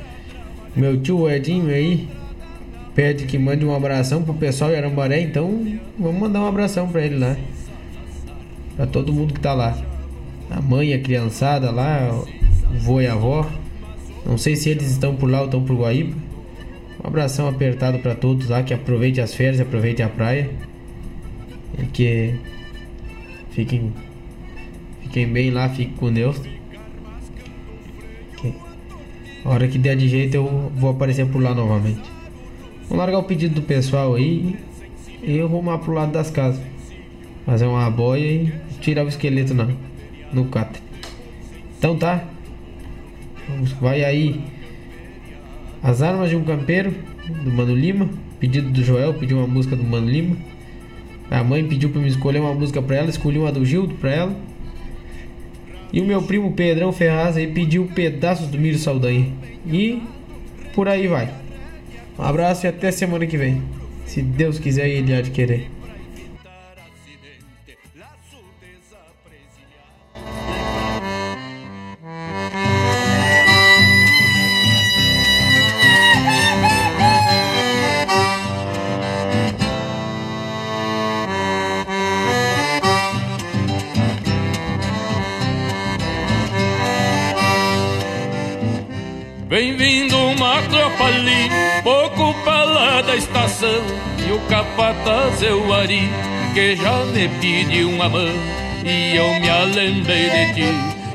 Meu 0.76 1.00
tio 1.00 1.28
Edinho 1.28 1.68
aí 1.68 2.08
pede 2.94 3.24
que 3.24 3.38
mande 3.38 3.64
um 3.64 3.74
abração 3.74 4.22
pro 4.22 4.34
pessoal 4.34 4.70
de 4.70 4.76
Arambaré, 4.76 5.20
então 5.20 5.78
vamos 5.98 6.20
mandar 6.20 6.40
um 6.40 6.46
abração 6.46 6.88
pra 6.88 7.04
ele 7.04 7.18
lá. 7.18 7.36
Pra 8.76 8.86
todo 8.86 9.12
mundo 9.12 9.34
que 9.34 9.40
tá 9.40 9.52
lá. 9.52 9.76
A 10.50 10.60
mãe, 10.60 10.92
a 10.92 11.00
criançada 11.00 11.70
lá, 11.70 12.10
o 12.12 12.78
vô 12.78 13.00
e 13.00 13.06
a 13.06 13.12
avó. 13.12 13.48
Não 14.24 14.36
sei 14.36 14.56
se 14.56 14.70
eles 14.70 14.90
estão 14.90 15.16
por 15.16 15.30
lá 15.30 15.40
ou 15.40 15.46
estão 15.46 15.62
por 15.62 15.76
Guaíba. 15.76 16.14
Um 17.02 17.06
abração 17.06 17.48
apertado 17.48 17.98
pra 17.98 18.14
todos 18.14 18.48
lá, 18.48 18.62
que 18.62 18.74
aproveite 18.74 19.20
as 19.20 19.34
férias, 19.34 19.60
aproveite 19.60 20.02
a 20.02 20.08
praia. 20.08 20.50
E 21.78 21.86
que 21.86 22.34
fiquem 23.50 23.92
fiquem 25.02 25.26
bem 25.26 25.50
lá, 25.50 25.68
fiquem 25.68 25.94
com 25.94 26.12
Deus. 26.12 26.40
A 29.44 29.48
hora 29.48 29.68
que 29.68 29.78
der 29.78 29.96
de 29.96 30.08
jeito 30.08 30.34
eu 30.34 30.70
vou 30.76 30.90
aparecer 30.90 31.26
por 31.26 31.42
lá 31.42 31.54
novamente. 31.54 32.02
Vou 32.88 32.98
largar 32.98 33.18
o 33.18 33.24
pedido 33.24 33.54
do 33.54 33.62
pessoal 33.62 34.14
aí 34.14 34.56
e 35.22 35.36
eu 35.36 35.48
vou 35.48 35.62
pro 35.78 35.92
lado 35.92 36.12
das 36.12 36.30
casas. 36.30 36.60
Fazer 37.46 37.66
uma 37.66 37.90
boia 37.90 38.24
e 38.24 38.52
tirar 38.80 39.04
o 39.04 39.08
esqueleto 39.08 39.54
na, 39.54 39.68
no 40.32 40.44
catre. 40.46 40.82
Então 41.78 41.96
tá. 41.96 42.24
Vamos, 43.48 43.72
vai 43.72 44.04
aí. 44.04 44.40
As 45.82 46.02
armas 46.02 46.28
de 46.28 46.36
um 46.36 46.44
campeiro, 46.44 46.94
do 47.42 47.50
Mano 47.50 47.74
Lima. 47.74 48.08
Pedido 48.38 48.70
do 48.70 48.82
Joel, 48.82 49.14
pediu 49.14 49.38
uma 49.38 49.46
música 49.46 49.74
do 49.74 49.84
Mano 49.84 50.08
Lima. 50.08 50.36
A 51.30 51.42
mãe 51.44 51.64
pediu 51.66 51.90
pra 51.90 52.00
me 52.00 52.08
escolher 52.08 52.40
uma 52.40 52.52
música 52.52 52.82
pra 52.82 52.96
ela, 52.96 53.08
escolhi 53.08 53.38
uma 53.38 53.52
do 53.52 53.64
Gildo 53.64 53.94
pra 53.94 54.10
ela. 54.10 54.36
E 55.92 56.00
o 56.00 56.04
meu 56.04 56.22
primo 56.22 56.52
Pedrão 56.52 56.92
Ferraz 56.92 57.36
aí 57.36 57.46
pediu 57.46 57.86
pedaços 57.94 58.48
do 58.48 58.58
Milho 58.58 58.78
Saldanha. 58.78 59.26
E 59.66 60.02
por 60.74 60.88
aí 60.88 61.06
vai. 61.06 61.28
Um 62.18 62.22
abraço 62.22 62.66
e 62.66 62.68
até 62.68 62.90
semana 62.90 63.26
que 63.26 63.36
vem. 63.36 63.62
Se 64.06 64.22
Deus 64.22 64.58
quiser 64.58 64.88
e 64.88 64.92
Ele 64.92 65.14
há 65.14 65.20
de 65.20 65.30
querer. 65.30 65.68
Vem 89.60 89.76
vindo 89.76 90.16
uma 90.16 90.62
tropa 90.62 91.04
ali, 91.04 91.50
pouco 91.82 92.32
pra 92.44 92.64
lá 92.64 93.02
da 93.02 93.14
estação 93.14 93.82
E 94.26 94.32
o 94.32 94.38
capataz 94.48 95.42
é 95.42 95.52
o 95.52 95.70
Ari, 95.74 96.08
que 96.54 96.76
já 96.76 97.04
me 97.04 97.28
pediu 97.28 97.90
uma 97.90 98.08
mão 98.08 98.26
e 98.82 99.14
eu 99.14 99.28
me 99.38 99.74
lembrei 99.74 100.30
de 100.30 100.54
ti, 100.54 100.64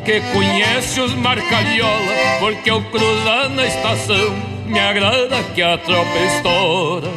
que 0.05 0.21
conhece 0.31 1.01
os 1.01 1.15
marcalhola, 1.15 2.13
porque 2.39 2.69
eu 2.69 2.83
cruzar 2.83 3.49
na 3.49 3.65
estação, 3.65 4.35
me 4.67 4.79
agrada 4.79 5.41
que 5.55 5.63
a 5.63 5.75
tropa 5.79 6.15
estoura. 6.35 7.09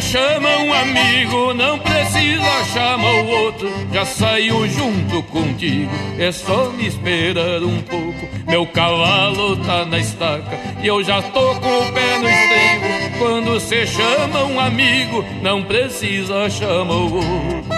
Chama 0.00 0.48
um 0.58 0.72
amigo, 0.72 1.54
não 1.54 1.78
precisa 1.78 2.64
chamar 2.72 3.14
o 3.14 3.28
outro. 3.28 3.70
Já 3.92 4.04
saiu 4.04 4.68
junto 4.68 5.22
contigo, 5.24 5.90
é 6.18 6.30
só 6.32 6.70
me 6.70 6.86
esperar 6.86 7.62
um 7.62 7.80
pouco. 7.82 8.28
Meu 8.46 8.66
cavalo 8.66 9.56
tá 9.64 9.84
na 9.84 9.98
estaca 9.98 10.58
e 10.82 10.86
eu 10.86 11.02
já 11.02 11.22
tô 11.22 11.54
com 11.56 11.78
o 11.78 11.92
pé 11.92 12.18
no 12.18 12.28
estribo. 12.28 13.18
Quando 13.18 13.60
cê 13.60 13.86
chama 13.86 14.44
um 14.44 14.60
amigo, 14.60 15.24
não 15.42 15.62
precisa 15.62 16.48
chamar 16.50 16.94
o 16.94 17.14
outro. 17.14 17.75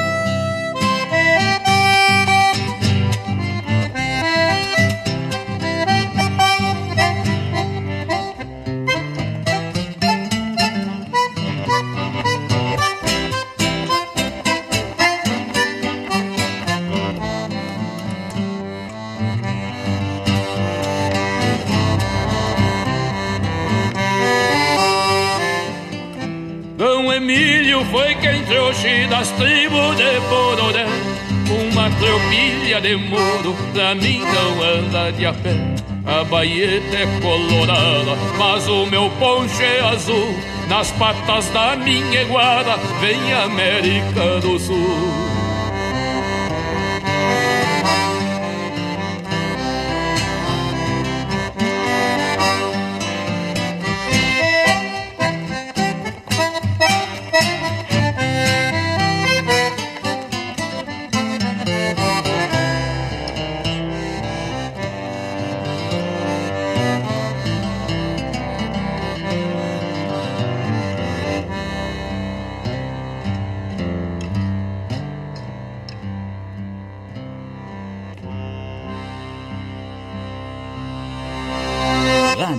Das 29.08 29.30
tribos 29.32 29.96
de 29.96 30.20
Bororé 30.28 30.86
Uma 31.50 31.90
tropilha 31.90 32.80
de 32.80 32.96
muro 32.96 33.56
pra 33.72 33.94
mim 33.96 34.20
não 34.20 34.62
anda 34.62 35.10
de 35.10 35.26
a 35.26 35.32
pé. 35.32 35.56
A 36.06 36.22
baeta 36.22 36.96
é 36.96 37.20
colorada, 37.20 38.16
mas 38.38 38.68
o 38.68 38.86
meu 38.86 39.10
ponche 39.18 39.62
é 39.62 39.80
azul. 39.80 40.32
Nas 40.68 40.92
patas 40.92 41.48
da 41.48 41.74
minha 41.74 42.22
iguada 42.22 42.76
vem 43.00 43.32
América 43.32 44.40
do 44.40 44.58
Sul 44.60 45.27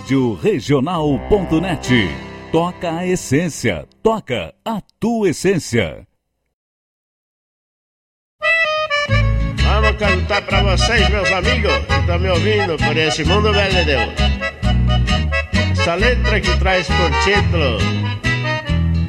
Rádio 0.10 0.34
Regional.net. 0.34 1.88
Toca 2.52 2.98
a 2.98 3.06
essência, 3.06 3.86
toca 4.02 4.56
a 4.66 4.82
tua 5.00 5.30
essência. 5.30 6.08
Vamos 9.58 9.92
cantar 10.00 10.42
para 10.48 10.64
vocês, 10.64 11.08
meus 11.10 11.32
amigos, 11.32 11.86
que 11.86 11.94
estão 11.94 12.18
me 12.18 12.28
ouvindo 12.28 12.76
por 12.78 12.98
esse 12.98 13.24
mundo 13.24 13.54
velho 13.54 13.76
de 13.76 13.86
Deus. 13.86 14.14
Essa 15.80 15.94
letra 15.94 16.42
que 16.42 16.58
traz 16.58 16.88
por 16.88 17.12
título 17.24 17.78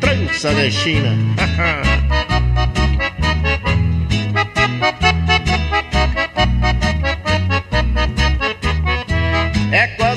Trança 0.01 0.55
de 0.55 0.71
China. 0.71 1.17
É 9.73 9.87
coisa 9.87 10.10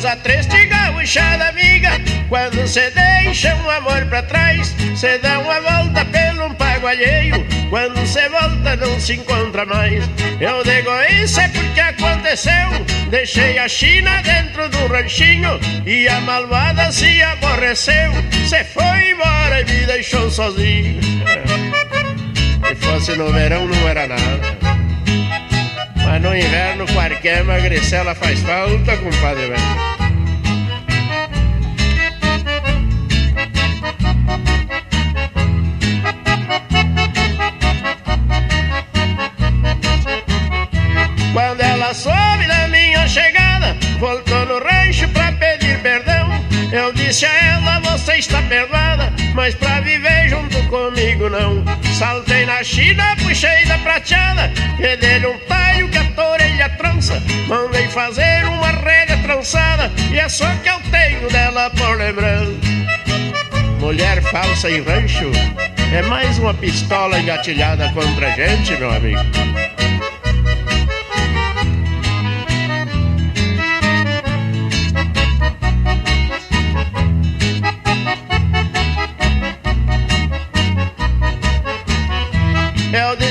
gaúchada 1.03 1.49
amiga. 1.49 1.89
Quando 2.29 2.65
cê 2.67 2.89
deixa 2.91 3.53
um 3.55 3.69
amor 3.69 4.05
pra 4.05 4.23
trás 4.23 4.73
Cê 4.95 5.17
dá 5.19 5.39
uma 5.39 5.59
volta 5.59 6.05
pelo 6.05 6.45
um 6.45 6.53
pago 6.53 6.87
alheio. 6.87 7.45
Quando 7.69 8.05
cê 8.07 8.29
volta 8.29 8.75
não 8.77 8.99
se 8.99 9.13
encontra 9.13 9.65
mais. 9.65 10.03
Eu 10.39 10.63
digo 10.63 10.89
isso 11.21 11.39
é 11.39 11.47
porque 11.49 11.79
aconteceu. 11.79 12.53
Deixei 13.09 13.59
a 13.59 13.67
China 13.67 14.21
dentro 14.23 14.67
do 14.69 14.87
ranchinho 14.87 15.59
E 15.85 16.07
a 16.07 16.21
malvada 16.21 16.91
se 16.91 17.21
aborreceu. 17.21 18.11
Cê 18.47 18.63
foi 18.63 19.11
embora 19.11 19.61
e 19.61 19.65
me 19.65 19.85
deixou 19.85 20.29
sozinho. 20.31 21.01
Se 22.65 22.75
fosse 22.75 23.11
no 23.11 23.31
verão 23.31 23.67
não 23.67 23.87
era 23.87 24.07
nada. 24.07 24.57
Mas 25.97 26.21
no 26.21 26.35
inverno 26.35 26.85
qualquer 26.93 27.43
magricela 27.43 28.15
faz 28.15 28.39
falta, 28.39 28.97
compadre 28.97 29.47
velho. 29.47 30.02
Voltou 43.99 44.45
no 44.45 44.59
rancho 44.59 45.07
pra 45.09 45.31
pedir 45.33 45.79
perdão. 45.79 46.29
Eu 46.71 46.91
disse 46.93 47.25
a 47.25 47.33
ela: 47.33 47.79
Você 47.79 48.17
está 48.17 48.41
perdoada, 48.43 49.11
mas 49.33 49.55
pra 49.55 49.79
viver 49.81 50.29
junto 50.29 50.61
comigo 50.67 51.29
não. 51.29 51.63
Saltei 51.93 52.45
na 52.45 52.63
China, 52.63 53.15
puxei 53.21 53.65
da 53.65 53.77
prateada, 53.79 54.51
dele 54.99 55.27
um 55.27 55.37
taio 55.47 55.89
que 55.89 55.97
a 55.97 56.27
orelha 56.29 56.69
trança. 56.77 57.21
Mandei 57.47 57.87
fazer 57.87 58.45
uma 58.45 58.71
rede 58.71 59.15
trançada, 59.21 59.91
e 60.11 60.19
é 60.19 60.27
só 60.27 60.47
que 60.63 60.69
eu 60.69 60.79
tenho 60.91 61.29
dela 61.29 61.69
por 61.71 61.97
lembrança. 61.97 62.53
Mulher 63.79 64.21
falsa 64.21 64.71
em 64.71 64.81
rancho 64.81 65.31
é 65.93 66.01
mais 66.01 66.39
uma 66.39 66.55
pistola 66.55 67.19
engatilhada 67.19 67.87
contra 67.93 68.27
a 68.27 68.31
gente, 68.31 68.75
meu 68.77 68.91
amigo. 68.91 69.19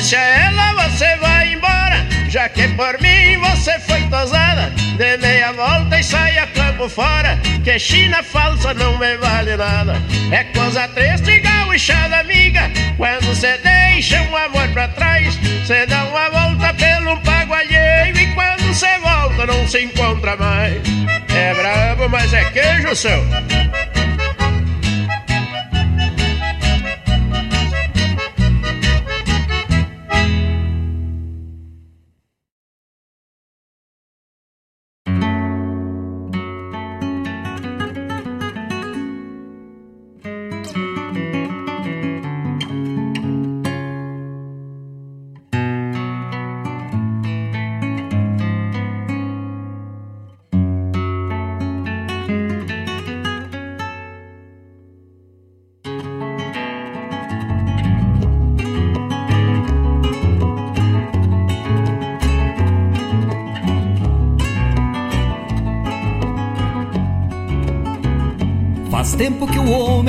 Eu 0.03 0.05
disse 0.05 0.16
a 0.16 0.20
ela, 0.20 0.73
você 0.89 1.16
vai 1.19 1.53
embora, 1.53 2.05
já 2.29 2.49
que 2.49 2.66
por 2.70 3.01
mim 3.01 3.37
você 3.39 3.79
foi 3.79 4.01
tosada. 4.11 4.73
Dê 4.97 5.16
meia 5.16 5.53
volta 5.53 5.97
e 5.97 6.03
saia 6.03 6.45
campo 6.49 6.89
fora, 6.89 7.39
que 7.62 7.79
China 7.79 8.20
falsa 8.20 8.74
não 8.74 8.99
me 8.99 9.16
vale 9.19 9.57
nada. 9.57 9.95
É 10.33 10.43
coisa 10.43 10.89
triste, 10.89 11.39
gauchada 11.39 12.19
amiga, 12.19 12.69
quando 12.97 13.27
você 13.27 13.57
deixa 13.59 14.20
um 14.23 14.37
amor 14.37 14.69
pra 14.73 14.89
trás. 14.89 15.37
Você 15.65 15.87
dá 15.87 16.03
uma 16.07 16.31
volta 16.31 16.74
pelo 16.74 17.16
pago 17.19 17.55
alheio 17.55 18.19
e 18.19 18.27
quando 18.35 18.74
você 18.74 18.99
volta 18.99 19.47
não 19.47 19.69
se 19.69 19.85
encontra 19.85 20.37
mais. 20.37 20.83
É 21.33 21.55
brabo, 21.55 22.09
mas 22.09 22.35
é 22.35 22.45
queijo 22.47 22.97
seu. 22.97 23.24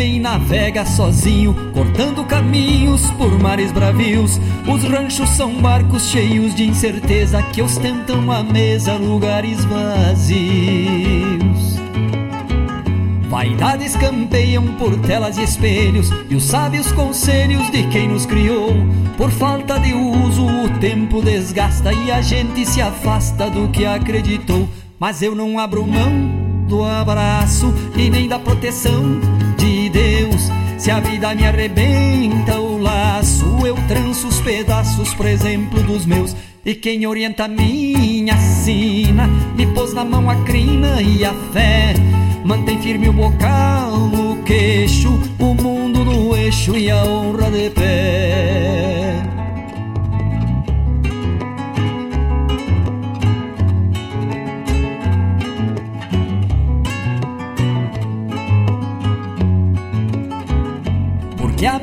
Homem 0.03 0.19
navega 0.19 0.85
sozinho, 0.85 1.55
cortando 1.73 2.25
caminhos 2.25 3.09
por 3.11 3.39
mares 3.39 3.71
bravios. 3.71 4.37
Os 4.67 4.83
ranchos 4.83 5.29
são 5.29 5.61
barcos 5.61 6.09
cheios 6.09 6.53
de 6.53 6.65
incerteza 6.65 7.41
que 7.41 7.61
ostentam 7.61 8.29
a 8.29 8.43
mesa 8.43 8.95
lugares 8.95 9.63
vazios. 9.63 10.23
Vaidades 13.29 13.95
campeiam 13.95 14.67
por 14.77 14.95
telas 14.99 15.37
e 15.37 15.43
espelhos 15.43 16.11
e 16.29 16.35
os 16.35 16.43
sábios 16.43 16.91
conselhos 16.91 17.71
de 17.71 17.87
quem 17.87 18.09
nos 18.09 18.25
criou. 18.25 18.73
Por 19.17 19.31
falta 19.31 19.79
de 19.79 19.93
uso, 19.93 20.45
o 20.45 20.69
tempo 20.79 21.21
desgasta 21.21 21.93
e 21.93 22.11
a 22.11 22.21
gente 22.21 22.65
se 22.65 22.81
afasta 22.81 23.49
do 23.49 23.69
que 23.69 23.85
acreditou. 23.85 24.67
Mas 24.99 25.21
eu 25.21 25.33
não 25.33 25.57
abro 25.57 25.87
mão 25.87 26.67
do 26.67 26.83
abraço 26.83 27.73
e 27.95 28.09
nem 28.09 28.27
da 28.27 28.37
proteção. 28.37 29.19
Se 30.83 30.91
a 30.91 30.99
vida 30.99 31.33
me 31.33 31.45
arrebenta 31.45 32.59
o 32.59 32.77
laço, 32.77 33.65
eu 33.65 33.73
tranço 33.87 34.27
os 34.27 34.41
pedaços, 34.41 35.13
por 35.13 35.25
exemplo, 35.25 35.81
dos 35.81 36.05
meus. 36.05 36.35
E 36.65 36.75
quem 36.75 37.07
orienta 37.07 37.47
minha 37.47 38.37
sina, 38.37 39.29
me 39.55 39.65
pôs 39.67 39.93
na 39.93 40.03
mão 40.03 40.29
a 40.29 40.35
crina 40.43 41.01
e 41.01 41.23
a 41.23 41.33
fé. 41.53 41.93
Mantém 42.43 42.81
firme 42.81 43.07
o 43.07 43.13
bocal 43.13 43.97
no 43.97 44.43
queixo, 44.43 45.07
o 45.39 45.53
mundo 45.53 46.03
no 46.03 46.35
eixo 46.35 46.75
e 46.75 46.91
a 46.91 47.01
honra 47.01 47.49
de 47.49 47.69
pé. 47.69 49.02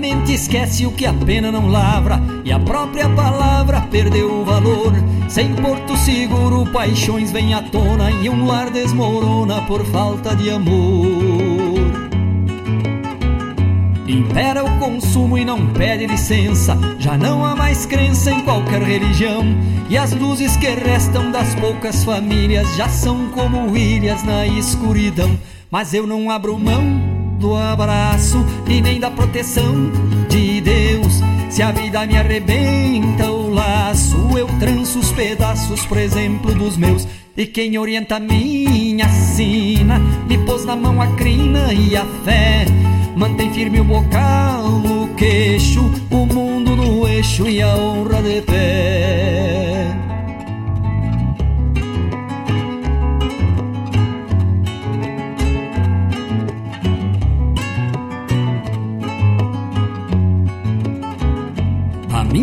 Mente 0.01 0.32
esquece 0.32 0.86
o 0.86 0.93
que 0.93 1.05
a 1.05 1.12
pena 1.12 1.52
não 1.52 1.68
lavra 1.68 2.20
E 2.44 2.51
a 2.51 2.59
própria 2.59 3.09
palavra 3.10 3.82
perdeu 3.82 4.40
o 4.40 4.44
valor. 4.44 4.93
Sem 5.28 5.55
porto 5.55 5.97
seguro, 5.98 6.64
paixões 6.72 7.31
vêm 7.31 7.52
à 7.55 7.62
tona 7.62 8.10
E 8.10 8.28
um 8.28 8.47
lar 8.47 8.70
desmorona 8.70 9.60
por 9.62 9.85
falta 9.85 10.35
de 10.35 10.51
amor. 10.51 11.78
Impera 14.09 14.64
o 14.64 14.78
consumo 14.81 15.39
e 15.39 15.44
não 15.44 15.68
pede 15.68 16.06
licença 16.06 16.77
Já 16.98 17.16
não 17.16 17.44
há 17.44 17.55
mais 17.55 17.86
crença 17.86 18.31
em 18.31 18.40
qualquer 18.40 18.82
religião. 18.82 19.44
E 19.89 19.98
as 19.98 20.12
luzes 20.12 20.56
que 20.56 20.68
restam 20.68 21.31
das 21.31 21.55
poucas 21.56 22.02
famílias 22.02 22.74
Já 22.77 22.89
são 22.89 23.28
como 23.28 23.77
ilhas 23.77 24.22
na 24.24 24.47
escuridão. 24.47 25.39
Mas 25.70 25.94
eu 25.94 26.06
não 26.06 26.31
abro 26.31 26.59
mão 26.59 27.10
do 27.41 27.57
abraço 27.57 28.45
e 28.69 28.83
nem 28.83 29.01
da 29.01 29.11
proteção 29.11 29.91
de 30.29 30.61
Deus. 30.61 31.21
Se 31.49 31.62
a 31.62 31.73
vida 31.73 32.07
me 32.07 32.17
arrebenta 32.17 33.31
o 33.31 33.53
laço, 33.53 34.17
eu 34.39 34.47
tranço 34.61 34.99
os 35.01 35.11
pedaços, 35.11 35.85
por 35.87 35.99
exemplo, 35.99 36.55
dos 36.55 36.77
meus. 36.77 37.09
E 37.37 37.47
quem 37.47 37.79
orienta 37.79 38.21
minha 38.21 39.09
sina, 39.09 39.99
me 40.29 40.37
pôs 40.39 40.65
na 40.67 40.77
mão 40.77 41.01
a 41.01 41.07
crina 41.17 41.73
e 41.73 41.97
a 41.97 42.05
fé. 42.25 42.67
Mantém 43.17 43.53
firme 43.53 43.81
o 43.81 43.85
bocal 43.85 44.62
no 44.71 45.09
queixo, 45.15 45.81
o 46.11 46.27
mundo 46.27 46.77
no 46.77 47.09
eixo 47.09 47.49
e 47.49 47.62
a 47.62 47.75
honra 47.75 48.23
de 48.23 48.43
pé. 48.43 50.10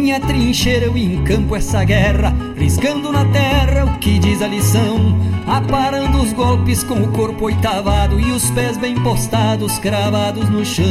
Minha 0.07 0.21
trincheira 0.21 0.85
eu 0.85 0.97
encampo 0.97 1.53
essa 1.53 1.84
guerra, 1.84 2.34
riscando 2.55 3.11
na 3.11 3.25
terra 3.25 3.84
o 3.84 3.99
que 3.99 4.17
diz 4.17 4.41
a 4.41 4.47
lição, 4.47 5.19
aparando 5.45 6.21
os 6.21 6.31
golpes 6.31 6.81
com 6.81 6.93
o 6.93 7.11
corpo 7.11 7.43
oitavado 7.43 8.17
e 8.17 8.31
os 8.31 8.49
pés 8.51 8.77
bem 8.77 8.95
postados, 9.03 9.77
cravados 9.79 10.49
no 10.49 10.63
chão. 10.63 10.85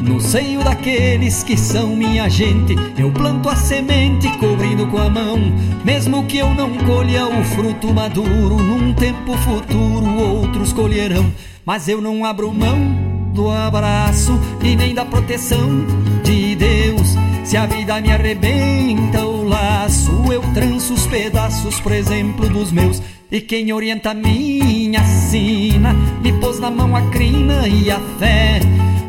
No 0.00 0.20
seio 0.20 0.62
daqueles 0.62 1.42
que 1.42 1.56
são 1.56 1.96
minha 1.96 2.28
gente, 2.28 2.76
eu 2.96 3.10
planto 3.10 3.48
a 3.48 3.56
semente 3.56 4.28
cobrindo 4.38 4.86
com 4.86 4.98
a 4.98 5.10
mão, 5.10 5.38
mesmo 5.84 6.24
que 6.26 6.38
eu 6.38 6.54
não 6.54 6.70
colha 6.86 7.26
o 7.26 7.42
fruto 7.42 7.92
maduro, 7.92 8.62
num 8.62 8.94
tempo 8.94 9.36
futuro 9.38 10.06
outros 10.20 10.72
colherão, 10.72 11.32
mas 11.66 11.88
eu 11.88 12.00
não 12.00 12.24
abro 12.24 12.54
mão 12.54 13.09
do 13.32 13.50
abraço 13.50 14.38
e 14.62 14.76
nem 14.76 14.94
da 14.94 15.04
proteção 15.04 15.86
de 16.22 16.54
Deus. 16.54 17.16
Se 17.44 17.56
a 17.56 17.66
vida 17.66 18.00
me 18.00 18.12
arrebenta 18.12 19.24
o 19.24 19.44
laço, 19.44 20.10
eu 20.32 20.42
tranço 20.54 20.94
os 20.94 21.06
pedaços, 21.06 21.80
por 21.80 21.92
exemplo, 21.92 22.48
dos 22.48 22.70
meus. 22.70 23.02
E 23.30 23.40
quem 23.40 23.72
orienta 23.72 24.12
minha 24.12 25.04
sina, 25.04 25.92
me 26.20 26.32
pôs 26.34 26.58
na 26.58 26.70
mão 26.70 26.94
a 26.96 27.02
crina 27.10 27.66
e 27.68 27.90
a 27.90 28.00
fé. 28.18 28.60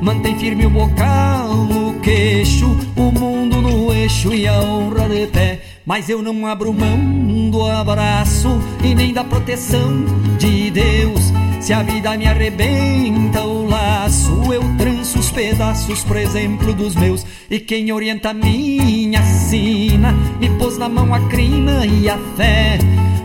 Mantém 0.01 0.37
firme 0.37 0.65
o 0.65 0.69
bocal 0.69 1.55
no 1.55 1.99
queixo, 1.99 2.65
o 2.95 3.11
mundo 3.11 3.61
no 3.61 3.93
eixo 3.93 4.33
e 4.33 4.47
a 4.47 4.59
honra 4.59 5.09
de 5.09 5.27
pé. 5.27 5.61
Mas 5.85 6.09
eu 6.09 6.21
não 6.21 6.45
abro 6.45 6.73
mão 6.73 7.49
do 7.49 7.65
abraço 7.65 8.49
e 8.83 8.93
nem 8.95 9.13
da 9.13 9.23
proteção 9.23 10.05
de 10.37 10.69
Deus. 10.71 11.31
Se 11.59 11.73
a 11.73 11.83
vida 11.83 12.15
me 12.17 12.25
arrebenta 12.27 13.41
o 13.41 13.60
laço, 13.71 14.53
eu 14.53 14.61
tranço 14.77 15.17
os 15.17 15.31
pedaços, 15.31 16.03
por 16.03 16.17
exemplo, 16.17 16.73
dos 16.73 16.93
meus. 16.95 17.25
E 17.49 17.59
quem 17.59 17.91
orienta 17.91 18.29
a 18.29 18.33
minha 18.33 19.23
sina, 19.23 20.11
me 20.39 20.49
pôs 20.57 20.77
na 20.77 20.89
mão 20.89 21.13
a 21.13 21.21
crina 21.29 21.85
e 21.85 22.09
a 22.09 22.17
fé. 22.35 22.77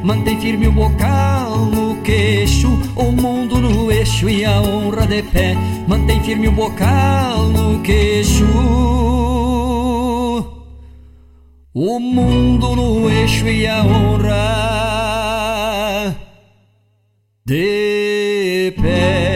Mantém 0.05 0.41
firme 0.41 0.69
o 0.69 0.73
bocal 0.73 1.67
no 1.67 2.01
queixo, 2.03 2.69
o 2.95 3.11
mundo 3.11 3.61
no 3.61 3.91
eixo 3.91 4.29
e 4.29 4.45
a 4.45 4.61
honra 4.61 5.07
de 5.07 5.23
pé. 5.25 5.57
Mantém 5.89 6.23
firme 6.23 6.47
o 6.47 6.53
bocal 6.53 7.49
no 7.49 7.81
queixo. 7.81 8.47
O 11.75 11.99
mundo 11.99 12.77
no 12.77 13.11
eixo 13.11 13.49
e 13.49 13.67
a 13.67 13.85
honra 13.85 14.87
de 17.45 18.73
pé. 18.81 19.36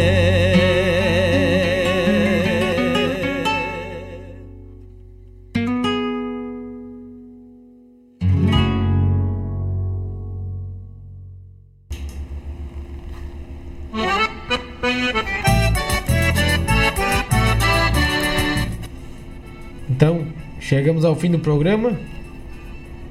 Chegamos 20.81 21.05
ao 21.05 21.15
fim 21.15 21.31
do 21.31 21.39
programa. 21.39 21.93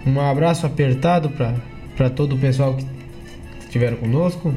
Um 0.04 0.20
abraço 0.20 0.66
apertado 0.66 1.30
para 1.96 2.10
todo 2.10 2.34
o 2.34 2.38
pessoal 2.38 2.76
que 2.76 2.84
estiveram 3.60 3.98
conosco. 3.98 4.52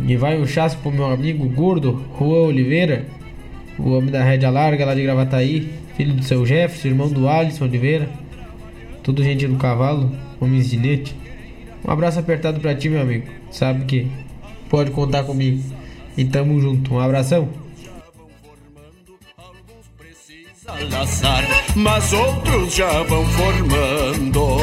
E 0.00 0.16
vai 0.16 0.40
um 0.40 0.46
chasso 0.46 0.78
pro 0.78 0.90
meu 0.90 1.04
amigo 1.04 1.46
gordo, 1.50 2.02
Juan 2.18 2.46
Oliveira, 2.46 3.04
o 3.78 3.90
homem 3.90 4.10
da 4.10 4.24
rédea 4.24 4.48
larga 4.48 4.86
lá 4.86 4.94
de 4.94 5.02
Gravataí, 5.02 5.70
filho 5.98 6.14
do 6.14 6.22
seu 6.22 6.46
Jefferson, 6.46 6.88
irmão 6.88 7.10
do 7.10 7.28
Alisson 7.28 7.64
Oliveira. 7.64 8.08
Tudo 9.02 9.22
gente 9.22 9.46
do 9.46 9.56
cavalo, 9.56 10.10
homens 10.40 10.70
de 10.70 10.78
leite. 10.78 11.14
Um 11.86 11.90
abraço 11.90 12.18
apertado 12.18 12.58
para 12.58 12.74
ti, 12.74 12.88
meu 12.88 13.02
amigo. 13.02 13.26
Sabe 13.50 13.84
que 13.84 14.10
pode 14.70 14.92
contar 14.92 15.24
comigo. 15.24 15.62
E 16.16 16.24
tamo 16.24 16.58
junto. 16.58 16.94
Um 16.94 17.00
abração. 17.00 17.67
Mas 21.74 22.12
outros 22.12 22.74
já 22.74 23.02
vão 23.04 23.24
formando. 23.26 24.58